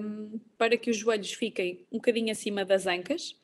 um, 0.00 0.38
para 0.56 0.76
que 0.76 0.90
os 0.90 0.96
joelhos 0.96 1.32
fiquem 1.32 1.86
um 1.90 1.96
bocadinho 1.96 2.30
acima 2.30 2.64
das 2.64 2.86
ancas, 2.86 3.36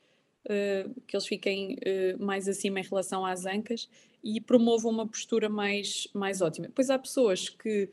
uh, 0.45 1.01
que 1.07 1.17
eles 1.17 1.27
fiquem 1.27 1.75
uh, 1.75 2.25
mais 2.25 2.49
acima 2.49 2.81
em 2.81 2.85
relação 2.85 3.25
às 3.25 3.47
ancas 3.47 3.89
e 4.27 4.41
promovam 4.41 4.91
uma 4.91 5.07
postura 5.07 5.49
mais, 5.49 6.09
mais 6.13 6.41
ótima. 6.41 6.67
Depois 6.67 6.91
há 6.91 6.99
pessoas 6.99 7.49
que 7.49 7.89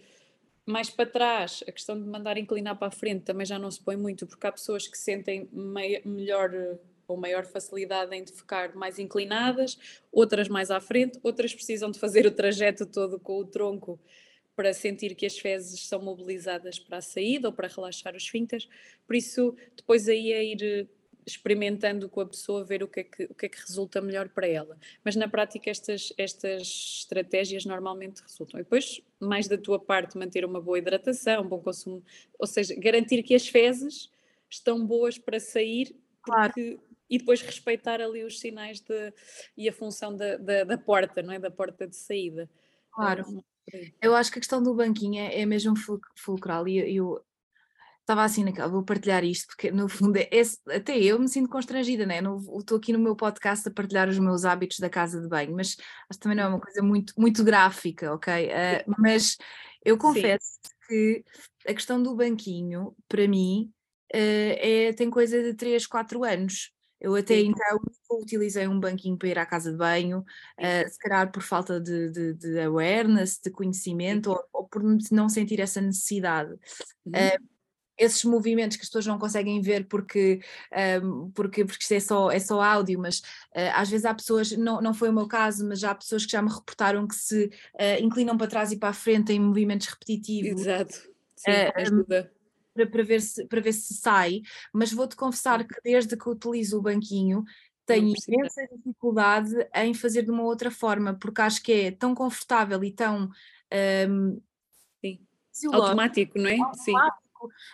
mais 0.66 0.90
para 0.90 1.06
trás, 1.06 1.64
a 1.68 1.72
questão 1.72 2.02
de 2.02 2.08
mandar 2.08 2.38
inclinar 2.38 2.76
para 2.78 2.88
a 2.88 2.92
frente 2.92 3.24
também 3.24 3.46
já 3.46 3.60
não 3.60 3.70
se 3.70 3.80
põe 3.80 3.96
muito, 3.96 4.26
porque 4.26 4.48
há 4.48 4.52
pessoas 4.52 4.88
que 4.88 4.98
sentem 4.98 5.48
mei, 5.52 6.02
melhor 6.04 6.52
ou 7.08 7.18
maior 7.18 7.46
facilidade 7.46 8.16
em 8.16 8.26
ficar 8.26 8.74
mais 8.74 8.98
inclinadas, 8.98 9.78
outras 10.12 10.48
mais 10.48 10.72
à 10.72 10.80
frente, 10.80 11.20
outras 11.22 11.54
precisam 11.54 11.92
de 11.92 12.00
fazer 12.00 12.26
o 12.26 12.32
trajeto 12.32 12.86
todo 12.86 13.20
com 13.20 13.38
o 13.38 13.46
tronco 13.46 14.00
para 14.56 14.74
sentir 14.74 15.14
que 15.14 15.28
as 15.28 15.38
fezes 15.38 15.86
são 15.88 16.02
mobilizadas 16.02 16.80
para 16.80 16.98
a 16.98 17.02
saída 17.02 17.50
ou 17.50 17.54
para 17.54 17.68
relaxar 17.68 18.16
os 18.16 18.24
esfíncteres. 18.24 18.68
Por 19.06 19.16
isso, 19.16 19.56
depois 19.76 20.08
aí 20.08 20.32
é 20.32 20.44
ir 20.44 20.90
experimentando 21.26 22.10
com 22.10 22.22
a 22.22 22.26
pessoa, 22.26 22.64
ver 22.64 22.84
o 22.84 22.88
que, 22.88 23.00
é 23.02 23.04
que, 23.04 23.24
o 23.26 23.34
que 23.34 23.46
é 23.46 23.50
que 23.50 23.60
resulta 23.60 24.02
melhor 24.02 24.30
para 24.30 24.48
ela. 24.48 24.78
Mas 25.04 25.16
na 25.16 25.28
prática 25.28 25.70
estas, 25.70 26.14
estas 26.18 26.62
estratégias 27.00 27.66
normalmente 27.66 28.22
resultam. 28.22 28.60
E 28.60 28.64
depois, 28.64 29.02
mais 29.20 29.48
da 29.48 29.58
tua 29.58 29.80
parte, 29.80 30.18
manter 30.18 30.46
uma 30.46 30.62
boa 30.62 30.78
hidratação, 30.78 31.44
um 31.44 31.48
bom 31.48 31.60
consumo, 31.60 32.04
ou 32.38 32.48
seja, 32.48 32.76
garantir 32.76 33.24
que 33.24 33.36
as 33.36 33.48
fezes 33.48 34.10
estão 34.50 34.86
boas 34.86 35.18
para 35.18 35.40
sair, 35.40 35.96
porque, 36.26 36.76
claro. 36.76 36.80
e 37.10 37.18
depois 37.18 37.42
respeitar 37.42 38.02
ali 38.02 38.24
os 38.24 38.40
sinais 38.40 38.80
de, 38.80 39.14
e 39.58 39.68
a 39.68 39.74
função 39.74 40.16
da, 40.16 40.38
da, 40.38 40.64
da 40.64 40.78
porta, 40.78 41.22
não 41.22 41.34
é? 41.34 41.40
Da 41.40 41.52
porta 41.52 41.88
de 41.88 41.96
saída. 41.96 42.50
Claro. 42.92 43.44
Eu 44.02 44.16
acho 44.16 44.32
que 44.32 44.40
a 44.40 44.42
questão 44.42 44.62
do 44.62 44.74
banquinho 44.74 45.22
é, 45.22 45.42
é 45.42 45.46
mesmo 45.46 45.74
fulcral 46.16 46.68
e 46.68 46.96
eu, 46.96 47.24
estava 48.04 48.24
assim 48.24 48.44
naquela, 48.44 48.68
vou 48.68 48.84
partilhar 48.84 49.24
isto, 49.24 49.48
porque 49.48 49.72
no 49.72 49.88
fundo 49.88 50.18
é, 50.18 50.30
é, 50.32 50.76
até 50.76 50.98
eu 50.98 51.18
me 51.18 51.28
sinto 51.28 51.50
constrangida, 51.50 52.06
né? 52.06 52.20
Estou 52.60 52.78
aqui 52.78 52.92
no 52.92 53.00
meu 53.00 53.16
podcast 53.16 53.68
a 53.68 53.72
partilhar 53.72 54.10
os 54.10 54.20
meus 54.20 54.44
hábitos 54.46 54.80
da 54.80 54.90
casa 54.90 55.22
de 55.22 55.28
banho, 55.28 55.56
mas 55.56 55.78
acho 56.10 56.20
que 56.20 56.20
também 56.20 56.38
não 56.38 56.44
é 56.44 56.48
uma 56.50 56.60
coisa 56.60 56.84
muito, 56.84 57.14
muito 57.18 57.44
gráfica, 57.44 58.14
ok? 58.14 58.48
Uh, 58.48 58.96
mas 59.00 59.38
eu 59.84 59.98
confesso 59.98 60.60
Sim. 60.64 60.70
que 60.88 61.26
a 61.68 61.74
questão 61.74 62.04
do 62.04 62.16
banquinho, 62.16 62.94
para 63.08 63.28
mim, 63.28 63.72
é, 64.12 64.94
tem 64.94 65.10
coisa 65.10 65.42
de 65.42 65.54
3, 65.54 65.88
4 65.88 66.24
anos. 66.24 66.72
Eu 67.00 67.16
até 67.16 67.36
Sim. 67.36 67.48
então 67.48 67.80
utilizei 68.12 68.66
um 68.68 68.80
banquinho 68.80 69.18
para 69.18 69.28
ir 69.28 69.40
à 69.40 69.46
casa 69.46 69.72
de 69.72 69.78
banho, 69.78 70.20
uh, 70.20 70.90
se 70.90 70.98
calhar 71.00 71.30
por 71.32 71.44
falta 71.44 71.80
de, 71.80 72.10
de, 72.10 72.34
de 72.34 72.60
awareness, 72.62 73.40
de 73.44 73.50
conhecimento, 73.50 74.30
ou, 74.30 74.42
ou, 74.54 74.68
por 74.68 74.82
não 75.12 75.28
sentir 75.28 75.60
essa 75.60 75.82
necessidade. 75.82 76.52
Uhum. 77.06 77.12
Uh, 77.12 77.53
esses 77.98 78.24
movimentos 78.24 78.78
que 78.78 78.84
as 78.84 78.90
pessoas 78.90 79.06
não 79.06 79.20
conseguem 79.20 79.62
ver 79.62 79.88
porque, 79.88 80.40
um, 81.04 81.32
porque, 81.32 81.64
porque 81.64 81.82
isto 81.82 81.94
é 81.94 82.00
só, 82.00 82.32
é 82.32 82.40
só 82.40 82.62
áudio, 82.62 83.00
mas 83.00 83.20
uh, 83.20 83.74
às 83.74 83.90
vezes 83.90 84.06
há 84.06 84.14
pessoas, 84.14 84.52
não, 84.52 84.82
não 84.82 84.94
foi 84.94 85.10
o 85.10 85.14
meu 85.14 85.28
caso, 85.28 85.68
mas 85.68 85.80
já 85.80 85.92
há 85.92 85.96
pessoas 85.96 86.26
que 86.26 86.32
já 86.32 86.42
me 86.42 86.50
reportaram 86.50 87.08
que 87.08 87.16
se 87.16 87.46
uh, 87.46 88.02
inclinam 88.04 88.38
para 88.38 88.48
trás 88.48 88.72
e 88.72 88.78
para 88.78 88.90
a 88.90 88.94
frente 88.94 89.32
em 89.32 89.40
movimentos 89.40 89.88
repetitivos. 89.88 90.62
Exato, 90.62 90.94
sim, 91.36 91.52
uh, 91.52 91.72
ajuda. 91.76 92.32
Para, 92.74 92.88
para, 92.88 93.04
ver 93.04 93.22
se, 93.22 93.46
para 93.46 93.62
ver 93.62 93.74
se 93.74 93.94
sai, 93.94 94.42
mas 94.74 94.92
vou-te 94.92 95.16
confessar 95.16 95.64
que 95.64 95.80
desde 95.84 96.18
que 96.18 96.28
utilizo 96.28 96.80
o 96.80 96.82
banquinho 96.82 97.44
tenho 97.86 98.14
imensa 98.28 98.68
dificuldade 98.76 99.54
em 99.76 99.94
fazer 99.94 100.24
de 100.24 100.32
uma 100.32 100.42
outra 100.42 100.72
forma, 100.72 101.14
porque 101.14 101.42
acho 101.42 101.62
que 101.62 101.72
é 101.72 101.92
tão 101.92 102.16
confortável 102.16 102.84
e 102.84 102.92
tão 102.92 103.30
um, 104.10 104.42
automático, 105.72 106.40
não 106.40 106.50
é? 106.50 106.54
Automático, 106.54 106.84
Sim 106.84 106.94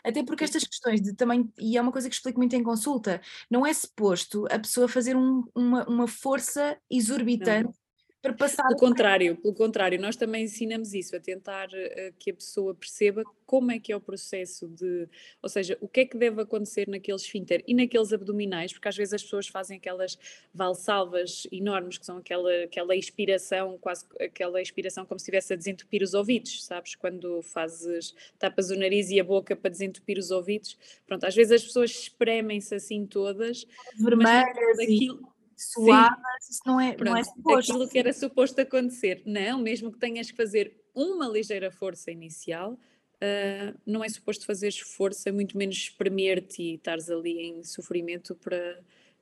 até 0.03 0.23
porque 0.23 0.43
estas 0.43 0.63
questões 0.63 1.01
de 1.01 1.13
também, 1.13 1.51
e 1.59 1.77
é 1.77 1.81
uma 1.81 1.91
coisa 1.91 2.09
que 2.09 2.15
explico 2.15 2.39
muito 2.39 2.55
em 2.55 2.63
consulta, 2.63 3.21
não 3.49 3.65
é 3.65 3.73
suposto 3.73 4.45
a 4.49 4.59
pessoa 4.59 4.87
fazer 4.87 5.15
um, 5.15 5.43
uma, 5.55 5.87
uma 5.87 6.07
força 6.07 6.77
exorbitante 6.89 7.77
para 8.21 8.33
passar. 8.33 8.67
Pelo 8.67 8.79
contrário, 8.79 9.35
pelo 9.37 9.53
contrário, 9.53 9.99
nós 9.99 10.15
também 10.15 10.43
ensinamos 10.43 10.93
isso, 10.93 11.15
a 11.15 11.19
tentar 11.19 11.69
uh, 11.69 12.13
que 12.17 12.31
a 12.31 12.33
pessoa 12.33 12.75
perceba 12.75 13.23
como 13.45 13.71
é 13.71 13.79
que 13.79 13.91
é 13.91 13.95
o 13.95 14.01
processo 14.01 14.67
de, 14.67 15.07
ou 15.41 15.49
seja, 15.49 15.77
o 15.81 15.87
que 15.87 16.01
é 16.01 16.05
que 16.05 16.17
deve 16.17 16.41
acontecer 16.41 16.87
naqueles 16.87 17.23
esfíncter 17.23 17.63
e 17.65 17.73
naqueles 17.73 18.13
abdominais, 18.13 18.71
porque 18.73 18.87
às 18.87 18.95
vezes 18.95 19.13
as 19.13 19.23
pessoas 19.23 19.47
fazem 19.47 19.77
aquelas 19.77 20.19
valsalvas 20.53 21.47
enormes, 21.51 21.97
que 21.97 22.05
são 22.05 22.17
aquela, 22.17 22.63
aquela 22.63 22.95
expiração, 22.95 23.77
quase 23.79 24.05
aquela 24.19 24.61
expiração 24.61 25.05
como 25.05 25.19
se 25.19 25.23
estivesse 25.23 25.53
a 25.53 25.55
desentupir 25.55 26.03
os 26.03 26.13
ouvidos, 26.13 26.63
sabes? 26.63 26.95
Quando 26.95 27.41
fazes, 27.41 28.13
tapas 28.37 28.69
o 28.69 28.75
nariz 28.75 29.09
e 29.09 29.19
a 29.19 29.23
boca 29.23 29.55
para 29.55 29.71
desentupir 29.71 30.17
os 30.17 30.29
ouvidos. 30.29 30.77
Pronto, 31.07 31.25
às 31.25 31.35
vezes 31.35 31.53
as 31.53 31.63
pessoas 31.63 31.91
espremem-se 31.91 32.75
assim 32.75 33.05
todas. 33.05 33.65
Vermelhas. 33.97 34.47
Mas, 34.77 35.38
suadas, 35.59 36.49
isso 36.49 36.61
não 36.65 36.79
é, 36.79 36.93
Pronto, 36.93 37.09
não 37.09 37.17
é 37.17 37.23
suposto. 37.23 37.71
Aquilo 37.71 37.89
que 37.89 37.99
era 37.99 38.13
suposto 38.13 38.61
acontecer. 38.61 39.21
Não, 39.25 39.59
mesmo 39.59 39.91
que 39.91 39.99
tenhas 39.99 40.31
que 40.31 40.37
fazer 40.37 40.75
uma 40.93 41.27
ligeira 41.27 41.71
força 41.71 42.11
inicial, 42.11 42.73
uh, 42.73 43.79
não 43.85 44.03
é 44.03 44.09
suposto 44.09 44.45
fazer 44.45 44.71
força, 44.71 45.31
muito 45.31 45.57
menos 45.57 45.75
espremer-te 45.75 46.61
e 46.61 46.75
estares 46.75 47.09
ali 47.09 47.39
em 47.39 47.63
sofrimento 47.63 48.35
para, 48.35 48.79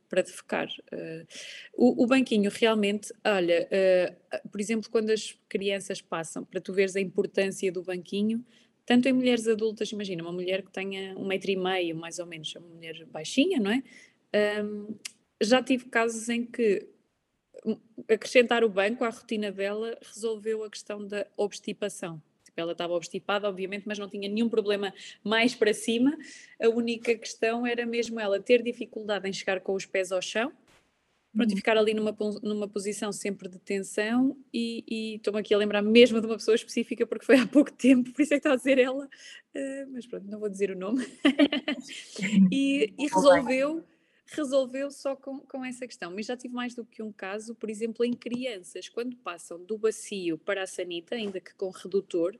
para 0.09 0.21
defecar. 0.21 0.67
Uh, 0.91 1.27
o, 1.73 2.03
o, 2.03 2.07
banquinho 2.07 2.49
realmente, 2.51 3.13
olha, 3.25 3.67
uh, 3.67 4.49
por 4.49 4.61
exemplo, 4.61 4.89
quando 4.89 5.09
as 5.09 5.37
crianças 5.49 6.01
passam, 6.01 6.43
para 6.43 6.61
tu 6.61 6.73
veres 6.73 6.95
a 6.95 7.01
importância 7.01 7.71
do 7.71 7.83
banquinho, 7.83 8.43
tanto 8.85 9.09
em 9.09 9.13
mulheres 9.13 9.47
adultas, 9.47 9.91
imagina, 9.91 10.23
uma 10.23 10.31
mulher 10.31 10.61
que 10.61 10.71
tenha 10.71 11.13
um 11.17 11.27
metro 11.27 11.51
e 11.51 11.57
meio, 11.57 11.95
mais 11.95 12.19
ou 12.19 12.25
menos, 12.25 12.55
é 12.55 12.59
uma 12.59 12.69
mulher 12.69 13.05
baixinha, 13.07 13.59
não 13.59 13.69
é? 13.69 13.83
Um, 14.63 14.95
já 15.41 15.61
tive 15.61 15.85
casos 15.85 16.29
em 16.29 16.45
que 16.45 16.87
acrescentar 18.09 18.63
o 18.63 18.69
banco 18.69 19.03
à 19.03 19.09
rotina 19.09 19.51
dela 19.51 19.97
resolveu 20.01 20.63
a 20.63 20.69
questão 20.69 21.05
da 21.05 21.25
obstipação. 21.35 22.21
Tipo, 22.43 22.61
ela 22.61 22.71
estava 22.71 22.93
obstipada, 22.93 23.47
obviamente, 23.47 23.83
mas 23.85 23.99
não 23.99 24.09
tinha 24.09 24.29
nenhum 24.29 24.49
problema 24.49 24.93
mais 25.23 25.53
para 25.53 25.73
cima. 25.73 26.17
A 26.61 26.69
única 26.69 27.15
questão 27.15 27.65
era 27.65 27.85
mesmo 27.85 28.19
ela 28.19 28.39
ter 28.39 28.61
dificuldade 28.61 29.27
em 29.27 29.33
chegar 29.33 29.59
com 29.61 29.73
os 29.73 29.85
pés 29.85 30.11
ao 30.11 30.21
chão, 30.21 30.51
pronto, 31.33 31.49
e 31.49 31.53
uhum. 31.53 31.57
ficar 31.57 31.77
ali 31.77 31.93
numa, 31.93 32.15
numa 32.41 32.67
posição 32.67 33.11
sempre 33.11 33.49
de 33.49 33.59
tensão 33.59 34.37
e, 34.53 35.15
estou-me 35.15 35.39
aqui 35.39 35.53
a 35.53 35.57
lembrar 35.57 35.81
mesmo 35.81 36.19
de 36.19 36.25
uma 36.25 36.37
pessoa 36.37 36.55
específica 36.55 37.05
porque 37.05 37.25
foi 37.25 37.37
há 37.37 37.45
pouco 37.45 37.71
tempo, 37.71 38.11
por 38.11 38.21
isso 38.21 38.33
é 38.33 38.37
que 38.37 38.47
está 38.47 38.53
a 38.53 38.55
dizer 38.55 38.79
ela, 38.79 39.05
uh, 39.05 39.91
mas 39.91 40.07
pronto, 40.07 40.25
não 40.27 40.39
vou 40.39 40.49
dizer 40.49 40.71
o 40.71 40.75
nome, 40.75 41.05
e, 42.51 42.93
e 42.97 43.07
resolveu 43.07 43.83
resolveu 44.27 44.91
só 44.91 45.15
com, 45.15 45.39
com 45.39 45.63
essa 45.63 45.87
questão. 45.87 46.11
Mas 46.11 46.25
já 46.25 46.35
tive 46.35 46.53
mais 46.53 46.75
do 46.75 46.85
que 46.85 47.01
um 47.01 47.11
caso, 47.11 47.55
por 47.55 47.69
exemplo, 47.69 48.05
em 48.05 48.13
crianças, 48.13 48.89
quando 48.89 49.15
passam 49.17 49.63
do 49.63 49.77
bacio 49.77 50.37
para 50.37 50.63
a 50.63 50.67
sanita, 50.67 51.15
ainda 51.15 51.39
que 51.39 51.53
com 51.55 51.69
redutor, 51.69 52.37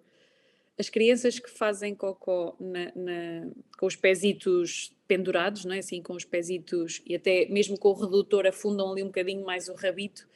as 0.78 0.90
crianças 0.90 1.40
que 1.40 1.50
fazem 1.50 1.96
cocó 1.96 2.56
na, 2.60 2.92
na, 2.96 3.52
com 3.80 3.88
os 3.88 3.96
pezitos 3.96 4.94
pendurados, 5.08 5.66
não 5.66 5.74
é? 5.74 5.80
assim, 5.80 6.02
com 6.04 6.14
os 6.14 6.24
pezitos 6.24 7.02
e 7.06 7.16
até 7.16 7.48
mesmo 7.48 7.80
com 7.80 7.90
o 7.90 7.94
redutor 7.94 8.46
afundam 8.46 8.92
ali 8.92 9.02
um 9.02 9.08
bocadinho 9.08 9.44
mais 9.44 9.70
o 9.70 9.74
rabito, 9.74 10.28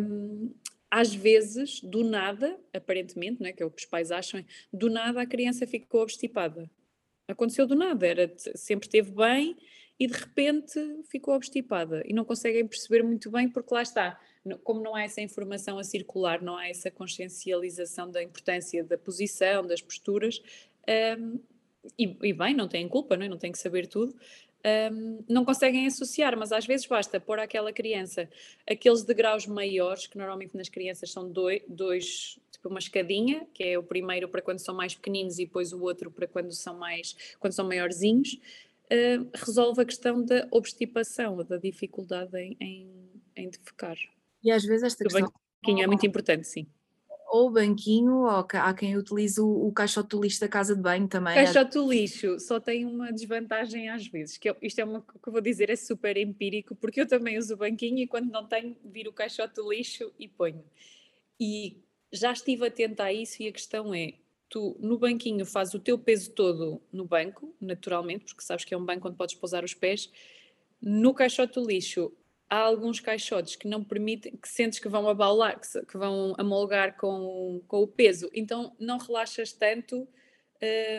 um, 0.00 0.50
às 0.90 1.14
vezes, 1.14 1.80
do 1.82 2.02
nada, 2.02 2.58
aparentemente, 2.74 3.40
não 3.40 3.48
é? 3.48 3.52
que 3.52 3.62
é 3.62 3.66
o 3.66 3.70
que 3.70 3.82
os 3.82 3.86
pais 3.86 4.10
acham, 4.10 4.44
do 4.72 4.88
nada 4.88 5.20
a 5.20 5.26
criança 5.26 5.66
ficou 5.66 6.02
obstipada. 6.02 6.68
Aconteceu 7.28 7.66
do 7.66 7.76
nada, 7.76 8.06
era, 8.06 8.32
sempre 8.36 8.86
esteve 8.88 9.12
bem 9.12 9.56
e 10.00 10.06
de 10.06 10.14
repente 10.14 10.80
ficou 11.10 11.34
obstipada 11.34 12.02
e 12.06 12.14
não 12.14 12.24
conseguem 12.24 12.66
perceber 12.66 13.02
muito 13.02 13.30
bem 13.30 13.50
porque 13.50 13.74
lá 13.74 13.82
está, 13.82 14.18
como 14.64 14.80
não 14.80 14.96
há 14.96 15.02
essa 15.02 15.20
informação 15.20 15.78
a 15.78 15.84
circular, 15.84 16.40
não 16.40 16.56
há 16.56 16.68
essa 16.68 16.90
consciencialização 16.90 18.10
da 18.10 18.22
importância 18.22 18.82
da 18.82 18.96
posição, 18.96 19.66
das 19.66 19.82
posturas, 19.82 20.42
um, 21.18 21.38
e, 21.98 22.16
e, 22.22 22.32
bem, 22.32 22.54
não 22.54 22.66
têm 22.66 22.88
culpa, 22.88 23.14
não, 23.14 23.26
é? 23.26 23.28
não 23.28 23.36
têm 23.36 23.52
que 23.52 23.58
saber 23.58 23.86
tudo, 23.86 24.16
um, 24.92 25.22
não 25.28 25.44
conseguem 25.44 25.86
associar, 25.86 26.34
mas 26.38 26.50
às 26.50 26.64
vezes 26.64 26.86
basta 26.86 27.20
pôr 27.20 27.38
àquela 27.38 27.70
criança 27.70 28.26
aqueles 28.66 29.04
degraus 29.04 29.46
maiores, 29.46 30.06
que 30.06 30.16
normalmente 30.16 30.56
nas 30.56 30.70
crianças 30.70 31.12
são 31.12 31.30
dois, 31.30 31.60
dois, 31.68 32.38
tipo 32.50 32.70
uma 32.70 32.78
escadinha, 32.78 33.46
que 33.52 33.64
é 33.64 33.78
o 33.78 33.82
primeiro 33.82 34.30
para 34.30 34.40
quando 34.40 34.60
são 34.60 34.74
mais 34.74 34.94
pequeninos 34.94 35.38
e 35.38 35.44
depois 35.44 35.74
o 35.74 35.82
outro 35.82 36.10
para 36.10 36.26
quando 36.26 36.52
são 36.52 36.78
mais, 36.78 37.36
quando 37.38 37.52
são 37.52 37.66
maiorzinhos, 37.66 38.38
uh, 38.90 39.30
resolve 39.34 39.82
a 39.82 39.84
questão 39.84 40.24
da 40.24 40.48
obstipação, 40.50 41.44
da 41.44 41.56
dificuldade 41.56 42.36
em, 42.36 42.56
em, 42.60 43.10
em 43.36 43.48
defecar. 43.48 43.96
E 44.42 44.50
às 44.50 44.64
vezes 44.64 44.82
esta 44.82 45.04
o 45.04 45.08
questão... 45.08 45.32
banquinho 45.62 45.84
é 45.84 45.86
muito 45.86 46.06
importante, 46.06 46.46
sim. 46.46 46.66
Ou 47.32 47.46
o 47.46 47.50
banquinho, 47.52 48.22
ou 48.22 48.28
há 48.28 48.74
quem 48.74 48.96
utilize 48.96 49.40
o, 49.40 49.68
o 49.68 49.72
caixote 49.72 50.08
do 50.08 50.20
lixo 50.20 50.40
da 50.40 50.48
casa 50.48 50.74
de 50.74 50.82
banho 50.82 51.06
também. 51.06 51.34
Caixote 51.34 51.74
do 51.74 51.88
lixo 51.88 52.40
só 52.40 52.58
tem 52.58 52.84
uma 52.84 53.12
desvantagem 53.12 53.88
às 53.88 54.04
vezes, 54.06 54.36
que 54.36 54.50
eu, 54.50 54.56
isto 54.60 54.80
é 54.80 54.84
uma 54.84 55.00
que 55.00 55.28
eu 55.28 55.32
vou 55.32 55.40
dizer, 55.40 55.70
é 55.70 55.76
super 55.76 56.16
empírico, 56.16 56.74
porque 56.74 57.00
eu 57.00 57.06
também 57.06 57.38
uso 57.38 57.54
o 57.54 57.56
banquinho 57.56 57.98
e 57.98 58.06
quando 58.08 58.30
não 58.30 58.46
tenho, 58.48 58.76
viro 58.84 59.10
o 59.10 59.12
caixote 59.12 59.54
do 59.54 59.70
lixo 59.70 60.12
e 60.18 60.26
ponho. 60.26 60.64
E 61.38 61.76
já 62.12 62.32
estive 62.32 62.66
atenta 62.66 63.04
a 63.04 63.12
isso 63.12 63.40
e 63.42 63.48
a 63.48 63.52
questão 63.52 63.94
é, 63.94 64.14
tu 64.50 64.76
no 64.80 64.98
banquinho 64.98 65.46
fazes 65.46 65.72
o 65.72 65.78
teu 65.78 65.96
peso 65.96 66.32
todo 66.32 66.82
no 66.92 67.04
banco, 67.04 67.54
naturalmente, 67.60 68.24
porque 68.24 68.42
sabes 68.42 68.64
que 68.64 68.74
é 68.74 68.76
um 68.76 68.84
banco 68.84 69.08
onde 69.08 69.16
podes 69.16 69.36
pousar 69.36 69.64
os 69.64 69.72
pés. 69.72 70.10
No 70.82 71.14
caixote 71.14 71.54
do 71.54 71.66
lixo, 71.66 72.12
há 72.48 72.58
alguns 72.58 72.98
caixotes 72.98 73.54
que 73.54 73.68
não 73.68 73.84
permitem, 73.84 74.36
que 74.36 74.48
sentes 74.48 74.80
que 74.80 74.88
vão 74.88 75.08
abaular, 75.08 75.58
que, 75.60 75.86
que 75.86 75.96
vão 75.96 76.34
amolgar 76.36 76.96
com, 76.98 77.62
com 77.68 77.82
o 77.82 77.86
peso, 77.86 78.28
então 78.34 78.74
não 78.78 78.98
relaxas 78.98 79.52
tanto 79.52 80.08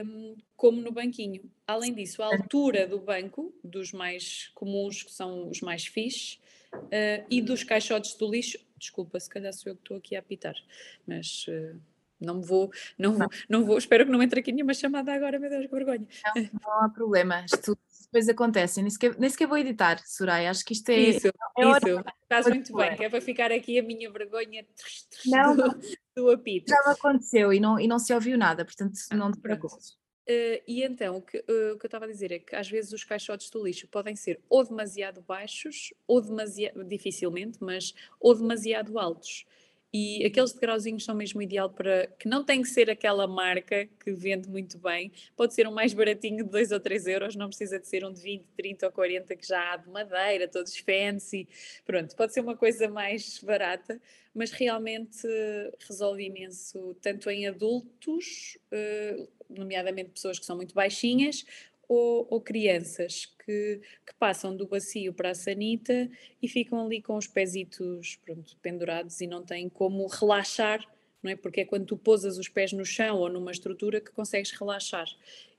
um, 0.05 0.37
como 0.55 0.81
no 0.81 0.91
banquinho. 0.91 1.51
Além 1.67 1.93
disso, 1.93 2.23
a 2.23 2.27
altura 2.27 2.87
do 2.87 2.99
banco, 2.99 3.53
dos 3.61 3.91
mais 3.91 4.49
comuns, 4.55 5.03
que 5.03 5.11
são 5.11 5.49
os 5.49 5.59
mais 5.59 5.85
fixes, 5.85 6.39
uh, 6.73 7.25
e 7.29 7.41
dos 7.41 7.65
caixotes 7.65 8.15
do 8.15 8.31
lixo, 8.31 8.57
desculpa, 8.77 9.19
se 9.19 9.29
calhar 9.29 9.51
sou 9.51 9.73
eu 9.73 9.75
que 9.75 9.81
estou 9.81 9.97
aqui 9.97 10.15
a 10.15 10.19
apitar, 10.19 10.55
mas. 11.05 11.45
Uh, 11.47 11.90
não 12.22 12.41
vou, 12.41 12.72
não, 12.97 13.17
não. 13.17 13.28
não 13.49 13.65
vou, 13.65 13.78
espero 13.78 14.05
que 14.05 14.11
não 14.11 14.22
entre 14.22 14.39
aqui 14.39 14.51
nenhuma 14.51 14.74
chamada 14.74 15.13
agora, 15.13 15.39
meu 15.39 15.49
Deus, 15.49 15.65
que 15.65 15.72
vergonha. 15.72 16.07
Não, 16.36 16.43
não 16.63 16.84
há 16.84 16.89
problema, 16.89 17.43
isto 17.45 17.78
depois 18.03 18.28
acontece, 18.28 18.82
nem 18.82 18.89
sequer, 18.89 19.17
nem 19.17 19.30
sequer 19.30 19.47
vou 19.47 19.57
editar, 19.57 20.01
Soraya, 20.05 20.49
acho 20.49 20.65
que 20.65 20.74
isto 20.74 20.89
é... 20.89 20.99
Isso, 20.99 21.28
é 21.28 21.32
isso, 21.61 22.03
estás 22.24 22.47
muito 22.47 22.76
bem, 22.76 22.95
que 22.95 23.05
é 23.05 23.09
para 23.09 23.22
ficar 23.22 23.51
aqui 23.51 23.80
a 23.80 23.84
minha 23.84 24.11
vergonha 24.11 24.65
não, 25.26 25.55
do, 25.55 25.80
do 26.15 26.32
apito. 26.32 26.69
Já 26.69 26.78
me 26.86 26.93
aconteceu 26.93 27.53
e 27.53 27.59
não, 27.59 27.80
e 27.80 27.88
não 27.88 27.97
se 27.97 28.13
ouviu 28.13 28.38
nada, 28.38 28.65
portanto 28.65 28.99
ah, 29.09 29.15
não 29.15 29.32
te 29.32 29.39
preocupes. 29.39 29.97
Uh, 30.30 30.61
e 30.67 30.84
então, 30.84 31.17
o 31.17 31.22
que, 31.22 31.38
uh, 31.38 31.74
o 31.74 31.80
que 31.80 31.86
eu 31.86 31.88
estava 31.88 32.05
a 32.05 32.07
dizer 32.07 32.32
é 32.32 32.39
que 32.39 32.55
às 32.55 32.69
vezes 32.69 32.93
os 32.93 33.03
caixotes 33.03 33.49
do 33.49 33.63
lixo 33.63 33.88
podem 33.88 34.15
ser 34.15 34.39
ou 34.49 34.63
demasiado 34.63 35.22
baixos, 35.22 35.93
ou 36.07 36.22
demasiado, 36.22 36.84
dificilmente, 36.84 37.57
mas 37.59 37.93
ou 38.19 38.36
demasiado 38.36 38.99
altos. 38.99 39.45
E 39.93 40.23
aqueles 40.25 40.53
degrauzinhos 40.53 41.03
são 41.03 41.13
mesmo 41.13 41.41
ideal 41.41 41.69
para 41.69 42.07
que 42.17 42.27
não 42.27 42.45
tem 42.45 42.61
que 42.61 42.69
ser 42.69 42.89
aquela 42.89 43.27
marca 43.27 43.85
que 43.99 44.13
vende 44.13 44.47
muito 44.47 44.77
bem, 44.77 45.11
pode 45.35 45.53
ser 45.53 45.67
um 45.67 45.71
mais 45.73 45.93
baratinho 45.93 46.45
de 46.45 46.49
2 46.49 46.71
ou 46.71 46.79
3 46.79 47.07
euros, 47.07 47.35
não 47.35 47.47
precisa 47.49 47.77
de 47.77 47.87
ser 47.87 48.05
um 48.05 48.13
de 48.13 48.21
20, 48.21 48.45
30 48.55 48.85
ou 48.85 48.91
40 48.91 49.35
que 49.35 49.45
já 49.45 49.73
há 49.73 49.77
de 49.77 49.89
madeira, 49.89 50.47
todos 50.47 50.77
fancy. 50.77 51.47
Pronto, 51.85 52.15
pode 52.15 52.33
ser 52.33 52.39
uma 52.39 52.55
coisa 52.55 52.87
mais 52.87 53.39
barata, 53.39 53.99
mas 54.33 54.51
realmente 54.51 55.27
resolve 55.87 56.23
imenso, 56.23 56.95
tanto 57.01 57.29
em 57.29 57.47
adultos, 57.47 58.57
eh, 58.71 59.27
nomeadamente 59.49 60.11
pessoas 60.11 60.39
que 60.39 60.45
são 60.45 60.55
muito 60.55 60.73
baixinhas, 60.73 61.45
ou, 61.91 62.25
ou 62.29 62.39
crianças 62.39 63.25
que, 63.45 63.81
que, 64.07 64.13
passam 64.17 64.55
do 64.55 64.65
bacio 64.65 65.13
para 65.13 65.31
a 65.31 65.35
sanita 65.35 66.09
e 66.41 66.47
ficam 66.47 66.85
ali 66.85 67.01
com 67.01 67.17
os 67.17 67.27
pezitos 67.27 68.17
pronto, 68.23 68.55
pendurados 68.61 69.19
e 69.19 69.27
não 69.27 69.43
têm 69.43 69.67
como 69.67 70.07
relaxar, 70.07 70.79
não 71.21 71.31
é? 71.31 71.35
Porque 71.35 71.59
é 71.59 71.65
quando 71.65 71.85
tu 71.85 71.97
pousas 71.97 72.37
os 72.37 72.47
pés 72.47 72.71
no 72.71 72.85
chão 72.85 73.17
ou 73.17 73.29
numa 73.29 73.51
estrutura 73.51 73.99
que 73.99 74.09
consegues 74.11 74.51
relaxar. 74.51 75.05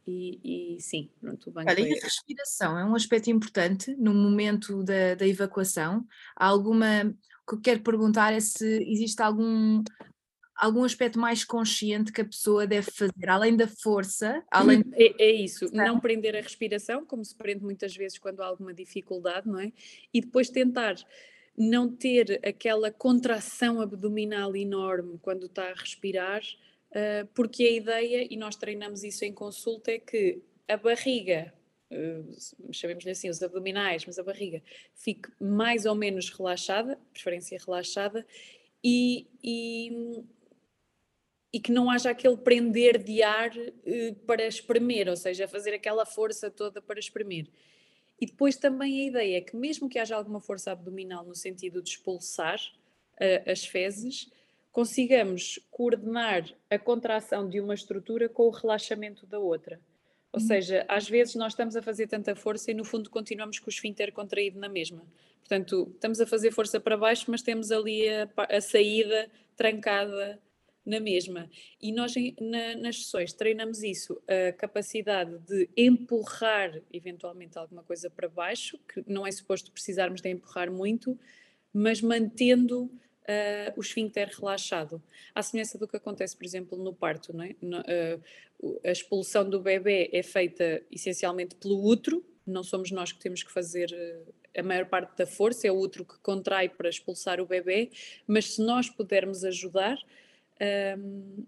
E, 0.07 0.77
e 0.77 0.81
sim, 0.81 1.11
pronto, 1.21 1.51
o 1.51 1.53
banco 1.53 1.71
Olha, 1.71 1.81
e 1.81 1.99
a 1.99 2.03
respiração 2.03 2.79
é 2.79 2.85
um 2.85 2.95
aspecto 2.95 3.31
importante 3.31 3.95
no 3.97 4.15
momento 4.15 4.83
da, 4.83 5.15
da 5.15 5.29
evacuação. 5.29 6.07
Há 6.35 6.47
alguma. 6.47 7.15
O 7.43 7.51
que 7.51 7.55
eu 7.57 7.61
quero 7.61 7.81
perguntar 7.83 8.33
é 8.33 8.41
se 8.41 8.83
existe 8.91 9.21
algum 9.21 9.83
algum 10.57 10.85
aspecto 10.85 11.19
mais 11.19 11.45
consciente 11.45 12.13
que 12.13 12.21
a 12.21 12.25
pessoa 12.25 12.67
deve 12.67 12.91
fazer, 12.91 13.29
além 13.29 13.57
da 13.57 13.67
força, 13.67 14.45
além 14.51 14.85
é, 14.93 15.25
é 15.25 15.31
isso, 15.31 15.67
não 15.73 15.99
prender 15.99 16.37
a 16.37 16.41
respiração, 16.41 17.05
como 17.05 17.25
se 17.25 17.35
prende 17.35 17.63
muitas 17.63 17.97
vezes 17.97 18.19
quando 18.19 18.41
há 18.41 18.47
alguma 18.47 18.73
dificuldade, 18.73 19.49
não 19.49 19.59
é? 19.59 19.73
E 20.13 20.21
depois 20.21 20.51
tentar 20.51 20.97
não 21.57 21.91
ter 21.91 22.41
aquela 22.47 22.91
contração 22.91 23.81
abdominal 23.81 24.57
enorme 24.57 25.19
quando 25.21 25.47
está 25.47 25.71
a 25.71 25.75
respirar, 25.75 26.43
uh, 26.91 27.27
porque 27.35 27.65
a 27.65 27.71
ideia, 27.71 28.27
e 28.31 28.37
nós 28.37 28.57
treinamos 28.57 29.05
isso 29.05 29.25
em 29.25 29.33
consulta, 29.33 29.91
é 29.91 29.99
que 29.99 30.41
a 30.69 30.77
barriga, 30.77 31.53
uh, 31.91 32.73
chamemos-lhe 32.73 33.11
assim, 33.11 33.29
os 33.29 33.43
abdominais, 33.43 34.07
mas 34.07 34.19
a 34.19 34.23
barriga, 34.23 34.63
fique 34.95 35.31
mais 35.41 35.85
ou 35.85 35.95
menos 35.95 36.31
relaxada, 36.31 36.99
preferência 37.13 37.59
relaxada, 37.65 38.27
e, 38.83 39.27
e 39.43 40.25
e 41.53 41.61
que 41.61 41.71
não 41.71 41.91
haja 41.91 42.11
aquele 42.11 42.37
prender 42.37 43.03
de 43.03 43.23
ar 43.23 43.51
uh, 43.57 44.15
para 44.27 44.47
espremer, 44.47 45.09
ou 45.09 45.17
seja, 45.17 45.47
fazer 45.47 45.75
aquela 45.75 46.07
força 46.07 46.51
toda 46.51 46.81
para 46.81 46.99
espremer. 46.99 47.47
E 48.21 48.27
depois 48.27 48.57
também 48.57 49.03
a 49.03 49.05
ideia 49.09 49.39
é 49.39 49.41
que, 49.41 49.57
mesmo 49.57 49.89
que 49.89 49.99
haja 49.99 50.17
alguma 50.17 50.41
força 50.41 50.73
abdominal 50.73 51.25
no 51.25 51.35
sentido 51.35 51.83
de 51.83 51.91
expulsar 51.91 52.59
uh, 52.59 53.51
as 53.51 53.65
fezes, 53.65 54.31
consigamos 54.71 55.59
coordenar 55.71 56.49
a 56.71 56.79
contração 56.79 57.49
de 57.49 57.61
uma 57.61 57.75
estrutura 57.75 58.29
com 58.29 58.45
o 58.45 58.51
relaxamento 58.51 59.27
da 59.27 59.39
outra. 59.39 59.79
Ou 60.33 60.41
uhum. 60.41 60.47
seja, 60.47 60.87
às 60.89 61.07
vezes 61.07 61.35
nós 61.35 61.53
estamos 61.53 61.77
a 61.77 61.83
fazer 61.83 62.07
tanta 62.07 62.35
força 62.35 62.71
e 62.71 62.75
no 62.75 62.85
fundo 62.85 63.11
continuamos 63.11 63.59
com 63.59 63.67
o 63.67 63.69
esfíncter 63.69 64.11
contraído 64.13 64.59
na 64.59 64.69
mesma. 64.69 65.03
Portanto, 65.41 65.91
estamos 65.95 66.19
a 66.21 66.27
fazer 66.27 66.51
força 66.51 66.81
para 66.81 66.97
baixo, 66.97 67.31
mas 67.31 67.43
temos 67.43 67.71
ali 67.71 68.09
a, 68.09 68.29
a 68.49 68.61
saída 68.61 69.29
trancada 69.55 70.41
na 70.85 70.99
mesma. 70.99 71.49
E 71.81 71.93
nós 71.93 72.15
na, 72.41 72.77
nas 72.77 73.05
sessões 73.05 73.33
treinamos 73.33 73.83
isso, 73.83 74.21
a 74.27 74.53
capacidade 74.53 75.39
de 75.39 75.69
empurrar 75.77 76.81
eventualmente 76.93 77.57
alguma 77.57 77.83
coisa 77.83 78.11
para 78.11 78.29
baixo, 78.29 78.79
que 78.93 79.03
não 79.07 79.27
é 79.27 79.31
suposto 79.31 79.71
precisarmos 79.71 80.21
de 80.21 80.29
empurrar 80.29 80.71
muito, 80.71 81.19
mas 81.73 82.01
mantendo 82.01 82.85
uh, 82.85 83.73
o 83.77 83.81
esfíncter 83.81 84.29
relaxado. 84.39 85.03
À 85.35 85.43
semelhança 85.43 85.79
do 85.79 85.89
que 85.89 85.97
acontece, 85.97 86.37
por 86.37 86.45
exemplo, 86.45 86.77
no 86.77 86.93
parto, 86.93 87.33
é? 87.41 87.55
No, 87.61 87.81
uh, 87.81 88.23
a 88.85 88.91
expulsão 88.91 89.49
do 89.49 89.61
bebê 89.61 90.09
é 90.13 90.23
feita 90.23 90.83
essencialmente 90.91 91.57
pelo 91.57 91.85
útero, 91.85 92.25
não 92.47 92.63
somos 92.63 92.91
nós 92.91 93.13
que 93.13 93.21
temos 93.21 93.43
que 93.43 93.53
fazer 93.53 93.93
ah, 93.93 94.61
a 94.61 94.63
maior 94.63 94.87
parte 94.87 95.17
da 95.17 95.27
força, 95.27 95.67
é 95.67 95.73
o 95.73 95.79
útero 95.79 96.05
que 96.05 96.19
contrai 96.19 96.69
para 96.69 96.89
expulsar 96.89 97.41
o 97.41 97.47
bebê, 97.47 97.91
mas 98.27 98.55
se 98.55 98.63
nós 98.63 98.89
pudermos 98.89 99.45
ajudar, 99.45 99.97
um, 100.99 101.47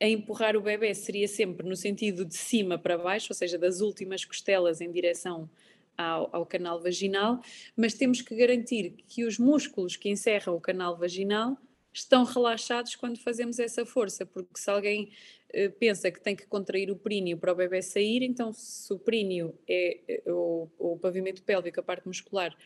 a 0.00 0.06
empurrar 0.06 0.56
o 0.56 0.60
bebê 0.60 0.94
seria 0.94 1.26
sempre 1.26 1.66
no 1.68 1.76
sentido 1.76 2.24
de 2.24 2.36
cima 2.36 2.78
para 2.78 2.96
baixo, 2.96 3.28
ou 3.30 3.34
seja, 3.34 3.58
das 3.58 3.80
últimas 3.80 4.24
costelas 4.24 4.80
em 4.80 4.90
direção 4.90 5.50
ao, 5.96 6.28
ao, 6.32 6.46
canal 6.46 6.80
vaginal, 6.80 7.40
mas 7.76 7.94
temos 7.94 8.22
que 8.22 8.34
garantir 8.36 8.94
que 9.08 9.24
os 9.24 9.38
músculos 9.38 9.96
que 9.96 10.08
encerram 10.08 10.54
o 10.54 10.60
canal 10.60 10.96
vaginal 10.96 11.58
estão 11.92 12.22
relaxados 12.22 12.94
quando 12.94 13.18
fazemos 13.18 13.58
essa 13.58 13.84
força, 13.84 14.24
porque 14.24 14.60
se 14.60 14.70
alguém 14.70 15.10
uh, 15.54 15.72
pensa 15.80 16.10
que 16.12 16.20
tem 16.20 16.36
que 16.36 16.46
contrair 16.46 16.90
o 16.92 16.96
períneo 16.96 17.36
para 17.36 17.52
o 17.52 17.56
bebê 17.56 17.82
sair, 17.82 18.22
então 18.22 18.52
se 18.52 18.92
o 18.92 18.98
períneo 18.98 19.52
é, 19.68 19.98
é 20.06 20.32
o, 20.32 20.68
o 20.78 20.96
pavimento 20.98 21.42
pélvico, 21.42 21.80
a 21.80 21.82
parte 21.82 22.06
muscular, 22.06 22.56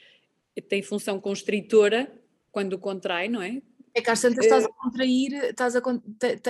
tem 0.68 0.82
função 0.82 1.18
constritora, 1.18 2.12
quando 2.52 2.78
contrai, 2.78 3.30
não 3.30 3.40
é? 3.42 3.62
É 3.94 4.00
que 4.00 4.10
às 4.10 4.20
tantas 4.20 4.44
estás 4.44 4.64
a 4.64 4.68
eh, 4.68 4.72
contrair, 4.78 5.34
estás 5.44 5.76
a, 5.76 5.82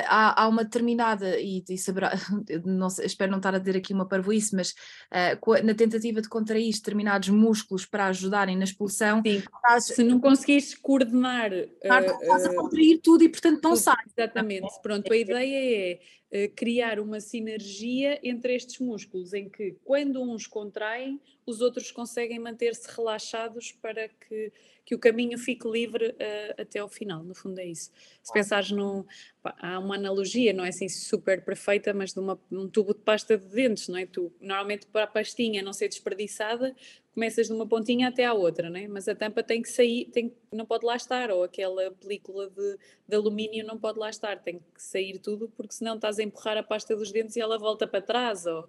há, 0.06 0.42
há 0.42 0.48
uma 0.48 0.62
determinada, 0.62 1.40
e, 1.40 1.64
e 1.68 1.76
saberá, 1.76 2.12
não 2.64 2.88
sei, 2.88 3.06
espero 3.06 3.32
não 3.32 3.38
estar 3.38 3.54
a 3.54 3.58
dizer 3.58 3.76
aqui 3.76 3.92
uma 3.92 4.06
parvoíce, 4.06 4.54
mas 4.54 4.70
uh, 4.70 5.64
na 5.64 5.74
tentativa 5.74 6.22
de 6.22 6.28
contrair 6.28 6.72
determinados 6.72 7.30
músculos 7.30 7.84
para 7.84 8.06
ajudarem 8.06 8.56
na 8.56 8.64
expulsão, 8.64 9.22
estás, 9.24 9.86
se 9.86 10.04
não 10.04 10.20
conseguires 10.20 10.74
coordenar. 10.74 11.50
Uh, 11.52 12.22
estás 12.22 12.46
a 12.46 12.54
contrair 12.54 13.00
tudo 13.00 13.24
e 13.24 13.28
portanto 13.28 13.60
não 13.62 13.70
tudo, 13.72 13.82
sai. 13.82 14.04
Exatamente, 14.16 14.80
pronto, 14.80 15.12
a 15.12 15.16
ideia 15.16 16.00
é 16.30 16.48
criar 16.48 16.98
uma 16.98 17.20
sinergia 17.20 18.18
entre 18.22 18.54
estes 18.54 18.78
músculos, 18.78 19.34
em 19.34 19.50
que 19.50 19.76
quando 19.84 20.22
uns 20.22 20.46
contraem, 20.46 21.20
os 21.44 21.60
outros 21.60 21.90
conseguem 21.90 22.38
manter-se 22.38 22.88
relaxados 22.96 23.72
para 23.72 24.08
que 24.08 24.50
que 24.92 24.94
o 24.94 24.98
caminho 24.98 25.38
fique 25.38 25.66
livre 25.66 26.08
uh, 26.10 26.60
até 26.60 26.78
ao 26.78 26.88
final, 26.88 27.24
no 27.24 27.34
fundo 27.34 27.58
é 27.58 27.64
isso. 27.64 27.90
Se 28.22 28.30
pensares 28.30 28.70
num. 28.70 29.04
Pá, 29.42 29.56
há 29.58 29.78
uma 29.78 29.94
analogia, 29.94 30.52
não 30.52 30.64
é 30.64 30.68
assim 30.68 30.88
super 30.88 31.42
perfeita, 31.42 31.94
mas 31.94 32.12
de 32.12 32.20
uma, 32.20 32.38
um 32.50 32.68
tubo 32.68 32.92
de 32.92 33.00
pasta 33.00 33.38
de 33.38 33.46
dentes, 33.46 33.88
não 33.88 33.96
é? 33.96 34.04
Tu, 34.04 34.30
normalmente, 34.38 34.86
para 34.86 35.04
a 35.04 35.06
pastinha 35.06 35.62
não 35.62 35.72
ser 35.72 35.88
desperdiçada, 35.88 36.76
começas 37.14 37.46
de 37.46 37.52
uma 37.52 37.66
pontinha 37.66 38.08
até 38.08 38.24
à 38.24 38.32
outra, 38.32 38.70
não 38.70 38.78
é? 38.78 38.88
Mas 38.88 39.08
a 39.08 39.14
tampa 39.14 39.42
tem 39.42 39.60
que 39.60 39.70
sair, 39.70 40.06
tem, 40.06 40.34
não 40.52 40.64
pode 40.64 40.84
lá 40.84 40.96
estar, 40.96 41.30
ou 41.30 41.42
aquela 41.42 41.90
película 41.92 42.48
de, 42.48 42.78
de 43.06 43.16
alumínio 43.16 43.66
não 43.66 43.78
pode 43.78 43.98
lá 43.98 44.08
estar, 44.08 44.42
tem 44.42 44.58
que 44.58 44.82
sair 44.82 45.18
tudo, 45.18 45.48
porque 45.56 45.74
senão 45.74 45.96
estás 45.96 46.18
a 46.18 46.22
empurrar 46.22 46.56
a 46.56 46.62
pasta 46.62 46.96
dos 46.96 47.12
dentes 47.12 47.36
e 47.36 47.40
ela 47.40 47.58
volta 47.58 47.86
para 47.86 48.00
trás, 48.00 48.46
ou. 48.46 48.68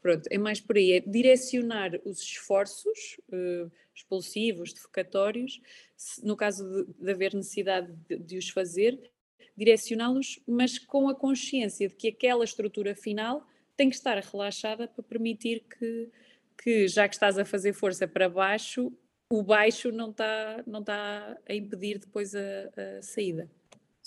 Pronto, 0.00 0.26
é 0.30 0.38
mais 0.38 0.60
por 0.60 0.76
aí, 0.76 0.92
é 0.92 1.00
direcionar 1.00 1.92
os 2.04 2.20
esforços. 2.20 3.18
Uh, 3.28 3.70
expulsivos, 3.94 4.72
defecatórios, 4.72 5.60
no 6.22 6.36
caso 6.36 6.64
de, 6.68 7.04
de 7.04 7.10
haver 7.10 7.34
necessidade 7.34 7.92
de, 8.08 8.16
de 8.16 8.38
os 8.38 8.48
fazer, 8.48 8.98
direcioná-los, 9.56 10.40
mas 10.46 10.78
com 10.78 11.08
a 11.08 11.14
consciência 11.14 11.88
de 11.88 11.94
que 11.94 12.08
aquela 12.08 12.44
estrutura 12.44 12.94
final 12.94 13.46
tem 13.76 13.90
que 13.90 13.96
estar 13.96 14.16
relaxada 14.18 14.88
para 14.88 15.02
permitir 15.02 15.64
que, 15.78 16.10
que 16.62 16.88
já 16.88 17.08
que 17.08 17.14
estás 17.14 17.38
a 17.38 17.44
fazer 17.44 17.72
força 17.72 18.06
para 18.06 18.28
baixo, 18.28 18.92
o 19.30 19.42
baixo 19.42 19.90
não 19.90 20.10
está 20.10 20.62
não 20.66 20.82
tá 20.82 21.36
a 21.48 21.54
impedir 21.54 21.98
depois 21.98 22.34
a, 22.34 22.38
a 22.98 23.02
saída. 23.02 23.50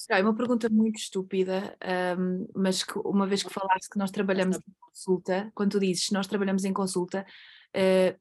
É 0.10 0.22
uma 0.22 0.36
pergunta 0.36 0.70
muito 0.70 0.98
estúpida, 0.98 1.76
um, 2.20 2.48
mas 2.54 2.84
que 2.84 3.00
uma 3.00 3.26
vez 3.26 3.42
que 3.42 3.54
falaste 3.54 3.90
que 3.90 3.98
nós 3.98 4.12
trabalhamos 4.12 4.58
em 4.58 4.74
consulta, 4.80 5.52
quando 5.56 5.72
tu 5.72 5.80
dizes 5.80 6.12
nós 6.12 6.28
trabalhamos 6.28 6.66
em 6.66 6.74
consulta, 6.74 7.26
uh, 7.76 8.20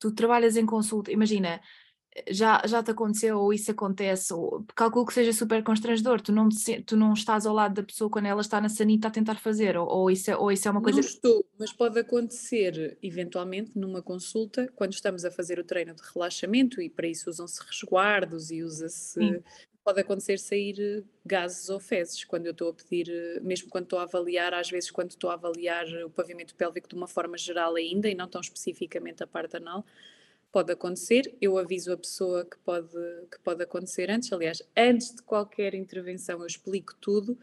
tu 0.00 0.12
trabalhas 0.12 0.56
em 0.56 0.66
consulta, 0.66 1.12
imagina, 1.12 1.60
já, 2.28 2.62
já 2.66 2.82
te 2.82 2.90
aconteceu 2.90 3.38
ou 3.38 3.52
isso 3.52 3.70
acontece, 3.70 4.32
ou, 4.32 4.64
calculo 4.74 5.06
que 5.06 5.12
seja 5.12 5.32
super 5.32 5.62
constrangedor, 5.62 6.20
tu 6.20 6.32
não, 6.32 6.48
tu 6.84 6.96
não 6.96 7.12
estás 7.12 7.46
ao 7.46 7.54
lado 7.54 7.74
da 7.74 7.82
pessoa 7.82 8.10
quando 8.10 8.26
ela 8.26 8.40
está 8.40 8.60
na 8.60 8.68
sanita 8.68 9.08
a 9.08 9.10
tentar 9.10 9.36
fazer, 9.36 9.76
ou, 9.76 9.88
ou, 9.88 10.10
isso, 10.10 10.30
é, 10.30 10.36
ou 10.36 10.50
isso 10.50 10.66
é 10.68 10.70
uma 10.70 10.82
coisa... 10.82 11.00
Não 11.00 11.06
estou, 11.06 11.44
mas 11.58 11.72
pode 11.72 11.98
acontecer 11.98 12.98
eventualmente 13.02 13.72
numa 13.74 14.02
consulta, 14.02 14.70
quando 14.74 14.92
estamos 14.92 15.24
a 15.24 15.30
fazer 15.30 15.58
o 15.58 15.64
treino 15.64 15.94
de 15.94 16.02
relaxamento 16.14 16.80
e 16.80 16.88
para 16.88 17.06
isso 17.06 17.28
usam-se 17.28 17.60
resguardos 17.64 18.50
e 18.50 18.62
usa-se 18.62 19.42
pode 19.86 20.00
acontecer 20.00 20.36
sair 20.40 20.74
eh, 20.80 21.04
gases 21.24 21.68
ou 21.68 21.78
fezes 21.78 22.24
quando 22.24 22.46
eu 22.46 22.50
estou 22.50 22.70
a 22.70 22.74
pedir, 22.74 23.08
eh, 23.08 23.38
mesmo 23.38 23.70
quando 23.70 23.84
estou 23.84 24.00
a 24.00 24.02
avaliar, 24.02 24.52
às 24.52 24.68
vezes 24.68 24.90
quando 24.90 25.10
estou 25.10 25.30
a 25.30 25.34
avaliar 25.34 25.86
o 26.04 26.10
pavimento 26.10 26.56
pélvico 26.56 26.88
de 26.88 26.96
uma 26.96 27.06
forma 27.06 27.38
geral 27.38 27.76
ainda 27.76 28.08
e 28.08 28.14
não 28.14 28.26
tão 28.26 28.40
especificamente 28.40 29.22
a 29.22 29.28
parte 29.28 29.56
anal, 29.56 29.86
pode 30.56 30.72
acontecer. 30.72 31.36
Eu 31.38 31.58
aviso 31.58 31.92
a 31.92 31.98
pessoa 31.98 32.42
que 32.42 32.56
pode, 32.60 32.96
que 33.30 33.38
pode 33.44 33.62
acontecer 33.62 34.10
antes. 34.10 34.32
Aliás, 34.32 34.62
antes 34.74 35.14
de 35.14 35.22
qualquer 35.22 35.74
intervenção, 35.74 36.40
eu 36.40 36.46
explico 36.46 36.94
tudo 36.98 37.38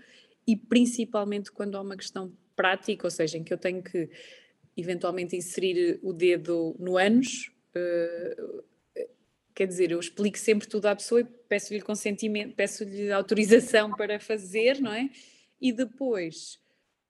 e 0.48 0.56
principalmente 0.56 1.52
quando 1.52 1.78
há 1.78 1.82
uma 1.82 1.96
questão 1.96 2.36
prática, 2.56 3.06
ou 3.06 3.12
seja, 3.12 3.38
em 3.38 3.44
que 3.44 3.54
eu 3.54 3.58
tenho 3.60 3.84
que 3.84 4.10
eventualmente 4.76 5.36
inserir 5.36 6.00
o 6.02 6.12
dedo 6.12 6.76
no 6.80 6.98
ânus. 6.98 7.52
Uh, 7.76 8.64
quer 9.54 9.68
dizer, 9.68 9.92
eu 9.92 10.00
explico 10.00 10.40
sempre 10.40 10.68
tudo 10.68 10.88
à 10.88 10.96
pessoa 10.96 11.22
e 11.22 11.24
peço-lhe 11.24 11.82
consentimento, 11.82 12.56
peço-lhe 12.56 13.12
autorização 13.12 13.92
para 13.96 14.20
fazer, 14.20 14.82
não 14.82 14.92
é? 14.92 15.08
E 15.62 15.72
depois 15.72 16.60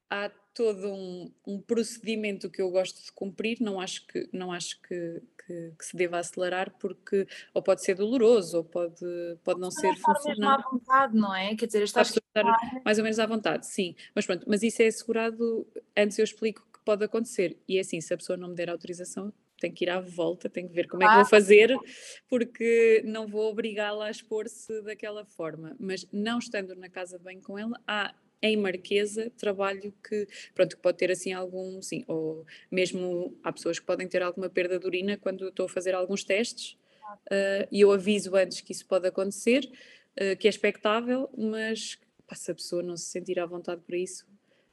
há 0.09 0.29
todo 0.53 0.87
um, 0.91 1.31
um, 1.47 1.59
procedimento 1.59 2.49
que 2.49 2.61
eu 2.61 2.69
gosto 2.69 3.03
de 3.03 3.11
cumprir, 3.11 3.57
não 3.59 3.79
acho 3.79 4.05
que, 4.05 4.29
não 4.31 4.51
acho 4.51 4.79
que, 4.81 5.21
que, 5.45 5.73
que, 5.77 5.85
se 5.85 5.97
deva 5.97 6.19
acelerar 6.19 6.71
porque 6.79 7.27
ou 7.53 7.61
pode 7.61 7.83
ser 7.83 7.95
doloroso 7.95 8.57
ou 8.57 8.63
pode, 8.63 9.05
pode 9.43 9.59
não, 9.59 9.71
ser 9.71 9.95
funcional. 9.95 10.59
à 10.59 10.69
vontade, 10.69 11.15
não 11.15 11.35
é? 11.35 11.55
Quer 11.55 11.65
dizer, 11.65 11.83
estás 11.83 12.13
a 12.35 12.81
mais 12.85 12.97
ou 12.97 13.03
menos 13.03 13.19
à 13.19 13.25
vontade, 13.25 13.65
sim. 13.65 13.95
Mas 14.13 14.25
pronto, 14.25 14.45
mas 14.47 14.61
isso 14.61 14.81
é 14.81 14.87
assegurado, 14.87 15.67
antes 15.97 16.19
eu 16.19 16.23
explico 16.23 16.67
pode 16.83 17.03
acontecer. 17.03 17.57
E 17.67 17.77
é 17.77 17.81
assim, 17.81 17.99
se 18.01 18.13
a 18.13 18.17
pessoa 18.17 18.37
não 18.37 18.49
me 18.49 18.55
der 18.55 18.69
autorização, 18.69 19.33
tenho 19.59 19.73
que 19.73 19.85
ir 19.85 19.89
à 19.89 19.99
volta, 19.99 20.49
tenho 20.49 20.67
que 20.67 20.75
ver 20.75 20.87
como 20.87 21.03
é 21.03 21.07
que 21.07 21.15
vou 21.15 21.25
fazer, 21.25 21.75
porque 22.27 23.01
não 23.05 23.27
vou 23.27 23.49
obrigá-la 23.49 24.07
a 24.07 24.11
expor-se 24.11 24.81
daquela 24.81 25.25
forma. 25.25 25.75
Mas 25.79 26.05
não 26.11 26.39
estando 26.39 26.75
na 26.75 26.89
casa 26.89 27.17
banho 27.17 27.41
com 27.41 27.57
ela, 27.57 27.79
há 27.87 28.13
em 28.43 28.57
Marquesa 28.57 29.31
trabalho 29.37 29.93
que, 30.07 30.27
pronto, 30.53 30.77
pode 30.77 30.97
ter 30.97 31.09
assim 31.09 31.31
algum, 31.31 31.81
sim, 31.81 32.03
ou 32.07 32.45
mesmo 32.69 33.35
há 33.41 33.53
pessoas 33.53 33.79
que 33.79 33.85
podem 33.85 34.05
ter 34.07 34.21
alguma 34.21 34.49
perda 34.49 34.77
de 34.77 34.85
urina 34.85 35.17
quando 35.17 35.47
estou 35.47 35.65
a 35.65 35.69
fazer 35.69 35.95
alguns 35.95 36.25
testes 36.25 36.77
uh, 37.31 37.67
e 37.71 37.79
eu 37.81 37.91
aviso 37.91 38.35
antes 38.35 38.59
que 38.59 38.73
isso 38.73 38.85
pode 38.85 39.07
acontecer, 39.07 39.63
uh, 40.19 40.35
que 40.37 40.45
é 40.45 40.49
expectável, 40.49 41.29
mas 41.37 41.97
pá, 42.27 42.35
se 42.35 42.51
a 42.51 42.55
pessoa 42.55 42.83
não 42.83 42.97
se 42.97 43.05
sentir 43.05 43.39
à 43.39 43.45
vontade 43.45 43.81
para 43.87 43.97
isso, 43.97 44.27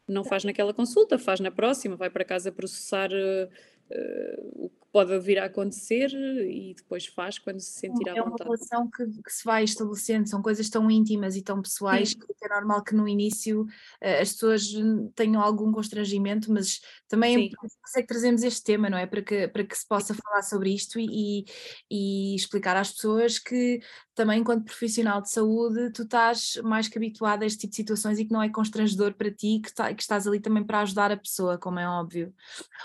não 0.08 0.24
faz 0.24 0.42
naquela 0.42 0.74
consulta, 0.74 1.16
faz 1.16 1.38
na 1.38 1.52
próxima, 1.52 1.94
vai 1.94 2.10
para 2.10 2.24
casa 2.24 2.50
processar 2.50 3.10
uh, 3.12 3.48
uh, 3.94 4.64
o 4.64 4.68
que 4.68 4.86
pode 4.92 5.16
vir 5.20 5.38
a 5.38 5.44
acontecer 5.44 6.10
e 6.12 6.74
depois 6.74 7.06
faz 7.06 7.38
quando 7.38 7.60
se 7.60 7.72
sentir 7.72 8.08
à 8.08 8.14
vontade. 8.14 8.18
É 8.18 8.22
uma 8.22 8.36
relação 8.44 8.90
que, 8.90 9.06
que, 9.22 9.32
se 9.32 9.44
vai 9.44 9.62
estabelecendo, 9.62 10.28
são 10.28 10.42
coisas 10.42 10.68
tão 10.68 10.90
íntimas 10.90 11.36
e 11.36 11.42
tão 11.42 11.62
pessoais 11.62 12.10
Sim. 12.10 12.18
que 12.18 12.44
é 12.44 12.48
normal 12.48 12.82
que 12.82 12.94
no 12.94 13.06
início 13.06 13.62
uh, 13.62 14.20
as 14.20 14.32
pessoas 14.32 14.72
tenham 15.14 15.40
algum 15.40 15.70
constrangimento, 15.70 16.52
mas 16.52 16.80
também 17.08 17.50
é 17.96 18.02
que 18.02 18.06
trazemos 18.06 18.42
este 18.42 18.62
tema, 18.62 18.90
não 18.90 18.98
é? 18.98 19.06
Para 19.06 19.22
que, 19.22 19.48
para 19.48 19.64
que 19.64 19.76
se 19.76 19.86
possa 19.86 20.14
falar 20.14 20.42
sobre 20.42 20.72
isto 20.72 20.98
e, 20.98 21.44
e, 21.90 22.34
explicar 22.34 22.76
às 22.76 22.92
pessoas 22.92 23.38
que 23.38 23.80
também 24.14 24.40
enquanto 24.40 24.64
profissional 24.64 25.20
de 25.22 25.30
saúde 25.30 25.92
tu 25.92 26.02
estás 26.02 26.56
mais 26.62 26.88
que 26.88 26.98
habituado 26.98 27.42
a 27.42 27.46
este 27.46 27.60
tipo 27.60 27.70
de 27.70 27.76
situações 27.76 28.18
e 28.18 28.24
que 28.24 28.32
não 28.32 28.42
é 28.42 28.48
constrangedor 28.48 29.14
para 29.14 29.30
ti, 29.30 29.60
que, 29.64 29.72
tá, 29.72 29.92
que 29.94 30.02
estás 30.02 30.26
ali 30.26 30.40
também 30.40 30.64
para 30.64 30.80
ajudar 30.80 31.10
a 31.10 31.16
pessoa, 31.16 31.58
como 31.58 31.78
é 31.78 31.88
óbvio. 31.88 32.34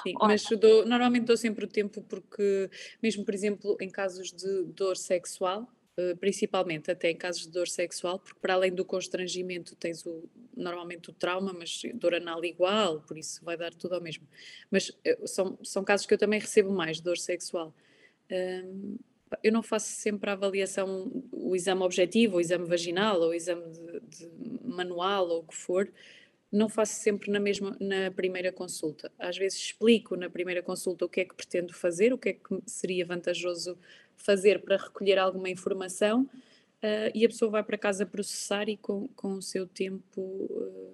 Sim, 0.03 0.13
mas 0.21 0.43
dou, 0.59 0.85
normalmente 0.85 1.25
dou 1.25 1.37
sempre 1.37 1.65
o 1.65 1.67
tempo 1.67 1.94
porque, 2.01 2.69
mesmo 3.01 3.23
por 3.25 3.33
exemplo, 3.33 3.77
em 3.79 3.89
casos 3.89 4.31
de 4.31 4.63
dor 4.63 4.97
sexual, 4.97 5.67
eh, 5.97 6.13
principalmente 6.15 6.91
até 6.91 7.09
em 7.09 7.15
casos 7.15 7.43
de 7.43 7.51
dor 7.51 7.69
sexual, 7.69 8.19
porque 8.19 8.39
para 8.41 8.53
além 8.53 8.73
do 8.73 8.83
constrangimento 8.83 9.75
tens 9.77 10.05
o, 10.05 10.29
normalmente 10.55 11.09
o 11.09 11.13
trauma, 11.13 11.53
mas 11.53 11.81
dor 11.93 12.13
anal 12.13 12.43
igual, 12.43 12.99
por 13.01 13.17
isso 13.17 13.43
vai 13.45 13.55
dar 13.55 13.73
tudo 13.73 13.95
ao 13.95 14.01
mesmo. 14.01 14.27
Mas 14.69 14.91
eh, 15.05 15.17
são, 15.25 15.57
são 15.63 15.83
casos 15.85 16.05
que 16.05 16.13
eu 16.13 16.17
também 16.17 16.39
recebo 16.39 16.71
mais, 16.71 16.99
dor 16.99 17.17
sexual. 17.17 17.73
Eu 19.43 19.51
não 19.51 19.61
faço 19.63 19.87
sempre 19.87 20.29
a 20.29 20.33
avaliação, 20.33 21.11
o 21.31 21.55
exame 21.55 21.81
objetivo, 21.83 22.37
o 22.37 22.41
exame 22.41 22.65
vaginal, 22.65 23.19
ou 23.21 23.29
o 23.29 23.33
exame 23.33 23.63
de, 23.71 23.99
de 24.01 24.31
manual, 24.63 25.29
ou 25.29 25.39
o 25.41 25.43
que 25.43 25.55
for, 25.55 25.91
não 26.55 26.69
faço 26.69 26.95
sempre 26.95 27.29
na 27.29 27.39
mesma 27.39 27.75
na 27.79 28.09
primeira 28.11 28.51
consulta. 28.51 29.11
Às 29.19 29.37
vezes 29.37 29.59
explico 29.59 30.15
na 30.15 30.29
primeira 30.29 30.63
consulta 30.63 31.05
o 31.05 31.09
que 31.09 31.21
é 31.21 31.25
que 31.25 31.35
pretendo 31.35 31.73
fazer, 31.73 32.13
o 32.13 32.17
que 32.17 32.29
é 32.29 32.33
que 32.33 32.61
seria 32.65 33.05
vantajoso 33.05 33.77
fazer 34.15 34.61
para 34.61 34.77
recolher 34.77 35.17
alguma 35.17 35.49
informação 35.49 36.23
uh, 36.23 37.11
e 37.13 37.25
a 37.25 37.29
pessoa 37.29 37.51
vai 37.51 37.63
para 37.63 37.77
casa 37.77 38.05
processar 38.05 38.69
e 38.69 38.77
com, 38.77 39.07
com 39.09 39.33
o 39.33 39.41
seu 39.41 39.67
tempo. 39.67 40.21
Uh, 40.21 40.93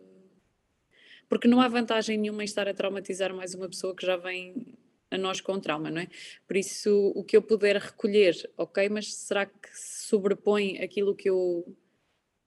porque 1.30 1.48
não 1.48 1.62
há 1.62 1.68
vantagem 1.68 2.18
nenhuma 2.18 2.44
em 2.44 2.46
estar 2.46 2.68
a 2.68 2.74
traumatizar 2.74 3.34
mais 3.34 3.54
uma 3.54 3.70
pessoa 3.70 3.96
que 3.96 4.06
já 4.06 4.18
vem 4.18 4.76
a 5.12 5.18
nós 5.18 5.42
com 5.42 5.60
trauma, 5.60 5.92
não 5.92 6.02
é? 6.02 6.08
Por 6.48 6.58
isso, 6.58 7.12
o 7.16 7.24
que 7.24 7.38
eu 7.38 7.42
puder 7.42 7.76
recolher, 7.78 8.50
ok, 8.58 8.90
mas 8.90 9.14
será 9.14 9.46
que 9.46 9.70
sobrepõe 9.74 10.80
aquilo 10.80 11.16
que 11.16 11.30
eu, 11.30 11.66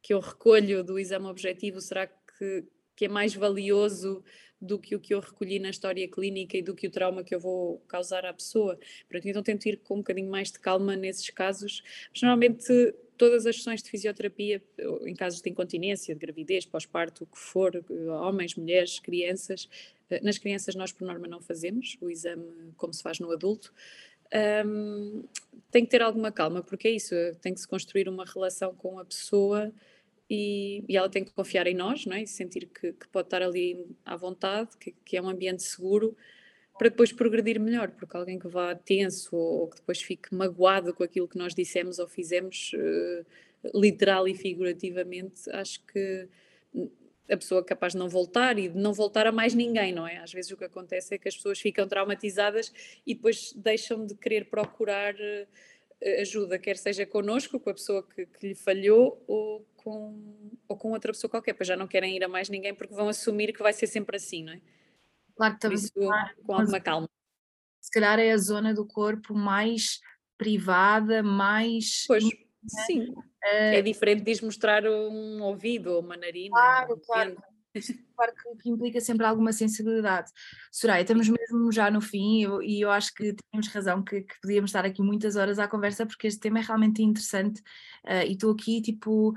que 0.03 0.13
eu 0.13 0.19
recolho 0.19 0.83
do 0.83 0.99
exame 0.99 1.27
objetivo? 1.27 1.81
Será 1.81 2.07
que, 2.07 2.65
que 2.97 3.07
é 3.07 3.09
mais 3.09 3.35
valioso 3.35 4.23
do 4.61 4.79
que 4.79 4.95
o 4.97 5.01
que 5.01 5.13
eu 5.13 5.21
recolhi 5.21 5.59
na 5.59 5.71
história 5.71 6.09
clínica 6.09 6.57
e 6.57 6.63
do 6.63 6.75
que 6.75 6.87
o 6.87 6.91
trauma 6.91 7.23
que 7.23 7.35
eu 7.35 7.41
vou 7.41 7.79
causar 7.87 8.25
à 8.25 8.33
pessoa? 8.33 8.79
Pronto, 9.09 9.29
então 9.29 9.43
tento 9.43 9.67
ir 9.67 9.79
com 9.79 9.95
um 9.95 9.99
bocadinho 9.99 10.31
mais 10.31 10.51
de 10.51 10.59
calma 10.59 10.97
nesses 10.97 11.29
casos, 11.31 11.83
mas 12.11 12.23
normalmente 12.23 12.95
todas 13.17 13.47
as 13.47 13.57
sessões 13.57 13.83
de 13.83 13.91
fisioterapia, 13.91 14.63
em 15.07 15.15
casos 15.15 15.41
de 15.41 15.51
incontinência, 15.51 16.15
de 16.15 16.21
gravidez, 16.21 16.65
pós-parto, 16.67 17.25
o 17.25 17.27
que 17.27 17.39
for, 17.39 17.85
homens, 18.23 18.55
mulheres, 18.57 18.99
crianças, 18.99 19.69
eh, 20.11 20.21
nas 20.23 20.39
crianças 20.39 20.75
nós 20.75 20.93
por 20.93 21.07
norma 21.07 21.29
não 21.29 21.41
fazemos 21.41 21.97
o 22.01 22.11
exame 22.11 22.73
como 22.77 22.93
se 22.93 23.03
faz 23.03 23.21
no 23.21 23.31
adulto. 23.31 23.73
Um, 24.67 25.25
tem 25.71 25.85
que 25.85 25.91
ter 25.91 26.03
alguma 26.03 26.33
calma, 26.33 26.63
porque 26.63 26.89
é 26.89 26.91
isso, 26.91 27.15
tem 27.41 27.55
que 27.55 27.61
se 27.61 27.69
construir 27.69 28.09
uma 28.09 28.25
relação 28.25 28.75
com 28.75 28.99
a 28.99 29.05
pessoa 29.05 29.73
e, 30.29 30.85
e 30.89 30.97
ela 30.97 31.09
tem 31.09 31.25
que 31.25 31.33
confiar 31.33 31.67
em 31.67 31.75
nós, 31.75 32.07
não 32.07 32.17
é? 32.17 32.23
E 32.23 32.27
sentir 32.27 32.67
que, 32.67 32.93
que 32.93 33.09
pode 33.09 33.27
estar 33.27 33.43
ali 33.43 33.87
à 34.05 34.17
vontade, 34.17 34.77
que, 34.79 34.95
que, 35.05 35.17
é 35.17 35.23
um 35.23 35.29
ambiente 35.29 35.63
seguro, 35.63 36.17
para 36.79 36.89
depois 36.89 37.13
progredir 37.13 37.61
melhor, 37.61 37.91
porque 37.91 38.17
alguém 38.17 38.39
que 38.39 38.49
vá 38.49 38.75
tenso 38.75 39.37
ou, 39.37 39.61
ou 39.61 39.69
que 39.69 39.77
depois 39.77 40.01
fique 40.01 40.35
magoado 40.35 40.95
com 40.95 41.05
aquilo 41.05 41.29
que 41.29 41.39
nós 41.39 41.55
dissemos 41.55 41.99
ou 41.99 42.09
fizemos, 42.09 42.73
uh, 42.75 43.79
literal 43.79 44.27
e 44.27 44.35
figurativamente, 44.35 45.49
acho 45.51 45.85
que 45.87 46.29
a 47.31 47.37
pessoa 47.37 47.61
é 47.61 47.65
capaz 47.65 47.93
de 47.93 47.99
não 47.99 48.09
voltar 48.09 48.59
e 48.59 48.69
de 48.69 48.79
não 48.79 48.93
voltar 48.93 49.27
a 49.27 49.33
mais 49.33 49.55
ninguém, 49.55 49.93
não 49.93 50.07
é? 50.07 50.19
Às 50.19 50.33
vezes 50.33 50.51
o 50.51 50.57
que 50.57 50.65
acontece 50.65 51.15
é 51.15 51.19
que 51.19 51.29
as 51.29 51.37
pessoas 51.37 51.59
ficam 51.59 51.87
traumatizadas 51.89 52.73
e 53.07 53.15
depois 53.15 53.53
deixam 53.55 54.05
de 54.05 54.15
querer 54.15 54.47
procurar 54.47 55.15
uh, 55.15 55.47
ajuda, 56.21 56.59
quer 56.59 56.77
seja 56.77 57.07
connosco, 57.07 57.59
com 57.59 57.71
a 57.71 57.75
pessoa 57.75 58.03
que, 58.03 58.27
que, 58.27 58.49
lhe 58.49 58.55
falhou, 58.55 59.23
ou 59.27 59.67
com, 59.77 60.51
ou 60.69 60.77
com 60.77 60.93
outra 60.93 61.13
pessoa 61.13 61.31
qualquer, 61.31 61.55
pois 61.55 61.67
já 61.67 61.77
não 61.77 61.87
querem 61.87 62.17
ir 62.17 62.25
a 62.25 62.29
mais 62.29 62.49
ninguém 62.49 62.75
porque 62.75 62.95
vão 62.95 63.09
assumir 63.09 63.53
que 63.53 63.63
vai 63.63 63.73
ser 63.73 63.87
sempre 63.87 64.17
assim, 64.17 64.45
não 64.45 64.53
é? 64.53 64.61
Claro 65.37 65.59
que 65.59 65.67
estamos 65.67 65.91
com 65.91 66.53
alguma 66.53 66.81
calma. 66.81 67.09
Se 67.81 67.91
calhar 67.91 68.19
é 68.19 68.33
a 68.33 68.39
zona 68.39 68.73
do 68.73 68.87
corpo 68.87 69.35
mais 69.35 70.01
privada, 70.39 71.23
mais. 71.23 72.05
Pois, 72.07 72.25
sim. 72.87 73.15
É, 73.43 73.79
é 73.79 73.83
diferente 73.83 74.23
de 74.23 74.45
mostrar 74.45 74.85
um 74.87 75.43
ouvido 75.43 75.93
ou 75.93 76.01
uma 76.01 76.17
narina. 76.17 76.55
Claro, 76.55 76.97
claro. 77.05 77.37
Claro 78.15 78.33
que, 78.35 78.63
que, 78.63 78.71
implica 78.71 79.01
sempre 79.01 79.27
alguma 79.27 79.53
sensibilidade. 79.53 80.31
Soraya, 80.71 81.03
estamos 81.03 81.29
mesmo 81.29 81.73
já 81.73 81.91
no 81.91 82.01
fim 82.01 82.43
eu, 82.43 82.63
e 82.63 82.81
eu 82.81 82.91
acho 82.91 83.13
que 83.13 83.35
temos 83.51 83.69
razão 83.69 84.03
que, 84.03 84.23
que, 84.23 84.41
podíamos 84.41 84.71
estar 84.71 84.85
aqui 84.85 85.03
muitas 85.03 85.35
horas 85.35 85.59
à 85.59 85.67
conversa 85.67 86.07
porque 86.07 86.29
este 86.29 86.41
tema 86.41 86.61
é 86.61 86.63
realmente 86.63 87.03
interessante 87.03 87.61
uh, 88.05 88.25
e 88.27 88.33
estou 88.33 88.53
aqui 88.53 88.81
tipo, 88.81 89.35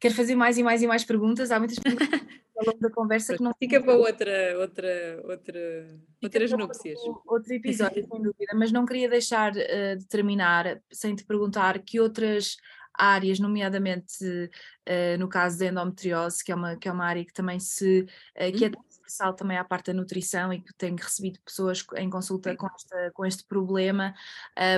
quero 0.00 0.14
fazer 0.14 0.34
mais 0.34 0.56
e 0.56 0.62
mais 0.62 0.82
e 0.82 0.86
mais 0.86 1.04
perguntas, 1.04 1.50
há 1.50 1.58
muitas 1.58 1.78
perguntas 1.78 2.08
ao 2.56 2.64
longo 2.64 2.80
da 2.80 2.90
conversa 2.90 3.36
que 3.36 3.42
não 3.42 3.52
fica 3.58 3.82
para 3.82 3.94
outra, 3.94 4.58
outra, 4.58 5.20
outra, 5.24 6.00
outras 6.22 6.52
núpcias. 6.52 6.98
Outro 7.26 7.52
episódio, 7.52 8.02
sem 8.08 8.22
dúvida, 8.22 8.54
mas 8.54 8.72
não 8.72 8.86
queria 8.86 9.08
deixar 9.08 9.52
uh, 9.52 9.96
de 9.96 10.06
terminar 10.06 10.80
sem 10.90 11.14
te 11.14 11.24
perguntar 11.24 11.78
que 11.80 12.00
outras 12.00 12.56
áreas, 12.98 13.38
nomeadamente 13.38 14.24
uh, 14.24 15.18
no 15.18 15.28
caso 15.28 15.58
da 15.58 15.66
endometriose, 15.66 16.44
que 16.44 16.52
é 16.52 16.54
uma, 16.54 16.76
que 16.76 16.88
é 16.88 16.92
uma 16.92 17.04
área 17.04 17.24
que 17.24 17.32
também 17.32 17.58
se, 17.60 18.00
uh, 18.00 18.52
que 18.56 18.64
é 18.64 18.68
uhum. 18.68 18.72
transversal 18.72 19.34
também 19.34 19.56
à 19.56 19.64
parte 19.64 19.86
da 19.86 19.94
nutrição 19.94 20.52
e 20.52 20.60
que 20.60 20.74
tenho 20.74 20.96
recebido 20.96 21.38
pessoas 21.44 21.84
em 21.96 22.10
consulta 22.10 22.54
com, 22.56 22.66
esta, 22.66 23.10
com 23.12 23.24
este 23.24 23.44
problema. 23.44 24.14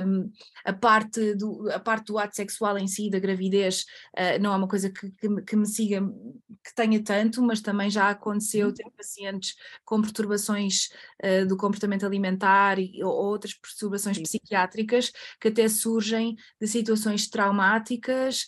Um, 0.04 0.30
a, 0.64 0.72
parte 0.72 1.34
do, 1.34 1.70
a 1.70 1.80
parte 1.80 2.06
do 2.06 2.18
ato 2.18 2.36
sexual 2.36 2.78
em 2.78 2.86
si, 2.86 3.10
da 3.10 3.18
gravidez, 3.18 3.86
uh, 4.16 4.40
não 4.40 4.52
é 4.52 4.56
uma 4.56 4.68
coisa 4.68 4.90
que, 4.90 5.10
que, 5.12 5.42
que, 5.42 5.56
me 5.56 5.66
siga, 5.66 6.00
que 6.64 6.74
tenha 6.74 7.02
tanto, 7.02 7.42
mas 7.42 7.60
também 7.60 7.90
já 7.90 8.10
aconteceu 8.10 8.68
uhum. 8.68 8.74
ter 8.74 8.90
pacientes 8.96 9.54
com 9.84 10.00
perturbações 10.00 10.88
do 11.48 11.56
comportamento 11.56 12.06
alimentar 12.06 12.78
e, 12.78 13.02
ou 13.02 13.12
outras 13.12 13.54
perturbações 13.54 14.16
Sim. 14.16 14.22
psiquiátricas 14.22 15.12
que 15.40 15.48
até 15.48 15.68
surgem 15.68 16.36
de 16.60 16.66
situações 16.66 17.28
traumáticas, 17.28 18.46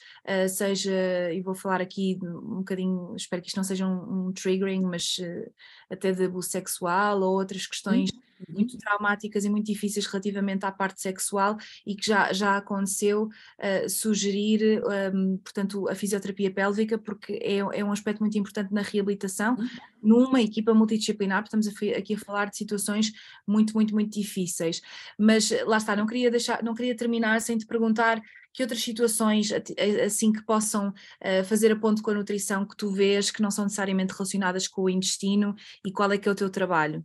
seja, 0.49 1.33
e 1.33 1.41
vou 1.43 1.55
falar 1.55 1.81
aqui 1.81 2.19
um 2.23 2.59
bocadinho, 2.59 3.15
espero 3.17 3.43
que 3.43 3.49
isto 3.49 3.57
não 3.57 3.65
seja 3.65 3.87
um, 3.87 4.29
um 4.29 4.33
triggering, 4.33 4.83
mas 4.83 5.19
uh, 5.19 5.53
até 5.91 6.13
de 6.13 6.25
abuso 6.25 6.49
sexual 6.49 7.21
ou 7.21 7.33
outras 7.33 7.67
questões 7.67 8.11
uhum. 8.11 8.21
Muito 8.49 8.77
traumáticas 8.79 9.45
e 9.45 9.51
muito 9.51 9.67
difíceis 9.67 10.07
relativamente 10.07 10.65
à 10.65 10.73
parte 10.73 11.01
sexual 11.01 11.57
e 11.87 11.95
que 11.95 12.07
já, 12.07 12.33
já 12.33 12.57
aconteceu 12.57 13.25
uh, 13.25 13.89
sugerir, 13.89 14.83
um, 14.85 14.93
ehm, 14.93 15.37
portanto, 15.39 15.89
a 15.89 15.95
fisioterapia 15.95 16.51
pélvica, 16.51 16.99
porque 16.99 17.35
é, 17.43 17.59
é 17.59 17.85
um 17.85 17.93
aspecto 17.93 18.21
muito 18.21 18.39
importante 18.39 18.73
na 18.73 18.83
reabilitação, 18.83 19.55
uhum. 19.55 19.69
numa 20.03 20.41
equipa 20.41 20.75
multidisciplinar, 20.75 21.43
estamos 21.45 21.67
aqui 21.67 22.15
a 22.15 22.19
falar 22.19 22.51
de 22.51 22.57
situações 22.57 23.13
muito, 23.47 23.75
muito, 23.75 23.95
muito 23.95 24.13
difíceis. 24.13 24.81
Mas 25.19 25.51
lá 25.67 25.77
está, 25.77 25.95
não 25.95 26.07
queria 26.07 26.31
deixar, 26.31 26.63
não 26.63 26.75
queria 26.75 26.97
terminar 26.97 27.41
sem 27.41 27.57
te 27.59 27.67
perguntar 27.67 28.21
que 28.53 28.63
outras 28.63 28.83
situações 28.83 29.51
assim 30.05 30.33
que 30.33 30.43
possam 30.43 30.89
uh, 30.89 31.45
fazer 31.45 31.71
a 31.73 31.77
ponto 31.77 32.03
com 32.03 32.11
a 32.11 32.15
nutrição 32.15 32.67
que 32.67 32.77
tu 32.77 32.91
vês 32.91 33.31
que 33.31 33.43
não 33.43 33.51
são 33.51 33.65
necessariamente 33.65 34.13
relacionadas 34.13 34.67
com 34.67 34.83
o 34.83 34.91
intestino 34.91 35.55
e 35.85 35.93
qual 35.93 36.11
é 36.13 36.19
que 36.19 36.29
é 36.29 36.33
o 36.33 36.35
teu 36.35 36.51
trabalho? 36.51 37.05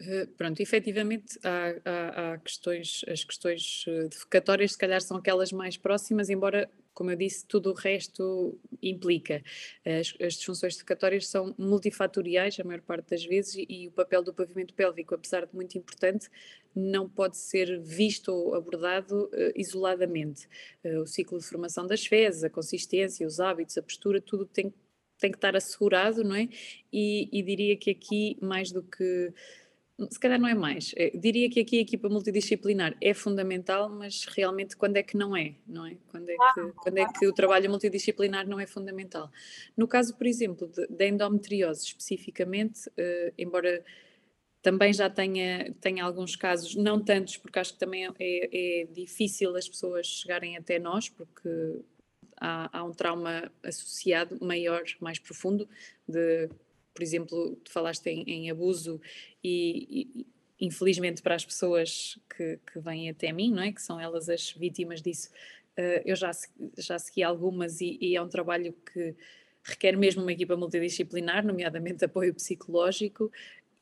Uh, 0.00 0.26
pronto, 0.36 0.60
efetivamente 0.60 1.38
há, 1.44 1.74
há, 1.84 2.32
há, 2.32 2.38
questões, 2.38 3.04
as 3.06 3.22
questões 3.22 3.84
eh, 3.86 4.08
defecatórias 4.08 4.72
se 4.72 4.78
calhar 4.78 5.00
são 5.00 5.16
aquelas 5.16 5.52
mais 5.52 5.76
próximas, 5.76 6.28
embora 6.28 6.68
como 6.94 7.10
eu 7.10 7.16
disse, 7.16 7.44
tudo 7.46 7.70
o 7.70 7.74
resto 7.74 8.58
implica. 8.80 9.42
As, 9.84 10.14
as 10.20 10.34
disfunções 10.34 10.74
defecatórias 10.74 11.26
são 11.26 11.54
multifatoriais, 11.58 12.58
a 12.58 12.64
maior 12.64 12.80
parte 12.80 13.10
das 13.10 13.24
vezes, 13.24 13.56
e, 13.56 13.66
e, 13.68 13.88
o 13.88 13.92
papel 13.92 14.22
do 14.22 14.32
pavimento 14.32 14.72
pélvico, 14.72 15.14
apesar 15.14 15.44
de 15.44 15.54
muito 15.54 15.76
importante, 15.76 16.30
não 16.74 17.08
pode 17.08 17.36
ser 17.36 17.80
visto 17.80 18.28
ou 18.32 18.54
abordado 18.54 19.24
uh, 19.24 19.52
isoladamente. 19.56 20.48
Uh, 20.84 21.00
o 21.00 21.06
ciclo 21.06 21.38
de 21.38 21.44
formação 21.44 21.86
das 21.86 22.06
fezes, 22.06 22.44
a 22.44 22.50
consistência, 22.50 23.26
os 23.26 23.40
hábitos, 23.40 23.76
a 23.76 23.82
postura, 23.82 24.20
tudo 24.20 24.46
tem, 24.46 24.72
tem 25.18 25.30
que 25.30 25.36
estar 25.36 25.56
assegurado, 25.56 26.22
não 26.22 26.36
é? 26.36 26.48
E, 26.92 27.28
e 27.32 27.42
diria 27.42 27.76
que 27.76 27.90
aqui, 27.90 28.38
mais 28.40 28.70
do 28.70 28.82
que 28.82 29.32
se 30.10 30.18
calhar 30.18 30.40
não 30.40 30.48
é 30.48 30.54
mais. 30.54 30.92
Eu 30.96 31.06
eh, 31.06 31.12
diria 31.14 31.48
que 31.48 31.60
aqui 31.60 31.78
a 31.78 31.82
equipa 31.82 32.08
multidisciplinar 32.08 32.96
é 33.00 33.14
fundamental, 33.14 33.88
mas 33.88 34.24
realmente 34.24 34.76
quando 34.76 34.96
é 34.96 35.02
que 35.02 35.16
não 35.16 35.36
é, 35.36 35.54
não 35.66 35.86
é? 35.86 35.96
Quando 36.08 36.28
é 36.28 36.34
que, 36.34 36.72
quando 36.76 36.98
é 36.98 37.12
que 37.12 37.26
o 37.26 37.32
trabalho 37.32 37.70
multidisciplinar 37.70 38.46
não 38.46 38.58
é 38.58 38.66
fundamental? 38.66 39.30
No 39.76 39.86
caso, 39.86 40.16
por 40.16 40.26
exemplo, 40.26 40.70
da 40.90 41.06
endometriose 41.06 41.84
especificamente, 41.84 42.88
uh, 42.88 43.32
embora 43.38 43.84
também 44.60 44.92
já 44.92 45.08
tenha, 45.10 45.72
tenha 45.80 46.02
alguns 46.04 46.34
casos, 46.34 46.74
não 46.74 46.98
tantos, 46.98 47.36
porque 47.36 47.58
acho 47.58 47.74
que 47.74 47.78
também 47.78 48.06
é, 48.06 48.12
é 48.18 48.86
difícil 48.86 49.54
as 49.54 49.68
pessoas 49.68 50.06
chegarem 50.06 50.56
até 50.56 50.78
nós, 50.78 51.08
porque 51.08 51.82
há, 52.40 52.78
há 52.78 52.82
um 52.82 52.92
trauma 52.92 53.52
associado 53.62 54.38
maior, 54.44 54.82
mais 55.00 55.18
profundo, 55.18 55.68
de 56.08 56.48
por 56.94 57.02
exemplo, 57.02 57.56
tu 57.64 57.70
falaste 57.70 58.06
em, 58.06 58.22
em 58.22 58.50
abuso 58.50 59.00
e, 59.42 60.06
e, 60.16 60.26
infelizmente 60.66 61.20
para 61.20 61.34
as 61.34 61.44
pessoas 61.44 62.18
que, 62.34 62.58
que 62.72 62.78
vêm 62.78 63.10
até 63.10 63.32
mim, 63.32 63.50
não 63.50 63.62
é? 63.62 63.72
Que 63.72 63.82
são 63.82 64.00
elas 64.00 64.28
as 64.28 64.52
vítimas 64.52 65.02
disso, 65.02 65.30
uh, 65.78 66.02
eu 66.04 66.14
já, 66.14 66.30
já 66.78 66.98
segui 66.98 67.22
algumas 67.22 67.80
e, 67.80 67.98
e 68.00 68.16
é 68.16 68.22
um 68.22 68.28
trabalho 68.28 68.72
que 68.92 69.14
requer 69.64 69.96
mesmo 69.96 70.22
uma 70.22 70.32
equipa 70.32 70.56
multidisciplinar, 70.56 71.44
nomeadamente 71.44 72.04
apoio 72.04 72.34
psicológico, 72.34 73.32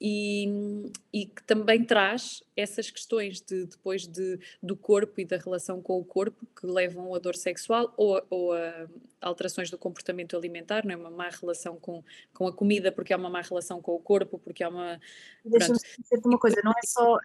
e, 0.05 0.91
e, 1.13 1.27
que 1.27 1.45
também 1.45 1.85
traz 1.85 2.43
essas 2.57 2.91
questões 2.91 3.41
de, 3.41 3.67
depois 3.67 4.05
de, 4.05 4.37
do 4.61 4.77
corpo 4.77 5.21
e 5.21 5.25
da 5.25 5.37
relação 5.37 5.81
com 5.81 5.97
o 6.01 6.05
corpo 6.05 6.45
que 6.59 6.67
levam 6.67 7.15
a 7.15 7.21
dor 7.21 7.37
sexual 7.37 7.95
ou, 7.97 8.21
ou 8.29 8.53
a 8.53 8.89
alterações 9.23 9.71
do 9.71 9.79
comportamento 9.79 10.37
alimentar, 10.37 10.85
não 10.85 10.93
é? 10.93 10.97
Uma 10.97 11.11
má 11.11 11.29
relação 11.29 11.77
com, 11.77 12.03
com 12.35 12.47
a 12.49 12.53
comida 12.53 12.91
porque 12.91 13.13
há 13.13 13.17
uma 13.17 13.31
má 13.31 13.41
relação 13.41 13.81
com 13.81 13.93
o 13.93 14.01
corpo, 14.01 14.39
porque 14.39 14.65
há 14.65 14.69
uma... 14.69 15.01
Deixa-me 15.45 15.79
dizer-te 15.79 16.27
uma 16.27 16.39
coisa, 16.39 16.61
não 16.65 16.73
é 16.73 16.87
só, 16.87 17.19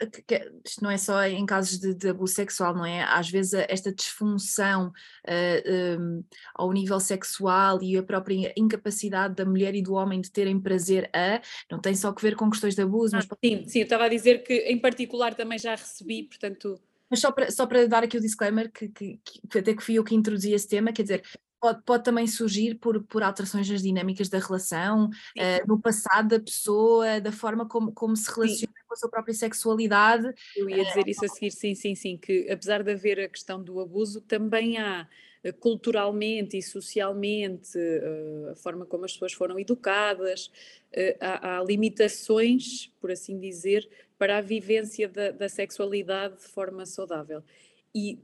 isto 0.63 0.84
não 0.84 0.91
é 0.91 0.97
só 0.97 1.23
em 1.23 1.45
casos 1.45 1.80
de, 1.80 1.93
de 1.93 2.09
abuso 2.09 2.34
sexual, 2.34 2.75
não 2.75 2.86
é? 2.86 3.03
Às 3.03 3.30
vezes 3.30 3.53
esta 3.67 3.91
disfunção 3.91 4.89
uh, 4.89 4.93
eh, 5.25 5.97
um, 5.99 6.23
ao 6.53 6.71
nível 6.71 6.99
sexual 6.99 7.82
e 7.82 7.97
a 7.97 8.03
própria 8.03 8.53
incapacidade 8.55 9.36
da 9.36 9.45
mulher 9.45 9.73
e 9.73 9.82
do 9.82 9.93
homem 9.93 10.21
de 10.21 10.32
terem 10.32 10.59
prazer 10.59 11.09
a, 11.13 11.41
não 11.71 11.80
tem 11.80 11.95
só 11.95 12.11
que 12.11 12.21
ver 12.21 12.36
com 12.36 12.49
questões 12.49 12.66
de 12.76 12.82
abuso, 12.82 13.15
ah, 13.15 13.20
mas... 13.20 13.28
Sim, 13.43 13.68
sim, 13.68 13.80
eu 13.80 13.84
estava 13.84 14.05
a 14.05 14.09
dizer 14.09 14.43
que 14.43 14.53
em 14.53 14.78
particular 14.78 15.34
também 15.36 15.57
já 15.57 15.72
recebi, 15.72 16.24
portanto... 16.24 16.80
Mas 17.09 17.20
só 17.20 17.32
para, 17.32 17.49
só 17.51 17.65
para 17.65 17.88
dar 17.88 18.03
aqui 18.03 18.18
o 18.18 18.22
disclaimer, 18.22 18.72
que, 18.72 18.89
que, 18.89 19.20
que, 19.49 19.59
até 19.59 19.74
que 19.74 19.84
fui 19.84 19.95
eu 19.95 20.03
que 20.03 20.13
introduzi 20.13 20.53
esse 20.53 20.68
tema, 20.68 20.91
quer 20.91 21.03
dizer, 21.03 21.24
pode, 21.60 21.82
pode 21.84 22.03
também 22.03 22.28
surgir 22.28 22.76
por, 22.76 23.03
por 23.03 23.24
alterações 23.24 23.70
nas 23.70 23.82
dinâmicas 23.82 24.30
da 24.30 24.39
relação, 24.39 25.05
uh, 25.05 25.68
no 25.68 25.80
passado 25.80 26.30
da 26.30 26.39
pessoa, 26.39 27.20
da 27.20 27.32
forma 27.32 27.68
como, 27.68 27.91
como 27.91 28.16
se 28.16 28.30
relaciona 28.30 28.74
sim. 28.76 28.84
com 28.88 28.93
a 28.93 28.97
sua 28.97 29.10
própria 29.10 29.34
sexualidade. 29.34 30.34
Eu 30.55 30.70
ia 30.70 30.84
dizer 30.86 31.08
isso 31.08 31.26
a 31.26 31.28
seguir, 31.28 31.51
sim, 31.51 31.76
sim, 31.76 31.95
sim, 31.95 32.18
que 32.18 32.49
apesar 32.49 32.84
de 32.84 32.91
haver 32.91 33.20
a 33.20 33.28
questão 33.28 33.62
do 33.62 33.80
abuso, 33.80 34.22
também 34.22 34.78
há 34.78 35.08
eh, 35.43 35.51
culturalmente 35.51 36.58
e 36.58 36.62
socialmente, 36.62 37.78
a 38.51 38.55
forma 38.55 38.86
como 38.86 39.05
as 39.05 39.14
pessoas 39.14 39.34
foram 39.34 39.60
educadas, 39.60 40.51
há, 41.20 41.58
há 41.58 41.64
limitações, 41.64 42.91
por 42.99 43.12
assim 43.12 43.39
dizer, 43.39 43.88
para 44.18 44.38
a 44.38 44.41
vivência 44.41 45.08
da, 45.08 45.32
da 45.32 45.49
sexualidade 45.49 46.38
de 46.38 46.47
forma 46.47 46.86
saudável. 46.86 47.43
E 47.93 48.20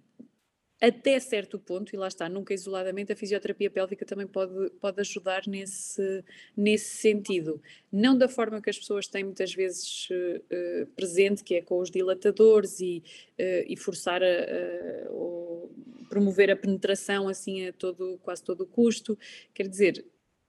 até 0.85 1.17
certo 1.17 1.57
ponto, 1.57 1.95
e 1.95 1.97
lá 1.97 2.09
está, 2.09 2.27
nunca 2.27 2.53
isoladamente, 2.53 3.13
a 3.13 3.15
fisioterapia 3.15 3.71
pélvica 3.71 4.05
também 4.05 4.27
pode, 4.27 4.69
pode 4.81 4.99
ajudar 4.99 5.47
nesse, 5.47 6.21
nesse 6.57 6.97
sentido. 6.97 7.61
Não 7.89 8.17
da 8.17 8.27
forma 8.27 8.61
que 8.61 8.69
as 8.69 8.77
pessoas 8.77 9.07
têm 9.07 9.23
muitas 9.23 9.53
vezes 9.53 10.09
uh, 10.09 10.85
presente, 10.87 11.41
que 11.41 11.55
é 11.55 11.61
com 11.61 11.79
os 11.79 11.89
dilatadores 11.89 12.81
e, 12.81 13.01
uh, 13.39 13.63
e 13.65 13.77
forçar 13.77 14.21
a, 14.21 14.27
a 14.27 16.07
promover 16.09 16.51
a 16.51 16.55
penetração 16.57 17.29
assim 17.29 17.65
a 17.65 17.71
todo, 17.71 18.19
quase 18.21 18.43
todo 18.43 18.61
o 18.61 18.67
custo. 18.67 19.17
Quer 19.53 19.69
dizer, 19.69 20.05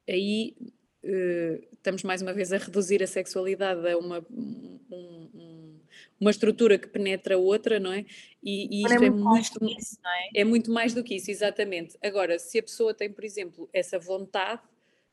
aí 0.09 0.57
uh, 1.05 1.65
estamos 1.73 2.03
mais 2.03 2.23
uma 2.23 2.33
vez 2.33 2.53
a 2.53 2.59
reduzir 2.59 3.05
a 3.05 3.07
sexualidade 3.07 3.89
a 3.89 3.97
uma, 3.97 4.19
um, 4.29 4.81
um 4.91 5.64
uma 6.25 6.31
estrutura 6.31 6.79
que 6.79 6.89
penetra 6.89 7.37
outra, 7.37 7.79
não 7.79 7.93
é? 7.93 8.07
E, 8.43 8.81
e 8.81 8.83
isto 8.83 9.03
é, 9.03 9.07
é 9.07 9.11
muito, 9.11 9.25
mais 9.25 9.51
do 9.51 9.61
que 9.61 9.77
isso, 9.77 9.99
é? 10.07 10.41
É 10.41 10.45
muito 10.45 10.71
mais 10.71 10.95
do 10.95 11.05
que 11.05 11.15
isso, 11.17 11.31
exatamente. 11.31 11.99
Agora, 12.03 12.39
se 12.39 12.59
a 12.59 12.63
pessoa 12.63 12.95
tem, 12.95 13.13
por 13.13 13.25
exemplo, 13.25 13.69
essa 13.75 13.99
vontade, 13.99 14.63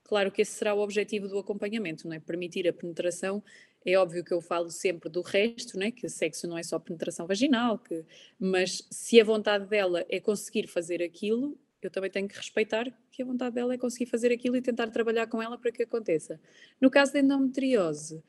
claro 0.05 0.31
que 0.31 0.41
esse 0.41 0.53
será 0.53 0.73
o 0.73 0.79
objetivo 0.79 1.27
do 1.27 1.37
acompanhamento, 1.37 2.07
não 2.07 2.15
é? 2.15 2.19
Permitir 2.19 2.65
a 2.65 2.71
penetração. 2.71 3.43
É 3.85 3.97
óbvio 3.97 4.23
que 4.23 4.33
eu 4.33 4.39
falo 4.39 4.69
sempre 4.69 5.09
do 5.09 5.21
resto, 5.21 5.77
né? 5.77 5.91
que 5.91 6.07
sexo 6.07 6.47
não 6.47 6.57
é 6.57 6.63
só 6.63 6.79
penetração 6.79 7.27
vaginal, 7.27 7.77
que... 7.79 8.05
mas 8.39 8.87
se 8.89 9.19
a 9.19 9.23
vontade 9.23 9.65
dela 9.65 10.05
é 10.07 10.19
conseguir 10.19 10.67
fazer 10.67 11.01
aquilo, 11.01 11.57
eu 11.81 11.89
também 11.89 12.11
tenho 12.11 12.27
que 12.27 12.37
respeitar 12.37 12.85
que 13.11 13.23
a 13.23 13.25
vontade 13.25 13.55
dela 13.55 13.73
é 13.73 13.77
conseguir 13.77 14.05
fazer 14.05 14.31
aquilo 14.31 14.55
e 14.55 14.61
tentar 14.61 14.87
trabalhar 14.91 15.27
com 15.27 15.41
ela 15.41 15.57
para 15.57 15.71
que 15.71 15.83
aconteça. 15.83 16.39
No 16.79 16.91
caso 16.91 17.11
da 17.11 17.19
endometriose, 17.19 18.23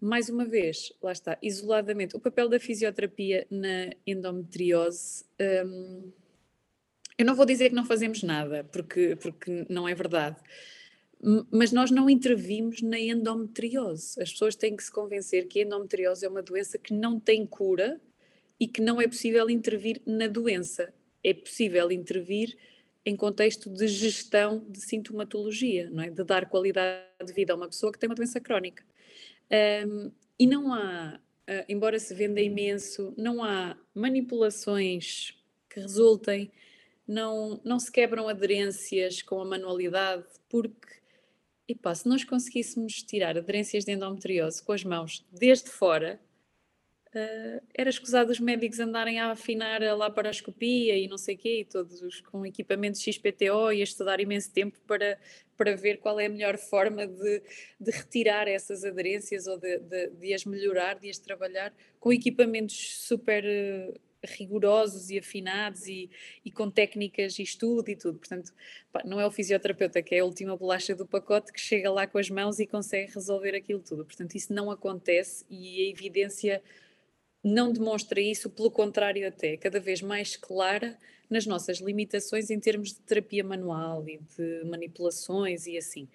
mais 0.00 0.28
uma 0.28 0.44
vez, 0.44 0.92
lá 1.02 1.12
está, 1.12 1.38
isoladamente, 1.42 2.16
o 2.16 2.20
papel 2.20 2.48
da 2.48 2.60
fisioterapia 2.60 3.46
na 3.50 3.90
endometriose. 4.06 5.24
Um, 5.40 6.12
eu 7.16 7.26
não 7.26 7.34
vou 7.34 7.44
dizer 7.44 7.70
que 7.70 7.74
não 7.74 7.84
fazemos 7.84 8.22
nada, 8.22 8.64
porque, 8.64 9.16
porque 9.16 9.66
não 9.68 9.88
é 9.88 9.94
verdade, 9.94 10.36
mas 11.50 11.72
nós 11.72 11.90
não 11.90 12.08
intervimos 12.08 12.80
na 12.80 12.98
endometriose. 12.98 14.22
As 14.22 14.30
pessoas 14.30 14.54
têm 14.54 14.76
que 14.76 14.84
se 14.84 14.92
convencer 14.92 15.48
que 15.48 15.58
a 15.58 15.62
endometriose 15.64 16.24
é 16.24 16.28
uma 16.28 16.42
doença 16.42 16.78
que 16.78 16.94
não 16.94 17.18
tem 17.18 17.44
cura 17.44 18.00
e 18.60 18.68
que 18.68 18.80
não 18.80 19.00
é 19.00 19.08
possível 19.08 19.50
intervir 19.50 20.00
na 20.06 20.28
doença. 20.28 20.94
É 21.24 21.34
possível 21.34 21.90
intervir 21.90 22.56
em 23.04 23.16
contexto 23.16 23.68
de 23.68 23.88
gestão 23.88 24.64
de 24.68 24.80
sintomatologia, 24.80 25.90
não 25.90 26.04
é? 26.04 26.10
de 26.10 26.22
dar 26.22 26.48
qualidade 26.48 27.02
de 27.24 27.32
vida 27.32 27.52
a 27.52 27.56
uma 27.56 27.66
pessoa 27.66 27.92
que 27.92 27.98
tem 27.98 28.08
uma 28.08 28.14
doença 28.14 28.38
crónica. 28.38 28.84
Um, 29.50 30.12
e 30.38 30.46
não 30.46 30.72
há, 30.72 31.18
uh, 31.48 31.64
embora 31.68 31.98
se 31.98 32.14
venda 32.14 32.40
imenso, 32.40 33.14
não 33.16 33.42
há 33.42 33.76
manipulações 33.94 35.34
que 35.68 35.80
resultem, 35.80 36.50
não, 37.06 37.60
não 37.64 37.78
se 37.78 37.90
quebram 37.90 38.28
aderências 38.28 39.22
com 39.22 39.40
a 39.40 39.44
manualidade, 39.44 40.24
porque, 40.48 41.00
epá, 41.66 41.94
se 41.94 42.06
nós 42.06 42.22
conseguíssemos 42.24 43.02
tirar 43.02 43.36
aderências 43.38 43.84
de 43.84 43.92
endometriose 43.92 44.62
com 44.62 44.72
as 44.72 44.84
mãos 44.84 45.26
desde 45.32 45.70
fora, 45.70 46.20
uh, 47.14 47.62
era 47.74 47.90
escusado 47.90 48.30
os 48.30 48.40
médicos 48.40 48.80
andarem 48.80 49.18
a 49.18 49.30
afinar 49.30 49.82
a 49.82 49.94
laparoscopia 49.94 50.96
e 50.96 51.08
não 51.08 51.18
sei 51.18 51.34
o 51.34 51.38
quê, 51.38 51.60
e 51.60 51.64
todos 51.64 52.20
com 52.22 52.44
equipamentos 52.44 53.00
XPTO 53.00 53.72
e 53.72 53.80
a 53.80 53.84
estudar 53.84 54.20
imenso 54.20 54.52
tempo 54.52 54.78
para, 54.86 55.18
para 55.56 55.76
ver 55.76 55.98
qual 55.98 56.18
é 56.20 56.26
a 56.26 56.30
melhor 56.30 56.56
forma 56.58 57.06
de, 57.06 57.42
de 57.80 57.90
retirar 57.90 58.48
essas 58.48 58.84
aderências 58.84 59.46
ou 59.46 59.58
de, 59.58 59.78
de, 59.78 60.10
de, 60.10 60.34
as 60.34 60.44
melhorar, 60.44 60.98
de 60.98 61.10
as 61.10 61.18
trabalhar 61.18 61.72
com 61.98 62.12
equipamentos 62.12 63.06
super 63.06 63.44
uh, 63.44 64.08
rigorosos 64.24 65.10
e 65.10 65.18
afinados 65.18 65.86
e, 65.86 66.10
e, 66.44 66.50
com 66.50 66.70
técnicas 66.70 67.38
e 67.38 67.42
estudo 67.42 67.88
e 67.88 67.96
tudo. 67.96 68.18
Portanto, 68.18 68.52
pá, 68.92 69.02
não 69.04 69.20
é 69.20 69.26
o 69.26 69.30
fisioterapeuta 69.30 70.02
que 70.02 70.14
é 70.14 70.20
a 70.20 70.24
última 70.24 70.56
bolacha 70.56 70.94
do 70.94 71.06
pacote 71.06 71.52
que 71.52 71.60
chega 71.60 71.90
lá 71.90 72.06
com 72.06 72.18
as 72.18 72.28
mãos 72.28 72.58
e 72.58 72.66
consegue 72.66 73.12
resolver 73.12 73.54
aquilo 73.54 73.80
tudo. 73.80 74.04
Portanto, 74.04 74.34
isso 74.34 74.52
não 74.52 74.70
acontece 74.70 75.44
e 75.48 75.86
a 75.86 75.90
evidência 75.90 76.62
não 77.42 77.72
demonstra 77.72 78.20
isso, 78.20 78.50
pelo 78.50 78.70
contrário, 78.70 79.26
até 79.26 79.56
cada 79.56 79.80
vez 79.80 80.02
mais 80.02 80.36
clara 80.36 80.98
nas 81.30 81.46
nossas 81.46 81.78
limitações 81.78 82.50
em 82.50 82.58
termos 82.58 82.90
de 82.90 83.00
terapia 83.00 83.44
manual 83.44 84.08
e 84.08 84.18
de 84.36 84.64
manipulações 84.64 85.66
e 85.66 85.76
assim. 85.76 86.08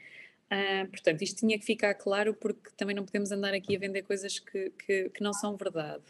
Uh, 0.51 0.87
portanto, 0.89 1.21
isto 1.21 1.39
tinha 1.39 1.57
que 1.57 1.65
ficar 1.65 1.93
claro 1.95 2.33
porque 2.33 2.69
também 2.75 2.95
não 2.95 3.05
podemos 3.05 3.31
andar 3.31 3.53
aqui 3.53 3.75
a 3.75 3.79
vender 3.79 4.03
coisas 4.03 4.39
que, 4.39 4.71
que, 4.71 5.09
que 5.09 5.23
não 5.23 5.33
são 5.33 5.55
verdade. 5.55 6.03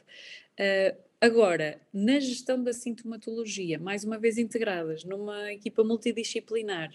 Uh, 0.59 0.97
agora, 1.22 1.80
na 1.93 2.20
gestão 2.20 2.61
da 2.61 2.74
sintomatologia, 2.74 3.80
mais 3.80 4.03
uma 4.03 4.18
vez 4.18 4.38
integradas 4.38 5.03
numa 5.03 5.53
equipa 5.53 5.84
multidisciplinar, 5.84 6.93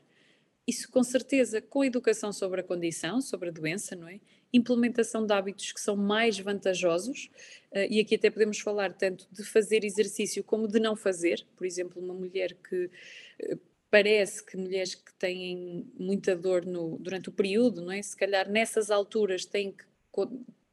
isso 0.68 0.90
com 0.90 1.02
certeza 1.02 1.62
com 1.62 1.82
educação 1.82 2.32
sobre 2.32 2.60
a 2.60 2.64
condição, 2.64 3.22
sobre 3.22 3.48
a 3.48 3.52
doença, 3.52 3.96
não 3.96 4.06
é? 4.06 4.20
implementação 4.52 5.26
de 5.26 5.32
hábitos 5.32 5.72
que 5.72 5.80
são 5.80 5.96
mais 5.96 6.38
vantajosos, 6.38 7.30
uh, 7.72 7.86
e 7.90 8.00
aqui 8.00 8.14
até 8.14 8.30
podemos 8.30 8.58
falar 8.58 8.92
tanto 8.92 9.26
de 9.30 9.44
fazer 9.44 9.84
exercício 9.84 10.42
como 10.42 10.66
de 10.66 10.80
não 10.80 10.96
fazer. 10.96 11.46
Por 11.56 11.66
exemplo, 11.66 12.02
uma 12.02 12.14
mulher 12.14 12.54
que 12.54 12.86
uh, 12.86 13.60
parece 13.90 14.44
que 14.44 14.56
mulheres 14.56 14.94
que 14.94 15.12
têm 15.14 15.86
muita 15.98 16.36
dor 16.36 16.64
no, 16.64 16.98
durante 16.98 17.28
o 17.28 17.32
período, 17.32 17.82
não 17.82 17.92
é? 17.92 18.02
Se 18.02 18.16
calhar 18.16 18.48
nessas 18.48 18.90
alturas 18.90 19.44
têm 19.44 19.72
que 19.72 19.84
co 20.10 20.28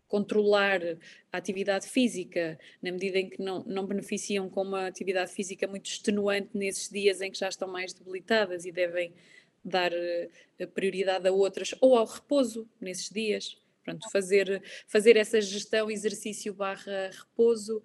controlar 0.08 0.82
a 1.32 1.38
atividade 1.38 1.88
física, 1.88 2.60
na 2.82 2.92
medida 2.92 3.18
em 3.18 3.28
que 3.28 3.42
não, 3.42 3.64
não 3.66 3.88
beneficiam 3.88 4.48
com 4.48 4.62
uma 4.62 4.86
atividade 4.86 5.32
física 5.34 5.68
muito 5.68 5.88
extenuante 5.88 6.50
nesses 6.54 6.90
dias 6.90 7.22
em 7.22 7.32
que 7.32 7.40
já 7.40 7.50
estão 7.50 7.68
mais 7.68 7.92
debilitadas 7.92 8.66
e 8.66 8.72
devem 8.72 9.12
dar 9.66 9.92
uh, 9.92 10.68
prioridade 10.68 11.28
a 11.28 11.32
outras, 11.32 11.74
ou 11.82 11.98
ao 11.98 12.06
repouso 12.06 12.70
nesses 12.80 13.10
dias. 13.10 13.58
Pronto, 13.84 14.10
fazer, 14.10 14.64
fazer 14.88 15.16
essa 15.16 15.40
gestão, 15.40 15.92
exercício 15.92 16.54
barra 16.54 17.12
repouso, 17.12 17.84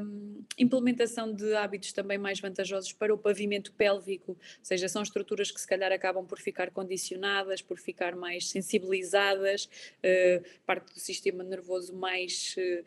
um, 0.00 0.44
implementação 0.56 1.32
de 1.32 1.54
hábitos 1.54 1.92
também 1.92 2.18
mais 2.18 2.38
vantajosos 2.38 2.92
para 2.92 3.12
o 3.12 3.18
pavimento 3.18 3.72
pélvico, 3.72 4.32
ou 4.32 4.38
seja, 4.62 4.88
são 4.88 5.02
estruturas 5.02 5.50
que 5.50 5.60
se 5.60 5.66
calhar 5.66 5.90
acabam 5.90 6.24
por 6.24 6.38
ficar 6.38 6.70
condicionadas, 6.70 7.60
por 7.60 7.78
ficar 7.78 8.14
mais 8.14 8.48
sensibilizadas, 8.48 9.64
uh, 9.64 10.44
parte 10.64 10.94
do 10.94 11.00
sistema 11.00 11.42
nervoso 11.42 11.94
mais 11.94 12.54
uh, 12.56 12.84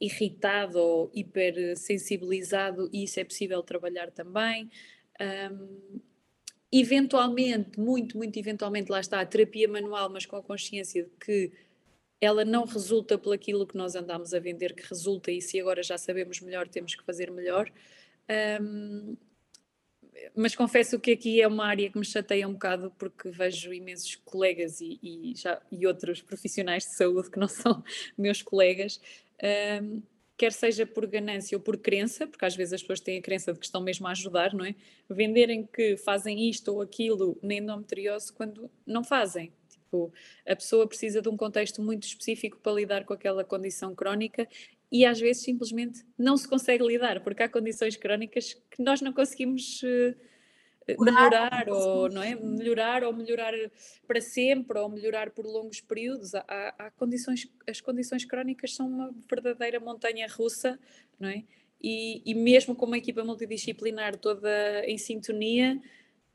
irritado 0.00 0.78
ou 0.78 1.10
hipersensibilizado, 1.14 2.90
e 2.92 3.04
isso 3.04 3.20
é 3.20 3.24
possível 3.24 3.62
trabalhar 3.62 4.10
também. 4.10 4.68
Um, 5.20 6.00
eventualmente, 6.80 7.78
muito, 7.78 8.16
muito 8.16 8.38
eventualmente, 8.38 8.90
lá 8.90 9.00
está 9.00 9.20
a 9.20 9.26
terapia 9.26 9.68
manual, 9.68 10.10
mas 10.10 10.26
com 10.26 10.36
a 10.36 10.42
consciência 10.42 11.04
de 11.04 11.10
que 11.10 11.52
ela 12.20 12.44
não 12.44 12.64
resulta 12.64 13.18
pelo 13.18 13.34
aquilo 13.34 13.66
que 13.66 13.76
nós 13.76 13.94
andamos 13.94 14.32
a 14.32 14.38
vender 14.38 14.74
que 14.74 14.86
resulta 14.88 15.30
e 15.30 15.40
se 15.40 15.60
agora 15.60 15.82
já 15.82 15.98
sabemos 15.98 16.40
melhor 16.40 16.66
temos 16.66 16.94
que 16.94 17.04
fazer 17.04 17.30
melhor. 17.30 17.70
Um, 18.60 19.16
mas 20.34 20.56
confesso 20.56 20.98
que 20.98 21.12
aqui 21.12 21.40
é 21.40 21.46
uma 21.46 21.66
área 21.66 21.90
que 21.90 21.98
me 21.98 22.04
chateia 22.04 22.48
um 22.48 22.54
bocado 22.54 22.90
porque 22.98 23.30
vejo 23.30 23.72
imensos 23.72 24.16
colegas 24.16 24.80
e, 24.80 24.98
e, 25.02 25.34
já, 25.36 25.60
e 25.70 25.86
outros 25.86 26.22
profissionais 26.22 26.84
de 26.84 26.96
saúde 26.96 27.30
que 27.30 27.38
não 27.38 27.48
são 27.48 27.84
meus 28.16 28.42
colegas. 28.42 29.00
Um, 29.82 30.02
quer 30.36 30.52
seja 30.52 30.86
por 30.86 31.06
ganância 31.06 31.56
ou 31.56 31.62
por 31.62 31.76
crença, 31.78 32.26
porque 32.26 32.44
às 32.44 32.54
vezes 32.54 32.74
as 32.74 32.82
pessoas 32.82 33.00
têm 33.00 33.18
a 33.18 33.22
crença 33.22 33.52
de 33.52 33.58
que 33.58 33.64
estão 33.64 33.80
mesmo 33.80 34.06
a 34.06 34.10
ajudar, 34.10 34.52
não 34.52 34.64
é? 34.64 34.74
Venderem 35.08 35.66
que 35.66 35.96
fazem 35.96 36.48
isto 36.48 36.72
ou 36.72 36.82
aquilo 36.82 37.38
na 37.42 37.54
endometriose 37.54 38.32
quando 38.32 38.70
não 38.86 39.02
fazem. 39.02 39.52
Tipo, 39.68 40.12
a 40.46 40.54
pessoa 40.54 40.86
precisa 40.86 41.22
de 41.22 41.28
um 41.28 41.36
contexto 41.36 41.80
muito 41.80 42.04
específico 42.04 42.58
para 42.62 42.72
lidar 42.72 43.04
com 43.04 43.14
aquela 43.14 43.44
condição 43.44 43.94
crónica 43.94 44.46
e 44.90 45.04
às 45.04 45.18
vezes 45.18 45.42
simplesmente 45.42 46.04
não 46.18 46.36
se 46.36 46.46
consegue 46.46 46.84
lidar, 46.86 47.22
porque 47.22 47.42
há 47.42 47.48
condições 47.48 47.96
crónicas 47.96 48.54
que 48.70 48.82
nós 48.82 49.00
não 49.00 49.12
conseguimos 49.12 49.82
uh, 49.82 50.14
melhorar 50.98 51.68
ou 51.68 52.08
não 52.08 52.22
é 52.22 52.34
melhorar 52.34 53.02
ou 53.02 53.12
melhorar 53.12 53.52
para 54.06 54.20
sempre 54.20 54.78
ou 54.78 54.88
melhorar 54.88 55.30
por 55.30 55.44
longos 55.44 55.80
períodos 55.80 56.34
há, 56.34 56.44
há, 56.78 56.90
condições 56.92 57.50
as 57.68 57.80
condições 57.80 58.24
crónicas 58.24 58.74
são 58.74 58.86
uma 58.88 59.14
verdadeira 59.28 59.80
montanha 59.80 60.26
russa 60.28 60.78
não 61.18 61.28
é 61.28 61.44
e, 61.82 62.22
e 62.24 62.34
mesmo 62.34 62.74
com 62.74 62.86
uma 62.86 62.98
equipa 62.98 63.24
multidisciplinar 63.24 64.16
toda 64.16 64.84
em 64.86 64.96
sintonia 64.96 65.80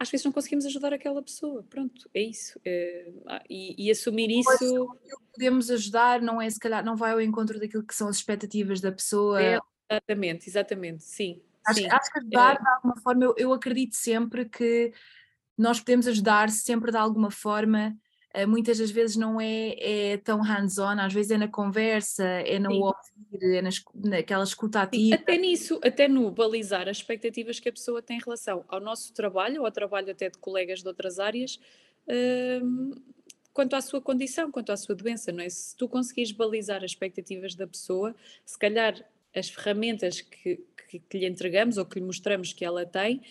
às 0.01 0.09
vezes 0.09 0.25
não 0.25 0.31
conseguimos 0.31 0.65
ajudar 0.65 0.93
aquela 0.93 1.21
pessoa. 1.21 1.63
Pronto, 1.69 2.09
é 2.11 2.23
isso. 2.23 2.59
É, 2.65 3.11
e, 3.47 3.85
e, 3.85 3.91
assumir 3.91 4.31
isso. 4.31 4.87
podemos 5.31 5.69
ajudar 5.69 6.19
não 6.19 6.41
é, 6.41 6.49
se 6.49 6.59
calhar, 6.59 6.83
não 6.83 6.95
vai 6.95 7.11
ao 7.11 7.21
encontro 7.21 7.59
daquilo 7.59 7.83
que 7.83 7.93
são 7.93 8.07
as 8.07 8.15
expectativas 8.15 8.81
da 8.81 8.91
pessoa. 8.91 9.39
É, 9.39 9.59
exatamente, 9.87 10.49
exatamente, 10.49 11.03
sim. 11.03 11.39
Acho, 11.67 11.79
sim. 11.79 11.87
acho 11.87 12.11
que 12.11 12.19
ajudar 12.19 12.57
de 12.57 12.69
alguma 12.69 12.97
forma, 12.97 13.23
eu, 13.23 13.35
eu 13.37 13.53
acredito 13.53 13.95
sempre 13.95 14.45
que 14.49 14.91
nós 15.57 15.79
podemos 15.79 16.07
ajudar 16.07 16.49
sempre 16.49 16.91
de 16.91 16.97
alguma 16.97 17.29
forma 17.29 17.95
eh, 18.33 18.45
muitas 18.45 18.77
das 18.77 18.89
vezes 18.89 19.15
não 19.15 19.39
é, 19.39 20.13
é 20.13 20.17
tão 20.17 20.41
hands-on, 20.41 20.99
às 20.99 21.13
vezes 21.13 21.31
é 21.31 21.37
na 21.37 21.47
conversa, 21.47 22.23
é 22.23 22.57
no 22.57 22.71
Sim. 22.71 22.81
ouvir, 22.81 23.57
é 23.57 23.61
na, 23.61 23.69
naquela 23.93 24.43
escuta 24.43 24.81
ativa. 24.81 25.15
Até 25.15 25.37
nisso, 25.37 25.79
até 25.83 26.07
no 26.07 26.31
balizar 26.31 26.87
as 26.87 26.97
expectativas 26.97 27.59
que 27.59 27.69
a 27.69 27.71
pessoa 27.71 28.01
tem 28.01 28.17
em 28.17 28.21
relação 28.21 28.63
ao 28.67 28.79
nosso 28.79 29.13
trabalho, 29.13 29.61
ou 29.61 29.65
ao 29.65 29.71
trabalho 29.71 30.11
até 30.11 30.29
de 30.29 30.37
colegas 30.37 30.81
de 30.81 30.87
outras 30.87 31.19
áreas, 31.19 31.59
hum, 32.63 32.91
quanto 33.53 33.75
à 33.75 33.81
sua 33.81 34.01
condição, 34.01 34.49
quanto 34.49 34.71
à 34.71 34.77
sua 34.77 34.95
doença, 34.95 35.31
não 35.31 35.43
é? 35.43 35.49
Se 35.49 35.75
tu 35.75 35.87
conseguires 35.87 36.31
balizar 36.31 36.83
as 36.83 36.91
expectativas 36.91 37.53
da 37.53 37.67
pessoa, 37.67 38.15
se 38.45 38.57
calhar 38.57 39.03
as 39.35 39.49
ferramentas 39.49 40.21
que, 40.21 40.63
que, 40.87 40.99
que 40.99 41.17
lhe 41.17 41.25
entregamos 41.25 41.77
ou 41.77 41.85
que 41.85 41.99
lhe 41.99 42.05
mostramos 42.05 42.53
que 42.53 42.65
ela 42.65 42.85
tem, 42.85 43.21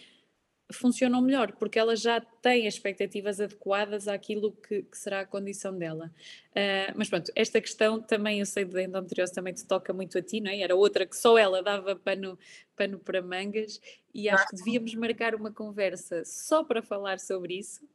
funcionam 0.73 1.21
melhor, 1.21 1.53
porque 1.53 1.79
ela 1.79 1.97
já 1.97 2.21
tem 2.21 2.67
as 2.67 2.75
expectativas 2.75 3.41
adequadas 3.41 4.09
àquilo 4.09 4.53
que, 4.53 4.83
que 4.83 4.99
será 4.99 5.21
a 5.21 5.27
condição 5.27 5.77
dela. 5.77 6.13
Uh, 6.51 6.93
mas 6.95 7.09
pronto, 7.09 7.31
esta 7.35 7.61
questão 7.61 8.01
também 8.01 8.41
eu 8.41 8.47
sei 8.47 8.65
da 8.65 8.83
endometriose 8.83 9.33
também 9.33 9.53
te 9.53 9.67
toca 9.67 9.93
muito 9.93 10.17
a 10.19 10.23
ti, 10.23 10.41
não 10.41 10.51
é? 10.51 10.61
Era 10.61 10.75
outra 10.75 11.07
que 11.07 11.17
só 11.17 11.37
ela 11.37 11.63
dava 11.63 11.97
pano, 11.97 12.39
pano 12.77 12.99
para 12.99 13.23
mangas 13.23 13.81
e 14.15 14.29
acho 14.29 14.47
que 14.49 14.57
devíamos 14.57 14.95
marcar 14.95 15.35
uma 15.35 15.53
conversa 15.53 16.25
só 16.25 16.65
para 16.65 16.83
falar 16.83 17.19
sobre 17.19 17.59
isso, 17.59 17.87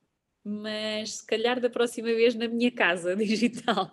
mas 0.44 1.18
se 1.18 1.26
calhar 1.26 1.60
da 1.60 1.70
próxima 1.70 2.10
vez 2.10 2.36
na 2.36 2.48
minha 2.48 2.72
casa 2.72 3.16
digital. 3.18 3.90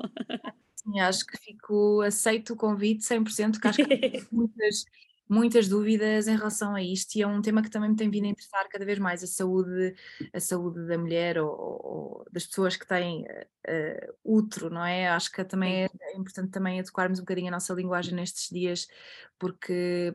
Sim, 0.85 1.01
acho 1.01 1.26
que 1.26 1.39
fico, 1.39 2.01
aceito 2.01 2.55
o 2.55 2.57
convite 2.57 3.05
100%, 3.05 3.61
que 3.61 3.68
acho 3.68 3.78
que 3.85 4.26
muitas 4.33 4.85
muitas 5.33 5.66
dúvidas 5.66 6.28
em 6.28 6.37
relação 6.37 6.74
a 6.74 6.83
isto 6.83 7.16
e 7.16 7.22
é 7.22 7.26
um 7.26 7.41
tema 7.41 7.62
que 7.62 7.70
também 7.70 7.89
me 7.89 7.97
tem 7.97 8.11
vindo 8.11 8.26
a 8.26 8.28
interessar 8.28 8.68
cada 8.68 8.85
vez 8.85 8.99
mais, 8.99 9.24
a 9.24 9.26
saúde, 9.26 9.95
a 10.30 10.39
saúde 10.39 10.87
da 10.87 10.99
mulher 10.99 11.39
ou, 11.39 11.51
ou 11.51 12.26
das 12.30 12.47
pessoas 12.47 12.76
que 12.76 12.87
têm 12.87 13.22
uh, 13.22 14.14
útero, 14.22 14.68
não 14.68 14.85
é? 14.85 15.09
Acho 15.09 15.33
que 15.33 15.43
também 15.43 15.85
é, 15.85 15.89
é, 16.03 16.16
importante 16.18 16.51
também 16.51 16.78
adequarmos 16.78 17.18
um 17.18 17.22
bocadinho 17.22 17.49
a 17.49 17.53
nossa 17.53 17.72
linguagem 17.72 18.14
nestes 18.14 18.51
dias, 18.51 18.87
porque... 19.39 20.14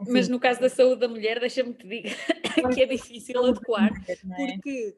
Enfim, 0.00 0.12
Mas 0.12 0.28
no 0.28 0.40
caso 0.40 0.60
da 0.60 0.70
saúde 0.70 1.00
da 1.00 1.08
mulher, 1.08 1.38
deixa-me 1.38 1.74
te 1.74 1.86
dizer 1.86 2.16
que 2.74 2.82
é 2.82 2.86
difícil 2.86 3.44
adequar, 3.44 3.90
é? 4.08 4.16
porque 4.16 4.96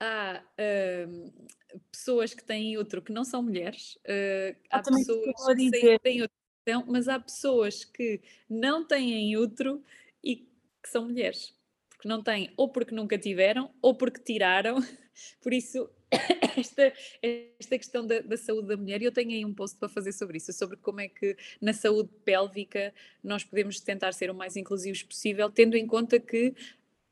há 0.00 0.42
uh, 0.42 1.78
pessoas 1.90 2.34
que 2.34 2.44
têm 2.44 2.78
útero 2.78 3.02
que 3.02 3.12
não 3.12 3.24
são 3.24 3.42
mulheres, 3.42 3.96
uh, 4.04 4.56
há 4.70 4.82
pessoas 4.82 5.34
que 5.56 5.98
têm 5.98 6.22
útero 6.22 6.46
então, 6.66 6.84
mas 6.88 7.06
há 7.06 7.20
pessoas 7.20 7.84
que 7.84 8.20
não 8.50 8.84
têm 8.84 9.36
útero 9.36 9.84
e 10.22 10.48
que 10.82 10.88
são 10.88 11.04
mulheres, 11.04 11.54
porque 11.88 12.08
não 12.08 12.20
têm, 12.20 12.52
ou 12.56 12.68
porque 12.68 12.92
nunca 12.92 13.16
tiveram, 13.16 13.72
ou 13.80 13.94
porque 13.94 14.20
tiraram. 14.20 14.78
Por 15.40 15.52
isso, 15.54 15.88
esta, 16.58 16.92
esta 17.22 17.78
questão 17.78 18.04
da, 18.04 18.18
da, 18.18 18.36
saúde 18.36 18.66
da 18.66 18.76
mulher, 18.76 19.00
eu 19.00 19.12
tenho 19.12 19.30
aí 19.30 19.44
um 19.44 19.54
post 19.54 19.78
para 19.78 19.88
fazer 19.88 20.10
sobre 20.10 20.38
isso, 20.38 20.52
sobre 20.52 20.76
como 20.76 21.00
é 21.00 21.08
que 21.08 21.36
na 21.60 21.72
saúde 21.72 22.10
pélvica 22.24 22.92
nós 23.22 23.44
podemos 23.44 23.78
tentar 23.78 24.10
ser 24.10 24.28
o 24.28 24.34
mais 24.34 24.56
inclusivos 24.56 25.04
possível, 25.04 25.48
tendo 25.48 25.76
em 25.76 25.86
conta 25.86 26.18
que 26.18 26.52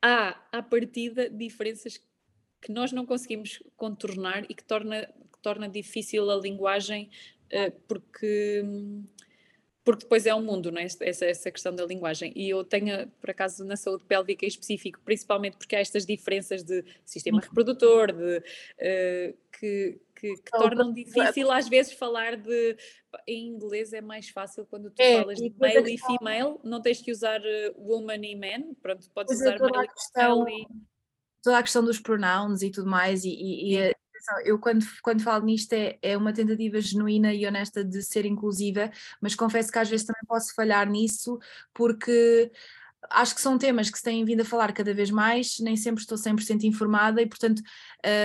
há, 0.01 0.37
à 0.51 0.61
partida, 0.61 1.29
diferenças 1.29 1.97
que 2.65 2.71
nós 2.71 2.91
não 2.91 3.05
conseguimos 3.05 3.61
contornar 3.77 4.43
e 4.49 4.55
que 4.55 4.63
torna, 4.63 5.05
que 5.05 5.39
torna 5.39 5.69
difícil 5.69 6.29
a 6.31 6.35
linguagem, 6.35 7.09
uh, 7.53 7.71
porque. 7.87 8.63
Porque 9.83 10.01
depois 10.01 10.25
é 10.25 10.33
um 10.33 10.41
mundo, 10.41 10.71
não 10.71 10.81
é? 10.81 10.85
Essa, 10.85 11.25
essa 11.25 11.51
questão 11.51 11.71
da 11.75 11.85
linguagem. 11.85 12.33
E 12.35 12.49
eu 12.49 12.63
tenho, 12.63 13.07
por 13.21 13.29
acaso, 13.29 13.63
na 13.63 13.75
saúde 13.75 14.03
pélvica 14.03 14.43
em 14.43 14.47
específico, 14.47 14.99
principalmente 15.05 15.57
porque 15.57 15.75
há 15.75 15.79
estas 15.79 16.07
diferenças 16.07 16.63
de 16.63 16.83
sistema 17.05 17.39
reprodutor, 17.39 18.11
de, 18.11 18.37
uh, 18.39 19.37
que, 19.59 19.99
que, 20.15 20.35
que 20.37 20.51
tornam 20.51 20.91
difícil 20.91 21.51
às 21.51 21.69
vezes 21.69 21.93
falar 21.93 22.35
de. 22.35 22.75
Em 23.27 23.45
inglês 23.45 23.93
é 23.93 24.01
mais 24.01 24.27
fácil 24.27 24.65
quando 24.65 24.89
tu 24.89 24.99
é, 24.99 25.19
falas 25.19 25.37
de 25.37 25.53
male 25.59 25.93
e 25.93 25.99
female, 25.99 26.57
não 26.63 26.81
tens 26.81 26.99
que 26.99 27.11
usar 27.11 27.39
uh, 27.39 27.79
woman 27.79 28.25
e 28.25 28.35
man, 28.35 28.73
pronto, 28.81 29.07
podes 29.11 29.35
usar 29.35 29.59
male 29.59 29.87
e 29.87 30.13
female. 30.19 30.67
Toda 31.45 31.59
a 31.59 31.63
questão 31.63 31.83
dos 31.83 31.99
pronouns 31.99 32.61
e 32.61 32.71
tudo 32.71 32.89
mais, 32.89 33.23
e, 33.23 33.29
e, 33.29 33.77
e 33.77 33.93
eu 34.43 34.59
quando, 34.59 34.85
quando 35.01 35.21
falo 35.21 35.45
nisto 35.45 35.73
é, 35.73 35.97
é 36.01 36.17
uma 36.17 36.33
tentativa 36.33 36.81
genuína 36.81 37.33
e 37.33 37.45
honesta 37.45 37.83
de 37.83 38.01
ser 38.01 38.25
inclusiva, 38.25 38.91
mas 39.21 39.35
confesso 39.35 39.71
que 39.71 39.79
às 39.79 39.89
vezes 39.89 40.05
também 40.05 40.23
posso 40.27 40.53
falhar 40.55 40.89
nisso, 40.89 41.37
porque 41.73 42.51
acho 43.09 43.35
que 43.35 43.41
são 43.41 43.57
temas 43.57 43.89
que 43.89 43.97
se 43.97 44.03
têm 44.03 44.25
vindo 44.25 44.41
a 44.41 44.45
falar 44.45 44.73
cada 44.73 44.93
vez 44.93 45.11
mais, 45.11 45.59
nem 45.59 45.75
sempre 45.77 46.01
estou 46.01 46.17
100% 46.17 46.63
informada 46.63 47.21
e, 47.21 47.27
portanto, 47.27 47.61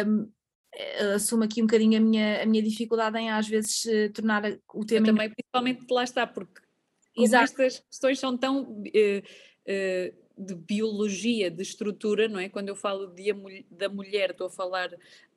um, 0.07 0.31
eh, 0.75 1.15
assumo 1.15 1.45
aqui 1.45 1.63
um 1.63 1.67
bocadinho 1.67 1.99
a 1.99 2.01
minha, 2.01 2.43
a 2.43 2.47
minha 2.47 2.63
dificuldade 2.63 3.19
em 3.19 3.31
às 3.31 3.49
vezes 3.49 3.85
uh, 3.85 4.11
tornar 4.13 4.45
o 4.73 4.85
tema. 4.85 5.07
Eu 5.07 5.13
também, 5.13 5.31
principalmente 5.31 5.87
lá 5.91 6.05
está, 6.05 6.27
porque 6.27 6.61
estas 7.19 7.81
questões 7.81 8.19
são 8.19 8.37
tão. 8.37 8.63
Uh, 8.63 9.23
uh, 9.69 10.30
de 10.41 10.55
biologia, 10.55 11.51
de 11.51 11.63
estrutura, 11.63 12.29
não 12.29 12.41
é? 12.41 12.49
Quando 12.49 12.69
eu 12.69 12.77
falo 12.77 13.07
de 13.07 13.33
da 13.71 13.89
mulher, 13.89 14.31
estou 14.31 14.47
a 14.47 14.51
falar 14.51 14.89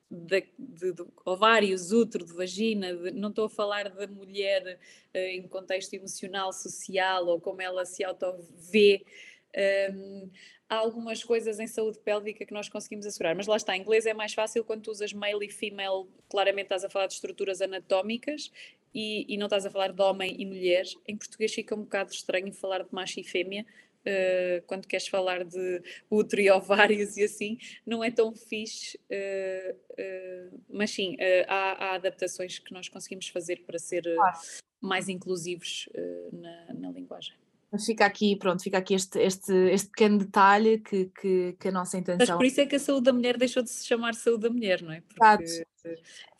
de, 0.09 0.45
de, 0.57 0.93
de, 0.93 1.05
ovários, 1.25 1.91
útero, 1.91 2.25
de 2.25 2.33
vagina, 2.33 2.95
de, 2.95 3.11
não 3.11 3.29
estou 3.29 3.45
a 3.45 3.49
falar 3.49 3.89
da 3.89 4.07
mulher 4.07 4.79
uh, 5.13 5.17
em 5.17 5.47
contexto 5.47 5.93
emocional, 5.93 6.53
social 6.53 7.25
ou 7.27 7.41
como 7.41 7.61
ela 7.61 7.85
se 7.85 8.03
auto-vê, 8.03 9.03
Um, 9.55 10.31
há 10.67 10.75
algumas 10.75 11.23
coisas 11.23 11.59
em 11.59 11.67
saúde 11.67 11.99
pélvica 11.99 12.45
que 12.45 12.53
nós 12.53 12.67
conseguimos 12.67 13.05
assegurar, 13.05 13.35
mas 13.35 13.45
lá 13.45 13.55
está, 13.55 13.77
em 13.77 13.81
inglês 13.81 14.05
é 14.05 14.13
mais 14.13 14.33
fácil 14.33 14.63
quando 14.63 14.81
tu 14.81 14.91
usas 14.91 15.13
male 15.13 15.45
e 15.45 15.49
female, 15.49 16.07
claramente 16.27 16.65
estás 16.65 16.83
a 16.83 16.89
falar 16.89 17.07
de 17.07 17.13
estruturas 17.13 17.61
anatómicas 17.61 18.51
e, 18.93 19.31
e 19.31 19.37
não 19.37 19.45
estás 19.45 19.65
a 19.65 19.69
falar 19.69 19.91
de 19.91 20.01
homem 20.01 20.35
e 20.39 20.45
mulher. 20.45 20.85
Em 21.07 21.15
português 21.15 21.53
fica 21.53 21.75
um 21.75 21.83
bocado 21.83 22.11
estranho 22.11 22.51
falar 22.51 22.83
de 22.83 22.91
macho 22.91 23.19
e 23.19 23.23
fêmea, 23.23 23.65
Uh, 24.05 24.61
quando 24.67 24.85
queres 24.85 25.07
falar 25.07 25.45
de 25.45 25.81
útero 26.09 26.41
e 26.41 26.51
ovários 26.51 27.15
e 27.15 27.23
assim, 27.23 27.57
não 27.85 28.03
é 28.03 28.11
tão 28.11 28.35
fixe, 28.35 28.99
uh, 29.09 29.73
uh, 29.73 30.61
mas 30.69 30.91
sim, 30.91 31.15
há, 31.47 31.85
há, 31.85 31.95
adaptações 31.95 32.59
que 32.59 32.73
nós 32.73 32.89
conseguimos 32.89 33.29
fazer 33.29 33.63
para 33.65 33.79
ser 33.79 34.03
claro. 34.03 34.37
mais 34.81 35.07
inclusivos 35.07 35.87
na, 36.33 36.73
na 36.73 36.91
linguagem. 36.91 37.35
Mas 37.73 37.87
fica 37.87 38.05
aqui, 38.05 38.35
pronto, 38.35 38.61
fica 38.61 38.77
aqui 38.77 38.93
este, 38.93 39.17
este, 39.19 39.51
este 39.71 39.89
pequeno 39.89 40.19
detalhe 40.19 40.77
que, 40.77 41.05
que, 41.05 41.55
que, 41.59 41.67
a 41.69 41.71
nossa 41.71 41.97
intenção. 41.97 42.27
Mas 42.27 42.37
por 42.37 42.45
isso 42.45 42.61
é 42.61 42.67
que 42.67 42.75
a 42.75 42.79
saúde 42.79 43.05
da 43.05 43.13
mulher 43.13 43.35
deixou 43.35 43.63
de 43.63 43.71
se 43.71 43.87
chamar 43.87 44.13
saúde 44.13 44.43
da 44.43 44.49
mulher, 44.51 44.83
não 44.83 44.91
é? 44.91 45.01
Porque, 45.01 45.65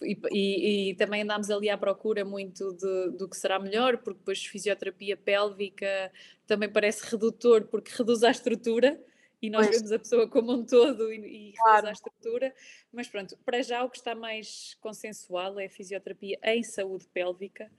e, 0.02 0.18
e, 0.32 0.90
e, 0.90 0.96
também 0.96 1.24
andámos 1.24 1.50
ali 1.50 1.70
à 1.70 1.78
procura 1.78 2.24
muito 2.24 2.74
de, 2.74 3.18
do 3.18 3.28
que 3.28 3.38
será 3.38 3.60
melhor, 3.60 3.98
porque 3.98 4.20
depois 4.20 4.46
fisioterapia 4.46 5.18
pélvica 5.18 6.12
também 6.48 6.70
parece 6.70 7.10
redutor, 7.10 7.66
porque 7.66 7.92
reduz 7.96 8.24
a 8.24 8.32
estrutura 8.32 9.00
e 9.42 9.50
nós 9.50 9.68
pois. 9.68 9.78
vemos 9.78 9.92
a 9.92 10.00
pessoa 10.00 10.28
como 10.28 10.54
um 10.54 10.66
todo 10.66 11.12
e, 11.12 11.50
e 11.50 11.54
claro. 11.54 11.76
reduz 11.76 11.90
a 11.90 11.92
estrutura. 11.92 12.56
Mas 12.92 13.08
pronto, 13.08 13.38
para 13.46 13.62
já 13.62 13.84
o 13.84 13.90
que 13.90 13.98
está 13.98 14.16
mais 14.16 14.78
consensual 14.80 15.60
é 15.60 15.66
a 15.66 15.70
fisioterapia 15.70 16.40
em 16.44 16.64
saúde 16.64 17.08
pélvica, 17.14 17.70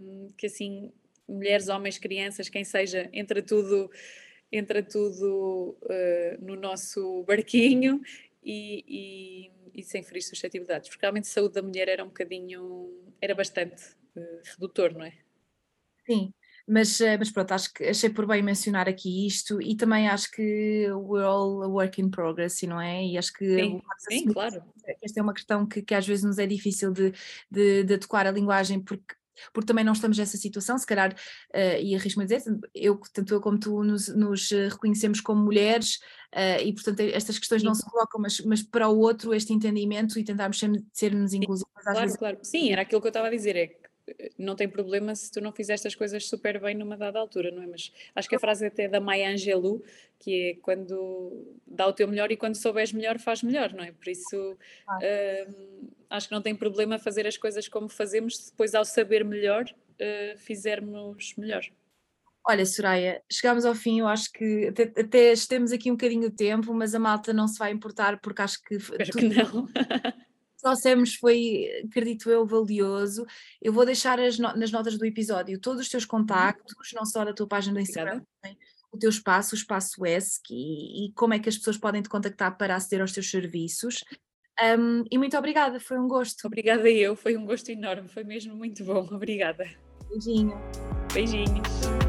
um, 0.00 0.28
que 0.36 0.46
assim 0.46 0.92
mulheres, 1.28 1.68
homens, 1.68 1.98
crianças, 1.98 2.48
quem 2.48 2.64
seja, 2.64 3.10
entra 3.12 3.42
tudo, 3.42 3.90
entra 4.50 4.82
tudo 4.82 5.76
uh, 5.82 6.44
no 6.44 6.56
nosso 6.56 7.22
barquinho 7.24 8.00
e, 8.42 8.84
e, 8.88 9.50
e, 9.78 9.82
sem 9.82 10.02
ferir 10.02 10.22
suscetibilidades, 10.22 10.88
porque 10.88 11.02
realmente 11.02 11.24
a 11.24 11.32
saúde 11.32 11.54
da 11.54 11.62
mulher 11.62 11.88
era 11.88 12.04
um 12.04 12.08
bocadinho, 12.08 12.90
era 13.20 13.34
bastante 13.34 13.82
uh, 14.16 14.40
redutor, 14.54 14.92
não 14.92 15.04
é? 15.04 15.12
Sim, 16.06 16.32
mas, 16.66 17.00
eh, 17.00 17.16
mas 17.16 17.30
pronto, 17.30 17.52
acho 17.52 17.72
que 17.72 17.84
achei 17.84 18.10
por 18.10 18.26
bem 18.26 18.42
mencionar 18.42 18.88
aqui 18.88 19.26
isto 19.26 19.60
e 19.60 19.74
também 19.74 20.08
acho 20.08 20.30
que 20.30 20.86
we're 20.90 21.26
all 21.26 21.62
a 21.62 21.68
work 21.68 22.00
in 22.00 22.10
progress, 22.10 22.62
não 22.66 22.80
é? 22.80 23.04
E 23.04 23.16
acho 23.16 23.32
que 23.32 23.46
sim, 23.46 23.80
sim 24.08 24.26
claro. 24.26 24.62
esta 25.02 25.20
é 25.20 25.22
uma 25.22 25.32
questão 25.32 25.66
que, 25.66 25.80
que 25.80 25.94
às 25.94 26.06
vezes 26.06 26.24
nos 26.24 26.38
é 26.38 26.46
difícil 26.46 26.92
de, 26.92 27.12
de, 27.50 27.84
de 27.84 27.94
adequar 27.94 28.26
a 28.26 28.30
linguagem 28.30 28.80
porque 28.80 29.14
porque 29.52 29.66
também 29.66 29.84
não 29.84 29.92
estamos 29.92 30.18
nessa 30.18 30.36
situação, 30.36 30.78
se 30.78 30.86
calhar, 30.86 31.12
uh, 31.12 31.80
e 31.80 31.94
arrisco-me 31.94 32.24
a 32.24 32.28
dizer, 32.28 32.42
eu, 32.74 33.00
tanto 33.12 33.34
eu 33.34 33.40
como 33.40 33.58
tu 33.58 33.82
nos, 33.82 34.08
nos 34.08 34.52
eh, 34.52 34.68
reconhecemos 34.68 35.20
como 35.20 35.42
mulheres 35.42 35.96
uh, 36.34 36.62
e, 36.64 36.72
portanto, 36.72 37.00
estas 37.00 37.38
questões 37.38 37.62
Sim. 37.62 37.68
não 37.68 37.74
se 37.74 37.84
colocam, 37.84 38.20
mas, 38.20 38.40
mas 38.40 38.62
para 38.62 38.88
o 38.88 38.98
outro 38.98 39.34
este 39.34 39.52
entendimento 39.52 40.18
e 40.18 40.24
tentarmos 40.24 40.58
ser, 40.58 40.70
sermos 40.92 41.32
inclusivos. 41.32 41.72
Claro, 41.82 42.00
vezes... 42.00 42.16
claro. 42.16 42.38
Sim, 42.42 42.70
era 42.70 42.82
aquilo 42.82 43.00
que 43.00 43.06
eu 43.06 43.10
estava 43.10 43.28
a 43.28 43.30
dizer, 43.30 43.56
é 43.56 43.66
que 43.68 43.77
não 44.38 44.54
tem 44.54 44.68
problema 44.68 45.14
se 45.14 45.30
tu 45.30 45.40
não 45.40 45.52
fizeste 45.52 45.86
as 45.86 45.94
coisas 45.94 46.26
super 46.26 46.60
bem 46.60 46.74
numa 46.74 46.96
dada 46.96 47.18
altura, 47.18 47.50
não 47.50 47.62
é? 47.62 47.66
Mas 47.66 47.92
acho 48.14 48.28
que 48.28 48.36
a 48.36 48.38
frase 48.38 48.66
até 48.66 48.84
é 48.84 48.88
da 48.88 49.00
Maya 49.00 49.30
Angelou, 49.30 49.82
que 50.18 50.50
é 50.50 50.54
quando 50.62 51.56
dá 51.66 51.86
o 51.86 51.92
teu 51.92 52.08
melhor 52.08 52.30
e 52.30 52.36
quando 52.36 52.56
souberes 52.56 52.92
melhor, 52.92 53.18
faz 53.18 53.42
melhor, 53.42 53.72
não 53.72 53.84
é? 53.84 53.92
Por 53.92 54.08
isso 54.08 54.52
uh, 54.52 55.88
acho 56.10 56.28
que 56.28 56.34
não 56.34 56.42
tem 56.42 56.54
problema 56.54 56.98
fazer 56.98 57.26
as 57.26 57.36
coisas 57.36 57.68
como 57.68 57.88
fazemos, 57.88 58.36
se 58.36 58.50
depois 58.50 58.74
ao 58.74 58.84
saber 58.84 59.24
melhor, 59.24 59.64
uh, 59.64 60.38
fizermos 60.38 61.34
melhor. 61.36 61.64
Olha, 62.46 62.64
Soraya, 62.64 63.22
chegámos 63.30 63.66
ao 63.66 63.74
fim, 63.74 64.00
eu 64.00 64.08
acho 64.08 64.32
que 64.32 64.68
até, 64.68 64.84
até 64.84 65.32
estamos 65.32 65.70
aqui 65.70 65.90
um 65.90 65.94
bocadinho 65.94 66.30
de 66.30 66.36
tempo, 66.36 66.72
mas 66.72 66.94
a 66.94 66.98
malta 66.98 67.32
não 67.32 67.46
se 67.46 67.58
vai 67.58 67.70
importar 67.72 68.20
porque 68.20 68.40
acho 68.40 68.62
que. 68.62 68.76
Espero 68.76 69.12
que 69.12 69.28
não. 69.28 69.68
trouxemos 70.60 71.14
foi, 71.14 71.66
acredito 71.84 72.30
eu, 72.30 72.46
valioso. 72.46 73.24
Eu 73.60 73.72
vou 73.72 73.86
deixar 73.86 74.18
no, 74.18 74.56
nas 74.56 74.70
notas 74.70 74.98
do 74.98 75.04
episódio 75.04 75.60
todos 75.60 75.80
os 75.80 75.88
teus 75.88 76.04
uhum. 76.04 76.10
contactos, 76.10 76.92
não 76.94 77.04
só 77.04 77.24
da 77.24 77.32
tua 77.32 77.46
página 77.46 77.74
do 77.74 77.80
Instagram, 77.80 78.22
também 78.40 78.58
o 78.90 78.98
teu 78.98 79.10
espaço, 79.10 79.54
o 79.54 79.58
espaço 79.58 80.04
ESC 80.04 80.50
e, 80.50 81.06
e, 81.06 81.12
como 81.12 81.34
é 81.34 81.38
que 81.38 81.48
as 81.48 81.58
pessoas 81.58 81.76
podem 81.76 82.02
te 82.02 82.08
contactar 82.08 82.56
para 82.56 82.74
aceder 82.74 83.02
aos 83.02 83.12
teus 83.12 83.30
serviços. 83.30 84.04
Um, 84.60 85.04
e 85.10 85.18
muito 85.18 85.36
obrigada, 85.36 85.78
foi 85.78 85.98
um 85.98 86.08
gosto. 86.08 86.46
Obrigada 86.46 86.88
eu, 86.88 87.14
foi 87.14 87.36
um 87.36 87.46
gosto 87.46 87.70
enorme, 87.70 88.08
foi 88.08 88.24
mesmo 88.24 88.56
muito 88.56 88.84
bom. 88.84 89.06
Obrigada. 89.12 89.64
Beijinho. 90.08 90.54
Beijinhos. 91.12 92.07